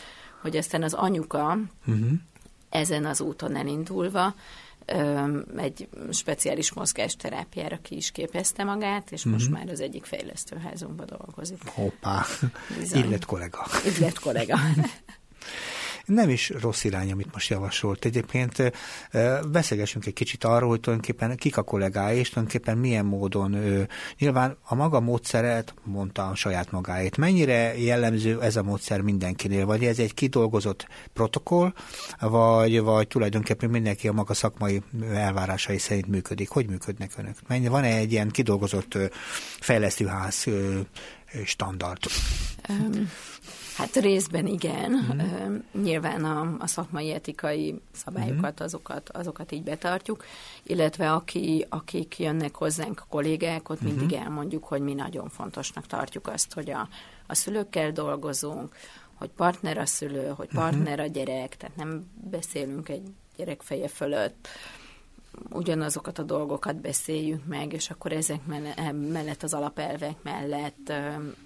hogy 0.42 0.58
aztán 0.58 0.84
az 0.84 0.94
anyuka 0.94 1.58
uh-huh. 1.88 2.12
ezen 2.70 3.06
az 3.06 3.22
úton 3.22 3.56
elindulva 3.56 4.34
egy 5.58 5.88
speciális 6.12 6.74
mozgásterápiára 6.74 7.80
ki 7.82 7.96
is 7.96 8.12
képezte 8.12 8.64
magát, 8.64 9.12
és 9.12 9.24
most 9.24 9.50
már 9.50 9.70
az 9.70 9.80
egyik 9.80 10.06
fejlesztőházunkban 10.06 11.06
dolgozik. 11.06 11.62
Hoppá, 11.66 12.26
illet 12.92 13.26
kollega. 13.26 13.66
Illet 13.98 14.20
kollega. 14.20 14.58
nem 16.06 16.30
is 16.30 16.50
rossz 16.50 16.84
irány, 16.84 17.12
amit 17.12 17.34
most 17.34 17.50
javasolt. 17.50 18.06
Egyébként 18.06 18.72
beszélgessünk 19.52 20.06
egy 20.06 20.14
kicsit 20.14 20.44
arról, 20.44 20.70
hogy 20.70 20.80
tulajdonképpen 20.80 21.36
kik 21.36 21.58
a 21.58 21.62
kollégái, 21.62 22.18
és 22.18 22.30
tulajdonképpen 22.30 22.78
milyen 22.78 23.06
módon 23.06 23.58
nyilván 24.18 24.58
a 24.64 24.76
maga 24.76 25.00
módszeret 25.00 25.74
mondta 25.84 26.28
a 26.28 26.36
saját 26.36 26.72
magáét. 26.72 27.18
Mennyire 27.18 27.78
jellemző 27.78 28.42
ez 28.42 28.56
a 28.56 28.64
módszer 28.64 29.02
mindenkinél? 29.02 29.66
Vagy 29.66 29.86
ez 29.86 30.00
egy 30.00 30.14
kidolgozott 30.14 30.88
protokoll, 31.14 31.74
vagy, 32.20 32.82
vagy 32.82 33.08
tulajdonképpen 33.08 33.70
mindenki 33.70 34.08
a 34.08 34.14
maga 34.14 34.34
szakmai 34.34 34.82
elvárásai 35.14 35.78
szerint 35.78 36.08
működik? 36.08 36.50
Hogy 36.50 36.70
működnek 36.70 37.12
önök? 37.18 37.70
Van-e 37.70 37.96
egy 37.96 38.12
ilyen 38.12 38.30
kidolgozott 38.30 38.98
fejlesztőház 39.60 40.46
standard? 41.46 42.00
Um 42.70 43.10
Hát 43.76 43.96
részben 43.96 44.48
igen. 44.48 44.94
Uh-huh. 44.94 45.84
Nyilván 45.84 46.24
a, 46.24 46.56
a 46.60 46.68
szakmai 46.68 47.12
etikai 47.12 47.82
szabályokat, 47.92 48.52
uh-huh. 48.52 48.66
azokat, 48.66 49.10
azokat 49.10 49.52
így 49.52 49.64
betartjuk, 49.64 50.26
illetve 50.64 51.12
aki, 51.12 51.66
akik 51.70 52.20
jönnek 52.20 52.56
hozzánk 52.56 53.00
a 53.00 53.06
kollégák, 53.10 53.70
ott 53.70 53.82
uh-huh. 53.82 53.96
mindig 53.96 54.18
elmondjuk, 54.18 54.64
hogy 54.64 54.82
mi 54.82 54.94
nagyon 54.94 55.30
fontosnak 55.30 55.88
tartjuk 55.88 56.28
azt, 56.28 56.54
hogy 56.54 56.70
a, 56.70 56.88
a 57.28 57.36
szülőkkel 57.36 57.92
dolgozunk, 57.92 58.76
hogy 59.14 59.30
partner 59.30 59.78
a 59.78 59.86
szülő, 59.86 60.28
hogy 60.28 60.48
partner 60.54 61.00
a 61.00 61.06
gyerek, 61.06 61.58
tehát 61.58 61.76
nem 61.76 62.06
beszélünk 62.30 62.90
egy 62.90 63.04
gyerek 63.36 63.62
feje 63.62 63.88
fölött, 63.88 64.48
ugyanazokat 65.50 66.20
a 66.20 66.24
dolgokat 66.24 66.76
beszéljük 66.76 67.46
meg, 67.46 67.74
és 67.74 67.90
akkor 67.90 68.12
ezek 68.12 68.46
mellett, 69.12 69.44
az 69.44 69.54
alapelvek 69.54 70.16
mellett 70.22 70.94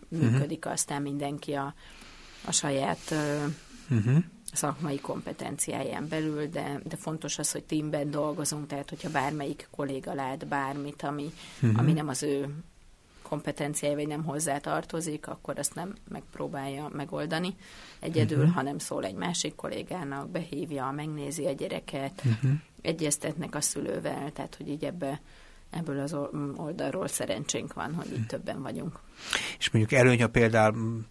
működik 0.07 0.65
aztán 0.65 1.01
mindenki 1.01 1.53
a, 1.53 1.73
a 2.45 2.51
saját 2.51 3.13
uh-huh. 3.89 4.17
szakmai 4.53 4.99
kompetenciáján 4.99 6.07
belül, 6.07 6.47
de, 6.47 6.79
de 6.83 6.95
fontos 6.95 7.37
az, 7.37 7.51
hogy 7.51 7.63
teamben 7.63 8.11
dolgozunk, 8.11 8.67
tehát 8.67 8.89
hogyha 8.89 9.09
bármelyik 9.09 9.67
kolléga 9.71 10.13
lát 10.13 10.47
bármit, 10.47 11.03
ami, 11.03 11.31
uh-huh. 11.61 11.79
ami 11.79 11.93
nem 11.93 12.07
az 12.07 12.23
ő 12.23 12.53
kompetenciája, 13.21 13.95
vagy 13.95 14.07
nem 14.07 14.23
hozzá 14.23 14.57
tartozik, 14.57 15.27
akkor 15.27 15.59
azt 15.59 15.75
nem 15.75 15.95
megpróbálja 16.09 16.89
megoldani 16.93 17.55
egyedül, 17.99 18.37
uh-huh. 18.37 18.53
hanem 18.53 18.77
szól 18.77 19.05
egy 19.05 19.15
másik 19.15 19.55
kollégának, 19.55 20.29
behívja, 20.29 20.91
megnézi 20.95 21.45
a 21.45 21.51
gyereket, 21.51 22.21
uh-huh. 22.25 22.51
egyeztetnek 22.81 23.55
a 23.55 23.61
szülővel, 23.61 24.31
tehát 24.31 24.55
hogy 24.55 24.67
így 24.67 24.83
ebbe 24.83 25.19
ebből 25.69 25.99
az 25.99 26.15
oldalról 26.55 27.07
szerencsénk 27.07 27.73
van, 27.73 27.93
hogy 27.93 28.11
itt 28.11 28.27
többen 28.27 28.61
vagyunk. 28.61 28.99
És 29.59 29.69
mondjuk 29.69 29.99
előny, 29.99 30.21
ha 30.21 30.27
például 30.27 31.05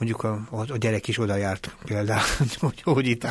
mondjuk 0.00 0.22
a, 0.22 0.46
a 0.50 0.76
gyerek 0.76 1.08
is 1.08 1.18
oda 1.18 1.36
járt 1.36 1.76
például, 1.84 2.22
hogy, 2.58 2.82
hogy 2.82 3.06
itt 3.06 3.26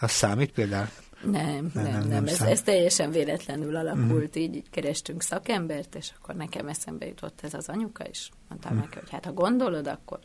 az 0.00 0.10
számít 0.10 0.52
például? 0.52 0.88
Nem, 1.22 1.70
nem, 1.74 1.84
nem. 1.84 1.92
nem, 1.92 2.08
nem. 2.08 2.26
Ez, 2.26 2.40
ez 2.40 2.62
teljesen 2.62 3.10
véletlenül 3.10 3.76
alakult, 3.76 4.26
uh-huh. 4.26 4.42
így, 4.42 4.54
így 4.54 4.70
kerestünk 4.70 5.22
szakembert, 5.22 5.94
és 5.94 6.10
akkor 6.18 6.34
nekem 6.34 6.68
eszembe 6.68 7.06
jutott 7.06 7.40
ez 7.42 7.54
az 7.54 7.68
anyuka, 7.68 8.04
és 8.04 8.28
mondtam 8.48 8.72
uh-huh. 8.72 8.88
neki, 8.88 8.98
hogy 9.00 9.10
hát 9.10 9.24
ha 9.24 9.32
gondolod, 9.32 9.86
akkor 9.86 10.18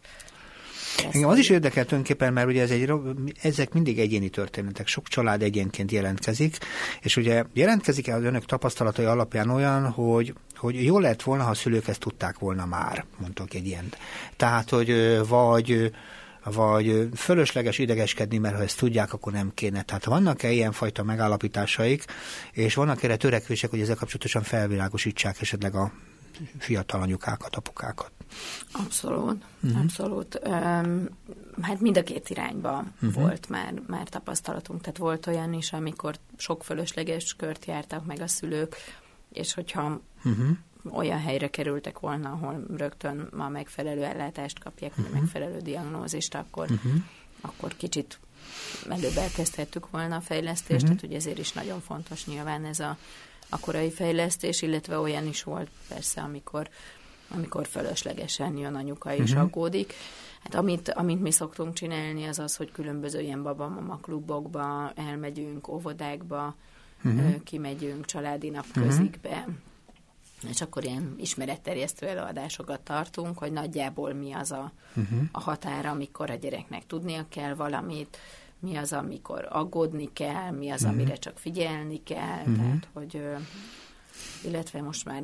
Engem 1.11 1.29
az 1.29 1.37
is 1.37 1.49
érdekel 1.49 1.85
tulajdonképpen, 1.85 2.33
mert 2.33 2.47
ugye 2.47 2.61
ez 2.61 2.71
egy, 2.71 2.93
ezek 3.41 3.73
mindig 3.73 3.99
egyéni 3.99 4.29
történetek, 4.29 4.87
sok 4.87 5.07
család 5.07 5.41
egyénként 5.41 5.91
jelentkezik, 5.91 6.57
és 7.01 7.17
ugye 7.17 7.43
jelentkezik 7.53 8.07
el 8.07 8.17
az 8.17 8.23
önök 8.23 8.45
tapasztalatai 8.45 9.05
alapján 9.05 9.49
olyan, 9.49 9.89
hogy, 9.89 10.33
hogy 10.55 10.83
jó 10.83 10.99
lett 10.99 11.21
volna, 11.21 11.43
ha 11.43 11.49
a 11.49 11.53
szülők 11.53 11.87
ezt 11.87 11.99
tudták 11.99 12.39
volna 12.39 12.65
már, 12.65 13.05
mondtok 13.17 13.53
egy 13.53 13.67
ilyen. 13.67 13.89
Tehát, 14.37 14.69
hogy 14.69 15.19
vagy 15.27 15.91
vagy 16.53 17.09
fölösleges 17.15 17.77
idegeskedni, 17.77 18.37
mert 18.37 18.55
ha 18.55 18.61
ezt 18.61 18.77
tudják, 18.77 19.13
akkor 19.13 19.31
nem 19.31 19.51
kéne. 19.53 19.81
Tehát 19.81 20.05
vannak-e 20.05 20.51
ilyenfajta 20.51 21.03
megállapításaik, 21.03 22.03
és 22.51 22.73
vannak 22.73 23.03
erre 23.03 23.15
törekvések, 23.15 23.69
hogy 23.69 23.81
ezzel 23.81 23.95
kapcsolatosan 23.95 24.43
felvilágosítsák 24.43 25.41
esetleg 25.41 25.75
a 25.75 25.91
fiatal 26.57 27.01
anyukákat, 27.01 27.55
apukákat? 27.55 28.11
Abszolút, 28.71 29.43
uh-huh. 29.63 29.81
abszolút. 29.81 30.39
Um, 30.45 31.09
hát 31.61 31.81
mind 31.81 31.97
a 31.97 32.03
két 32.03 32.29
irányba 32.29 32.83
uh-huh. 33.01 33.13
volt 33.13 33.49
már, 33.49 33.73
már 33.87 34.09
tapasztalatunk. 34.09 34.81
Tehát 34.81 34.97
volt 34.97 35.27
olyan 35.27 35.53
is, 35.53 35.73
amikor 35.73 36.15
sok 36.37 36.63
fölösleges 36.63 37.33
kört 37.33 37.65
jártak 37.65 38.05
meg 38.05 38.21
a 38.21 38.27
szülők, 38.27 38.75
és 39.31 39.53
hogyha 39.53 40.01
uh-huh. 40.23 40.47
olyan 40.91 41.19
helyre 41.19 41.49
kerültek 41.49 41.99
volna, 41.99 42.31
ahol 42.31 42.65
rögtön 42.77 43.19
a 43.19 43.49
megfelelő 43.49 44.03
ellátást 44.03 44.59
kapják, 44.59 44.91
uh-huh. 44.97 45.15
a 45.15 45.19
megfelelő 45.19 45.59
diagnózist, 45.59 46.35
akkor, 46.35 46.71
uh-huh. 46.71 46.93
akkor 47.41 47.75
kicsit 47.75 48.19
előbb 48.89 49.17
elkezdhettük 49.17 49.89
volna 49.89 50.15
a 50.15 50.21
fejlesztést, 50.21 50.83
uh-huh. 50.83 50.83
tehát 50.83 51.01
hogy 51.01 51.13
ezért 51.13 51.37
is 51.39 51.51
nagyon 51.51 51.81
fontos 51.81 52.25
nyilván 52.25 52.65
ez 52.65 52.79
a, 52.79 52.97
a 53.49 53.59
korai 53.59 53.91
fejlesztés, 53.91 54.61
illetve 54.61 54.97
olyan 54.99 55.27
is 55.27 55.43
volt 55.43 55.69
persze, 55.87 56.21
amikor 56.21 56.69
amikor 57.29 57.67
fölöslegesen 57.67 58.57
jön 58.57 58.75
anyuka 58.75 59.13
és 59.13 59.29
uh-huh. 59.29 59.41
aggódik. 59.41 59.93
Hát 60.43 60.55
amit, 60.55 60.89
amit 60.89 61.21
mi 61.21 61.31
szoktunk 61.31 61.73
csinálni, 61.73 62.25
az 62.25 62.39
az, 62.39 62.55
hogy 62.55 62.71
különböző 62.71 63.21
ilyen 63.21 63.43
babamama 63.43 63.97
klubokba 64.01 64.91
elmegyünk, 64.95 65.67
óvodákba, 65.67 66.55
uh-huh. 67.03 67.43
kimegyünk 67.43 68.05
családi 68.05 68.49
napközikbe, 68.49 69.37
uh-huh. 69.37 70.49
és 70.49 70.61
akkor 70.61 70.83
ilyen 70.83 71.15
ismeretterjesztő 71.17 72.07
előadásokat 72.07 72.81
tartunk, 72.81 73.37
hogy 73.37 73.51
nagyjából 73.51 74.13
mi 74.13 74.33
az 74.33 74.51
a, 74.51 74.71
uh-huh. 74.95 75.19
a 75.31 75.39
határa, 75.39 75.89
amikor 75.89 76.29
a 76.29 76.35
gyereknek 76.35 76.85
tudnia 76.85 77.25
kell 77.29 77.53
valamit, 77.53 78.17
mi 78.65 78.75
az, 78.75 78.93
amikor 78.93 79.47
aggódni 79.49 80.13
kell, 80.13 80.51
mi 80.51 80.69
az, 80.69 80.81
uh-huh. 80.81 80.97
amire 80.97 81.15
csak 81.15 81.37
figyelni 81.37 82.03
kell, 82.03 82.39
uh-huh. 82.39 82.55
tehát 82.55 82.87
hogy 82.93 83.21
illetve 84.43 84.81
most 84.81 85.05
már 85.05 85.23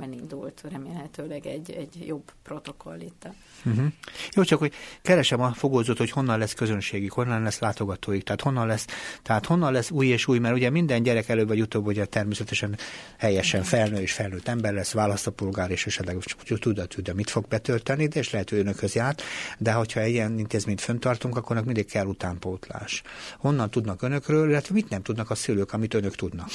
elindult 0.00 0.62
remélhetőleg 0.70 1.46
egy, 1.46 1.70
egy 1.70 2.06
jobb 2.06 2.32
protokoll 2.42 3.00
itt. 3.00 3.24
A... 3.24 3.34
Uh-huh. 3.64 3.86
Jó, 4.30 4.42
csak 4.42 4.58
hogy 4.58 4.72
keresem 5.02 5.40
a 5.40 5.52
fogózót, 5.52 5.98
hogy 5.98 6.10
honnan 6.10 6.38
lesz 6.38 6.54
közönségi, 6.54 7.06
honnan 7.06 7.42
lesz 7.42 7.58
látogatóik, 7.58 8.22
tehát 8.22 8.40
honnan 8.40 8.66
lesz, 8.66 8.86
tehát 9.22 9.46
honnan 9.46 9.72
lesz 9.72 9.90
új 9.90 10.06
és 10.06 10.26
új, 10.28 10.38
mert 10.38 10.54
ugye 10.54 10.70
minden 10.70 11.02
gyerek 11.02 11.28
előbb 11.28 11.48
vagy 11.48 11.60
utóbb 11.60 11.86
ugye 11.86 12.04
természetesen 12.04 12.76
helyesen 13.18 13.62
felnő 13.62 14.00
és 14.00 14.12
felnőtt 14.12 14.48
ember 14.48 14.72
lesz, 14.72 14.92
választópolgár, 14.92 15.70
és 15.70 15.86
esetleg 15.86 16.16
tudja, 16.60 16.84
tudja, 16.84 17.14
mit 17.14 17.30
fog 17.30 17.48
betölteni, 17.48 18.06
de 18.06 18.18
és 18.18 18.30
lehet, 18.30 18.50
hogy 18.50 18.58
önökhöz 18.58 18.94
járt, 18.94 19.22
de 19.58 19.72
hogyha 19.72 20.00
egy 20.00 20.12
ilyen 20.12 20.38
intézményt 20.38 20.80
föntartunk, 20.80 21.36
akkor 21.36 21.64
mindig 21.64 21.86
kell 21.86 22.06
utánpótlás. 22.06 23.02
Honnan 23.38 23.70
tudnak 23.70 24.02
önökről, 24.02 24.48
illetve 24.48 24.74
mit 24.74 24.88
nem 24.88 25.02
tudnak 25.02 25.30
a 25.30 25.34
szülők, 25.34 25.72
amit 25.72 25.94
önök 25.94 26.14
tudnak? 26.14 26.48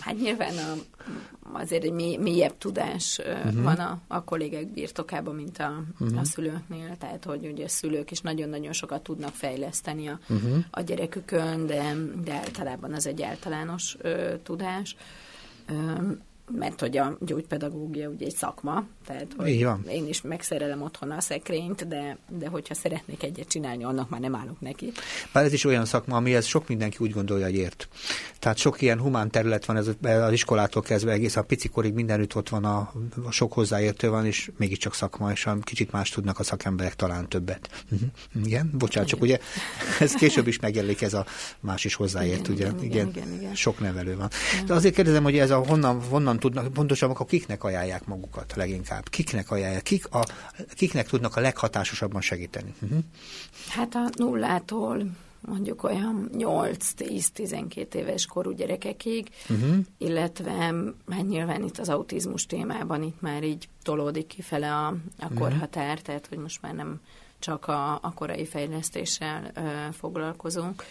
hát 0.00 0.16
nyilván 0.20 0.56
a 0.56 0.74
azért 1.58 1.84
egy 1.84 1.92
mély, 1.92 2.16
mélyebb 2.16 2.58
tudás 2.58 3.18
uh-huh. 3.18 3.62
van 3.62 3.76
a, 3.76 4.00
a 4.06 4.24
kollégák 4.24 4.66
birtokában, 4.66 5.34
mint 5.34 5.58
a, 5.58 5.84
uh-huh. 6.00 6.18
a 6.18 6.24
szülőknél, 6.24 6.96
tehát 6.98 7.24
hogy 7.24 7.46
ugye 7.52 7.64
a 7.64 7.68
szülők 7.68 8.10
is 8.10 8.20
nagyon-nagyon 8.20 8.72
sokat 8.72 9.02
tudnak 9.02 9.34
fejleszteni 9.34 10.06
a, 10.06 10.18
uh-huh. 10.28 10.64
a 10.70 10.80
gyerekükön, 10.80 11.66
de, 11.66 11.94
de 12.24 12.32
általában 12.32 12.92
az 12.92 13.06
egy 13.06 13.22
általános 13.22 13.96
ö, 14.00 14.34
tudás. 14.42 14.96
Ö, 15.66 15.74
mert 16.50 16.80
hogy 16.80 16.96
a 16.96 17.16
gyógypedagógia 17.20 18.08
ugye 18.08 18.26
egy 18.26 18.34
szakma, 18.34 18.84
tehát 19.06 19.34
hogy 19.36 19.64
van. 19.64 19.84
én 19.88 20.08
is 20.08 20.22
megszerelem 20.22 20.82
otthon 20.82 21.10
a 21.10 21.20
szekrényt, 21.20 21.88
de, 21.88 22.18
de 22.38 22.48
hogyha 22.48 22.74
szeretnék 22.74 23.22
egyet 23.22 23.48
csinálni, 23.48 23.84
annak 23.84 24.08
már 24.08 24.20
nem 24.20 24.34
állok 24.34 24.60
neki. 24.60 24.92
Bár 25.32 25.44
ez 25.44 25.52
is 25.52 25.64
olyan 25.64 25.84
szakma, 25.84 26.16
amihez 26.16 26.46
sok 26.46 26.68
mindenki 26.68 26.96
úgy 27.00 27.12
gondolja, 27.12 27.44
hogy 27.44 27.54
ért. 27.54 27.88
Tehát 28.38 28.56
sok 28.56 28.80
ilyen 28.80 29.00
humán 29.00 29.30
terület 29.30 29.64
van, 29.64 29.76
ez 29.76 29.88
az 30.02 30.32
iskolától 30.32 30.82
kezdve 30.82 31.12
egész 31.12 31.36
a 31.36 31.42
picikorig 31.42 31.92
mindenütt 31.92 32.36
ott 32.36 32.48
van, 32.48 32.64
a, 32.64 32.92
a 33.24 33.30
sok 33.30 33.52
hozzáértő 33.52 34.10
van, 34.10 34.26
és 34.26 34.50
mégiscsak 34.56 34.94
szakma, 34.94 35.30
és 35.30 35.46
a, 35.46 35.58
kicsit 35.60 35.92
más 35.92 36.10
tudnak 36.10 36.38
a 36.38 36.42
szakemberek 36.42 36.94
talán 36.94 37.28
többet. 37.28 37.84
Uh-huh. 37.90 38.08
Igen, 38.44 38.70
bocsánat, 38.78 39.08
csak 39.08 39.20
ugye 39.20 39.38
ez 40.00 40.12
később 40.12 40.46
is 40.46 40.58
megjelenik 40.58 41.02
ez 41.02 41.14
a 41.14 41.26
más 41.60 41.84
is 41.84 41.94
hozzáért, 41.94 42.48
igen, 42.48 42.52
ugye? 42.52 42.66
Igen, 42.66 42.84
igen, 42.84 43.08
igen, 43.08 43.40
igen, 43.40 43.54
sok 43.54 43.80
nevelő 43.80 44.16
van. 44.16 44.30
De 44.66 44.74
azért 44.74 44.94
kérdezem, 44.94 45.22
hogy 45.22 45.38
ez 45.38 45.50
a 45.50 45.56
honnan, 45.56 46.02
honnan 46.02 46.37
tudnak, 46.38 46.72
pontosan 46.72 47.10
akkor 47.10 47.26
kiknek 47.26 47.64
ajánlják 47.64 48.06
magukat 48.06 48.52
leginkább? 48.56 49.08
Kiknek 49.08 49.50
ajánlják? 49.50 49.82
Kik 49.82 50.14
a, 50.14 50.26
kiknek 50.74 51.08
tudnak 51.08 51.36
a 51.36 51.40
leghatásosabban 51.40 52.20
segíteni? 52.20 52.74
Uh-huh. 52.80 52.98
Hát 53.68 53.94
a 53.94 54.10
nullától 54.16 55.06
mondjuk 55.40 55.82
olyan 55.82 56.30
8-10-12 56.38 57.94
éves 57.94 58.26
korú 58.26 58.50
gyerekekig, 58.50 59.28
uh-huh. 59.48 59.76
illetve 59.98 60.74
hát 61.10 61.26
nyilván 61.26 61.62
itt 61.62 61.78
az 61.78 61.88
autizmus 61.88 62.46
témában 62.46 63.02
itt 63.02 63.20
már 63.20 63.42
így 63.42 63.68
tolódik 63.82 64.26
kifele 64.26 64.74
a, 64.74 64.86
a 64.86 64.94
uh-huh. 65.20 65.38
korhatár, 65.38 66.00
tehát 66.00 66.26
hogy 66.26 66.38
most 66.38 66.62
már 66.62 66.74
nem 66.74 67.00
csak 67.38 67.66
a, 67.66 67.92
a 67.92 68.12
korai 68.14 68.46
fejlesztéssel 68.46 69.50
ö, 69.54 69.60
foglalkozunk, 69.92 70.84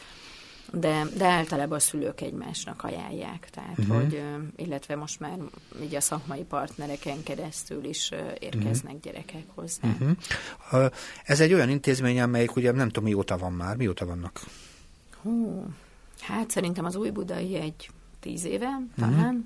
de, 0.71 1.03
de 1.17 1.25
általában 1.25 1.77
a 1.77 1.79
szülők 1.79 2.21
egymásnak 2.21 2.83
ajánlják, 2.83 3.49
tehát 3.49 3.77
uh-huh. 3.77 3.95
hogy, 3.95 4.23
illetve 4.55 4.95
most 4.95 5.19
már 5.19 5.37
így 5.81 5.95
a 5.95 6.01
szakmai 6.01 6.43
partnereken 6.43 7.23
keresztül 7.23 7.83
is 7.83 8.11
érkeznek 8.39 8.93
uh-huh. 8.93 9.01
gyerekek 9.01 9.45
hozzá. 9.55 9.87
Uh-huh. 9.99 10.91
Ez 11.23 11.39
egy 11.39 11.53
olyan 11.53 11.69
intézmény, 11.69 12.21
amelyik 12.21 12.55
ugye 12.55 12.71
nem 12.71 12.87
tudom 12.87 13.03
mióta 13.03 13.37
van 13.37 13.53
már, 13.53 13.75
mióta 13.75 14.05
vannak? 14.05 14.41
Hú, 15.21 15.65
hát 16.19 16.51
szerintem 16.51 16.85
az 16.85 16.95
új 16.95 17.09
budai 17.09 17.55
egy 17.55 17.89
tíz 18.19 18.45
éve 18.45 18.79
talán. 18.95 19.35
Uh-huh 19.35 19.45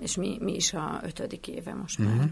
és 0.00 0.16
mi, 0.16 0.38
mi 0.40 0.54
is 0.54 0.72
a 0.72 1.00
ötödik 1.04 1.48
éve 1.48 1.74
most 1.74 1.98
már. 1.98 2.14
Uh-huh. 2.14 2.30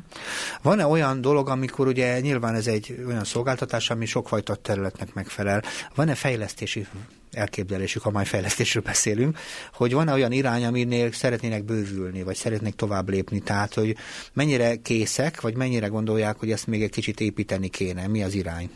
Van-e 0.63 0.87
olyan 0.87 1.21
dolog, 1.21 1.49
amikor 1.49 1.87
ugye 1.87 2.21
nyilván 2.21 2.55
ez 2.55 2.67
egy 2.67 3.03
olyan 3.07 3.25
szolgáltatás, 3.25 3.91
ami 3.91 4.07
sokfajta 4.07 4.55
területnek 4.55 5.15
megfelel, 5.15 5.63
van-e 5.95 6.15
fejlesztési 6.15 6.87
elképzelésük, 7.33 8.03
ha 8.03 8.11
majd 8.11 8.27
fejlesztésről 8.27 8.83
beszélünk, 8.83 9.39
hogy 9.73 9.93
van 9.93 10.09
olyan 10.09 10.33
irány, 10.33 10.65
aminél 10.65 11.13
szeretnének 11.13 11.65
bővülni, 11.65 12.23
vagy 12.23 12.37
szeretnének 12.37 12.75
tovább 12.75 13.09
lépni, 13.09 13.41
tehát 13.41 13.75
hogy 13.75 13.97
mennyire 14.33 14.77
készek, 14.77 15.41
vagy 15.41 15.57
mennyire 15.57 15.87
gondolják, 15.87 16.37
hogy 16.37 16.51
ezt 16.51 16.67
még 16.67 16.83
egy 16.83 16.91
kicsit 16.91 17.21
építeni 17.21 17.69
kéne, 17.69 18.07
mi 18.07 18.23
az 18.23 18.35
irány? 18.35 18.71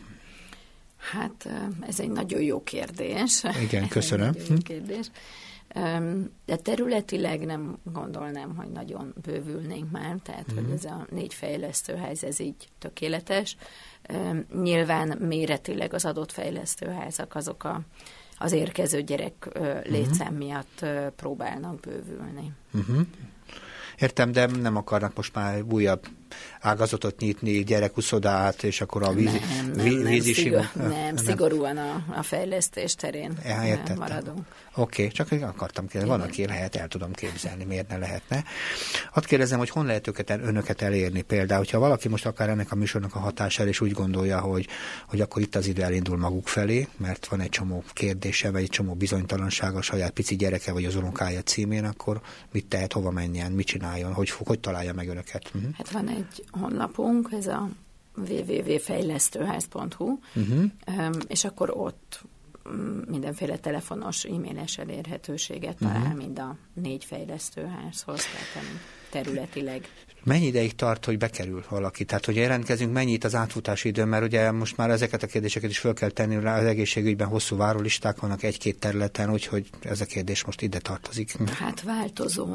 Hát 1.11 1.49
ez 1.87 1.99
egy 1.99 2.09
nagyon 2.09 2.41
jó 2.41 2.63
kérdés. 2.63 3.43
Igen, 3.61 3.87
köszönöm. 3.87 4.33
Jó 4.49 4.55
kérdés. 4.63 5.09
De 6.45 6.55
területileg 6.55 7.45
nem 7.45 7.77
gondolnám, 7.83 8.55
hogy 8.55 8.69
nagyon 8.69 9.13
bővülnénk 9.21 9.91
már, 9.91 10.15
tehát 10.23 10.51
mm. 10.51 10.55
hogy 10.55 10.63
mhm. 10.63 10.73
ez 10.73 10.85
a 10.85 11.07
négy 11.09 11.33
fejlesztőház, 11.33 12.23
ez 12.23 12.39
így 12.39 12.69
tökéletes. 12.79 13.57
Nyilván 14.61 15.17
méretileg 15.17 15.93
az 15.93 16.05
adott 16.05 16.31
fejlesztőházak 16.31 17.35
azok 17.35 17.63
a, 17.63 17.81
az 18.37 18.51
érkező 18.51 19.01
gyerek 19.01 19.49
létszám 19.83 20.33
mm. 20.33 20.37
miatt 20.37 20.85
próbálnak 21.15 21.79
bővülni. 21.79 22.51
Mm-hmm. 22.77 23.01
Értem, 23.99 24.31
de 24.31 24.45
nem 24.45 24.75
akarnak 24.75 25.15
most 25.15 25.35
már 25.35 25.61
újabb 25.61 26.07
ágazatot 26.61 27.19
nyitni, 27.19 27.63
gyerekuszodát, 27.63 28.63
és 28.63 28.81
akkor 28.81 29.03
a 29.03 29.13
vízi, 29.13 29.39
nem, 29.55 29.71
nem, 29.75 29.85
nem, 29.85 30.03
vízi 30.03 30.33
szigor, 30.33 30.69
nem, 30.73 30.89
nem, 30.89 31.15
szigorúan 31.15 31.77
a, 31.77 32.05
a 32.17 32.23
fejlesztés 32.23 32.95
terén 32.95 33.37
ja, 33.45 33.95
maradunk. 33.95 34.39
Oké, 34.75 35.03
okay, 35.03 35.13
csak 35.13 35.41
akartam 35.41 35.87
kérdezni, 35.87 36.17
van, 36.17 36.27
aki 36.27 36.45
lehet, 36.45 36.75
el 36.75 36.87
tudom 36.87 37.13
képzelni, 37.13 37.63
miért 37.63 37.89
ne 37.89 37.97
lehetne. 37.97 38.43
Hadd 39.11 39.25
kérdezem, 39.25 39.57
hogy 39.57 39.69
hon 39.69 39.85
lehet 39.85 40.07
őket, 40.07 40.29
önöket 40.29 40.81
elérni 40.81 41.21
például, 41.21 41.59
hogyha 41.59 41.79
valaki 41.79 42.07
most 42.07 42.25
akár 42.25 42.49
ennek 42.49 42.71
a 42.71 42.75
műsornak 42.75 43.15
a 43.15 43.19
hatására 43.19 43.69
is 43.69 43.81
úgy 43.81 43.91
gondolja, 43.91 44.39
hogy, 44.39 44.67
hogy 45.07 45.21
akkor 45.21 45.41
itt 45.41 45.55
az 45.55 45.67
idő 45.67 45.81
elindul 45.81 46.17
maguk 46.17 46.47
felé, 46.47 46.87
mert 46.97 47.27
van 47.27 47.39
egy 47.39 47.49
csomó 47.49 47.83
kérdése, 47.93 48.51
vagy 48.51 48.61
egy 48.61 48.69
csomó 48.69 48.93
bizonytalansága 48.93 49.77
a 49.77 49.81
saját 49.81 50.11
pici 50.11 50.35
gyereke, 50.35 50.71
vagy 50.71 50.85
az 50.85 50.95
unokája 50.95 51.41
címén, 51.41 51.85
akkor 51.85 52.21
mit 52.51 52.65
tehet, 52.65 52.93
hova 52.93 53.11
menjen, 53.11 53.51
mit 53.51 53.67
csináljon, 53.67 54.13
hogy, 54.13 54.29
hogy 54.29 54.59
találja 54.59 54.93
meg 54.93 55.07
önöket? 55.07 55.51
Uh-huh. 55.53 55.71
Hát 55.77 55.89
van 55.91 56.07
egy 56.15 56.43
honlapunk, 56.51 57.29
ez 57.31 57.47
a 57.47 57.69
www.fejlesztőház.hu, 58.15 60.17
uh-huh. 60.35 60.71
és 61.27 61.43
akkor 61.43 61.73
ott 61.77 62.21
mm, 62.69 62.99
mindenféle 63.07 63.57
telefonos, 63.57 64.23
e-mailes 64.23 64.77
elérhetőséget 64.77 65.77
talál 65.77 66.01
uh-huh. 66.01 66.17
mind 66.17 66.39
a 66.39 66.55
négy 66.73 67.05
fejlesztőházhoz, 67.05 68.21
tehát 68.25 68.67
területileg. 69.09 69.89
Mennyi 70.25 70.45
ideig 70.45 70.75
tart, 70.75 71.05
hogy 71.05 71.17
bekerül 71.17 71.63
valaki? 71.69 72.05
Tehát, 72.05 72.25
hogy 72.25 72.35
jelentkezünk, 72.35 72.93
mennyit 72.93 73.23
az 73.23 73.35
átfutási 73.35 73.87
idő, 73.87 74.05
mert 74.05 74.23
ugye 74.23 74.51
most 74.51 74.77
már 74.77 74.89
ezeket 74.89 75.23
a 75.23 75.27
kérdéseket 75.27 75.69
is 75.69 75.79
fel 75.79 75.93
kell 75.93 76.09
tenni 76.09 76.39
rá, 76.39 76.59
az 76.59 76.65
egészségügyben 76.65 77.27
hosszú 77.27 77.55
várólisták 77.55 78.19
vannak 78.19 78.43
egy-két 78.43 78.79
területen, 78.79 79.31
úgyhogy 79.31 79.69
ez 79.81 80.01
a 80.01 80.05
kérdés 80.05 80.45
most 80.45 80.61
ide 80.61 80.79
tartozik. 80.79 81.49
Hát 81.49 81.81
változó. 81.81 82.47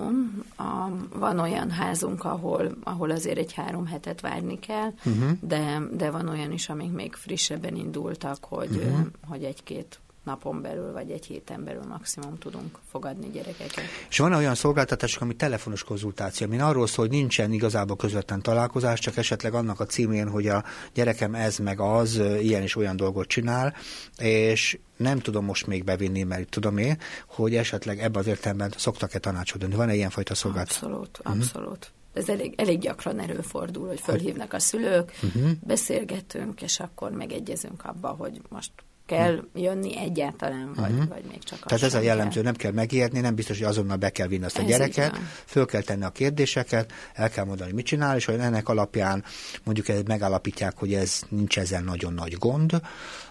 A, 0.56 0.90
van 1.12 1.38
olyan 1.38 1.70
házunk, 1.70 2.24
ahol, 2.24 2.76
ahol 2.82 3.10
azért 3.10 3.38
egy 3.38 3.52
három 3.52 3.86
hetet 3.86 4.20
várni 4.20 4.58
kell, 4.58 4.92
uh-huh. 5.04 5.30
de, 5.40 5.80
de 5.92 6.10
van 6.10 6.28
olyan 6.28 6.52
is, 6.52 6.68
amik 6.68 6.92
még 6.92 7.14
frissebben 7.14 7.76
indultak, 7.76 8.44
hogy, 8.44 8.76
uh-huh. 8.76 9.06
hogy 9.28 9.44
egy-két 9.44 10.00
napon 10.24 10.62
belül, 10.62 10.92
vagy 10.92 11.10
egy 11.10 11.26
héten 11.26 11.64
belül 11.64 11.82
maximum 11.88 12.38
tudunk 12.38 12.78
fogadni 12.90 13.30
gyerekeket. 13.30 13.84
És 14.08 14.18
van 14.18 14.32
olyan 14.32 14.54
szolgáltatások, 14.54 15.22
ami 15.22 15.34
telefonos 15.34 15.84
konzultáció, 15.84 16.46
ami 16.46 16.58
arról 16.58 16.86
szól, 16.86 17.06
hogy 17.06 17.16
nincsen 17.16 17.52
igazából 17.52 17.96
közvetlen 17.96 18.42
találkozás, 18.42 19.00
csak 19.00 19.16
esetleg 19.16 19.54
annak 19.54 19.80
a 19.80 19.86
címén, 19.86 20.28
hogy 20.28 20.46
a 20.46 20.64
gyerekem 20.94 21.34
ez 21.34 21.58
meg 21.58 21.80
az, 21.80 22.16
ilyen 22.40 22.62
és 22.62 22.76
olyan 22.76 22.96
dolgot 22.96 23.26
csinál, 23.26 23.74
és 24.18 24.78
nem 24.96 25.18
tudom 25.18 25.44
most 25.44 25.66
még 25.66 25.84
bevinni, 25.84 26.22
mert 26.22 26.48
tudom 26.48 26.78
én, 26.78 26.98
hogy 27.26 27.56
esetleg 27.56 27.98
ebben 27.98 28.20
az 28.20 28.26
értelemben 28.26 28.72
szoktak-e 28.76 29.18
tanácsot 29.18 29.62
adni. 29.62 29.74
Van-e 29.74 29.94
ilyenfajta 29.94 30.34
szolgáltatás? 30.34 30.82
Abszolút, 30.82 31.20
abszolút. 31.22 31.68
Uh-huh 31.68 31.98
ez 32.12 32.28
elég, 32.28 32.54
elég 32.56 32.78
gyakran 32.78 33.20
előfordul, 33.20 33.86
hogy 33.86 34.00
fölhívnak 34.00 34.52
a 34.52 34.58
szülők, 34.58 35.12
uh-huh. 35.22 35.50
beszélgetünk, 35.66 36.62
és 36.62 36.80
akkor 36.80 37.10
megegyezünk 37.10 37.84
abba, 37.84 38.08
hogy 38.08 38.40
most 38.48 38.72
kell 39.11 39.44
jönni 39.54 39.98
egyáltalán, 39.98 40.72
vagy, 40.74 40.90
uh-huh. 40.90 41.08
vagy 41.08 41.24
még 41.24 41.42
csak 41.42 41.58
Tehát 41.58 41.82
ez 41.82 41.94
a 41.94 42.00
jellemző, 42.00 42.34
kell. 42.34 42.42
nem 42.42 42.54
kell 42.54 42.72
megijedni, 42.72 43.20
nem 43.20 43.34
biztos, 43.34 43.58
hogy 43.58 43.66
azonnal 43.66 43.96
be 43.96 44.11
kell 44.11 44.26
vinni 44.26 44.44
azt 44.44 44.58
a 44.58 44.61
ez 44.61 44.66
gyereket, 44.66 45.18
föl 45.46 45.66
kell 45.66 45.82
tenni 45.82 46.04
a 46.04 46.11
kérdéseket, 46.11 46.92
el 47.14 47.30
kell 47.30 47.44
mondani, 47.44 47.72
mit 47.72 47.86
csinál, 47.86 48.16
és 48.16 48.24
hogy 48.24 48.34
ennek 48.34 48.68
alapján 48.68 49.24
mondjuk 49.64 50.06
megállapítják, 50.06 50.78
hogy 50.78 50.94
ez 50.94 51.22
nincs 51.28 51.58
ezzel 51.58 51.82
nagyon 51.82 52.12
nagy 52.12 52.34
gond, 52.38 52.80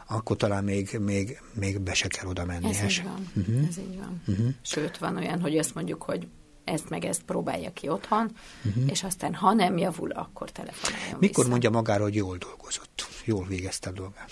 akkor 0.08 0.36
talán 0.36 0.64
még, 0.64 1.00
még, 1.02 1.42
még 1.54 1.82
be 1.82 1.94
se 1.94 2.08
kell 2.08 2.28
oda 2.28 2.46
menni. 2.46 2.70
Ez 2.70 2.84
így 2.84 3.04
van. 3.04 3.32
Uh-huh. 3.36 3.68
Ez 3.70 3.78
így 3.78 3.98
van. 3.98 4.22
Uh-huh. 4.28 4.48
Sőt, 4.62 4.98
van 4.98 5.18
olyan, 5.18 5.42
hogy 5.42 5.58
azt 5.58 5.76
mondjuk, 5.76 6.04
hogy 6.04 6.28
ezt 6.64 6.90
meg 6.90 7.06
ezt 7.06 7.22
próbálja 7.22 7.74
ki 7.74 7.90
otthon, 7.90 8.32
uh-huh. 8.66 8.84
és 8.92 9.04
aztán 9.04 9.34
ha 9.34 9.54
nem 9.54 9.78
javul, 9.78 10.12
akkor 10.12 10.52
telefonáljon 10.52 11.18
Mikor 11.20 11.36
vissza. 11.36 11.50
mondja 11.50 11.70
magára, 11.70 12.04
hogy 12.04 12.16
jól 12.16 12.38
dolgozott, 12.38 13.08
jól 13.26 13.46
végezte 13.46 13.90
a 13.90 13.94
dolgát? 13.94 14.32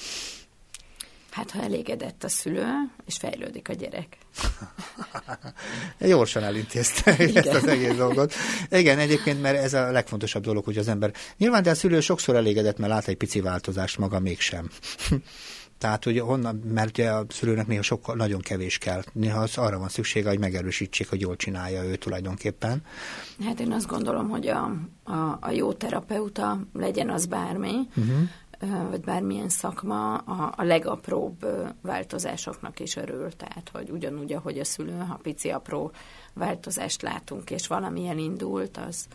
Hát, 1.38 1.52
ha 1.52 1.62
elégedett 1.62 2.24
a 2.24 2.30
szülő, 2.30 2.66
és 3.06 3.18
fejlődik 3.18 3.70
a 3.70 3.74
gyerek. 3.74 4.18
Gyorsan 6.00 6.44
elintézte 6.44 7.18
ezt 7.18 7.48
az 7.48 7.68
egész 7.68 7.96
dolgot. 7.96 8.34
Igen, 8.70 9.00
egyébként, 9.00 9.42
mert 9.42 9.58
ez 9.58 9.74
a 9.74 9.92
legfontosabb 9.92 10.44
dolog, 10.44 10.64
hogy 10.64 10.78
az 10.78 10.88
ember... 10.88 11.14
Nyilván, 11.38 11.64
de 11.64 11.70
a 11.70 11.76
szülő 11.76 12.00
sokszor 12.00 12.36
elégedett, 12.36 12.78
mert 12.78 12.92
lát 12.92 13.08
egy 13.08 13.18
pici 13.18 13.42
változást, 13.42 13.98
maga 13.98 14.20
mégsem. 14.20 14.70
Tehát, 15.78 16.04
hogy 16.04 16.20
honnan, 16.20 16.56
mert 16.56 16.90
ugye 16.90 17.10
a 17.10 17.26
szülőnek 17.30 17.68
néha 17.68 17.82
sokkal, 17.82 18.16
nagyon 18.16 18.42
kevés 18.42 18.78
kell. 18.78 19.04
Néha 19.14 19.42
az 19.42 19.58
arra 19.58 19.80
van 19.80 19.90
szüksége, 19.90 20.30
hogy 20.30 20.40
megerősítsék, 20.40 21.10
hogy 21.10 21.22
jól 21.22 21.36
csinálja 21.36 21.84
ő 21.84 21.96
tulajdonképpen. 21.96 22.82
Hát 23.46 23.60
én 23.60 23.72
azt 23.72 23.88
gondolom, 23.88 24.30
hogy 24.30 24.48
a, 24.48 24.72
a, 25.04 25.38
a 25.42 25.52
jó 25.52 25.74
terapeuta, 25.74 26.60
legyen 26.74 27.10
az 27.10 27.26
bármi, 27.26 27.76
uh-huh 27.96 28.30
vagy 28.89 29.01
bármilyen 29.01 29.49
szakma 29.49 30.16
a, 30.16 30.53
a 30.58 30.64
legapróbb 30.64 31.45
változásoknak 31.82 32.80
is 32.80 32.95
örül. 32.95 33.36
Tehát, 33.36 33.70
hogy 33.74 33.89
ugyanúgy, 33.89 34.34
ahogy 34.34 34.60
a 34.60 34.64
szülő, 34.64 34.97
ha 34.97 35.20
pici 35.22 35.49
apró 35.49 35.91
változást 36.34 37.01
látunk, 37.01 37.49
és 37.49 37.68
valami 37.68 38.08
elindult, 38.08 38.78
az 38.78 39.08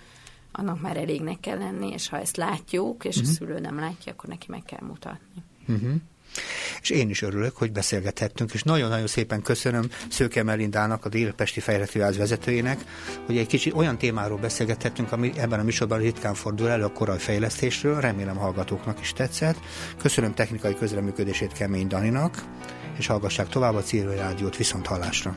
annak 0.53 0.81
már 0.81 0.97
elégnek 0.97 1.41
kell 1.41 1.59
lenni, 1.59 1.93
és 1.93 2.09
ha 2.09 2.19
ezt 2.19 2.37
látjuk, 2.37 3.05
és 3.05 3.17
uh-huh. 3.17 3.31
a 3.31 3.33
mhm. 3.33 3.43
szülő 3.45 3.61
nem 3.61 3.79
látja, 3.79 4.13
akkor 4.13 4.29
neki 4.29 4.47
meg 4.49 4.63
kell 4.63 4.87
mutatni. 4.87 5.43
Uh-huh. 5.69 5.95
És 6.81 6.91
én 6.91 7.11
is 7.11 7.23
örülök, 7.23 7.57
hogy 7.57 7.73
beszélgethettünk, 7.73 8.53
és 8.53 8.63
nagyon-nagyon 8.63 9.07
szépen 9.07 9.43
köszönöm 9.43 9.91
Szőke 10.09 10.43
Melindának, 10.43 11.05
a 11.05 11.09
Délpesti 11.09 11.61
Fejletőház 11.61 12.17
vezetőjének, 12.17 12.85
hogy 13.27 13.39
egy 13.39 13.47
kicsit 13.47 13.75
olyan 13.75 13.99
témáról 13.99 14.39
beszélgethettünk, 14.39 15.13
ami 15.13 15.33
ebben 15.37 15.61
a 15.61 15.63
műsorban 15.63 15.99
ritkán 15.99 16.35
fordul 16.35 16.69
elő 16.69 16.85
a 16.85 16.93
korai 16.93 17.19
fejlesztésről. 17.19 18.01
Remélem 18.01 18.37
hallgatóknak 18.37 19.01
is 19.01 19.13
tetszett. 19.13 19.57
Köszönöm 19.99 20.35
technikai 20.35 20.75
közreműködését 20.75 21.53
Kemény 21.53 21.87
Daninak, 21.87 22.45
és 22.99 23.07
hallgassák 23.07 23.49
tovább 23.49 23.75
a 23.75 23.83
Círő 23.83 24.15
Rádiót 24.15 24.57
viszont 24.57 24.87
hallásra. 24.87 25.37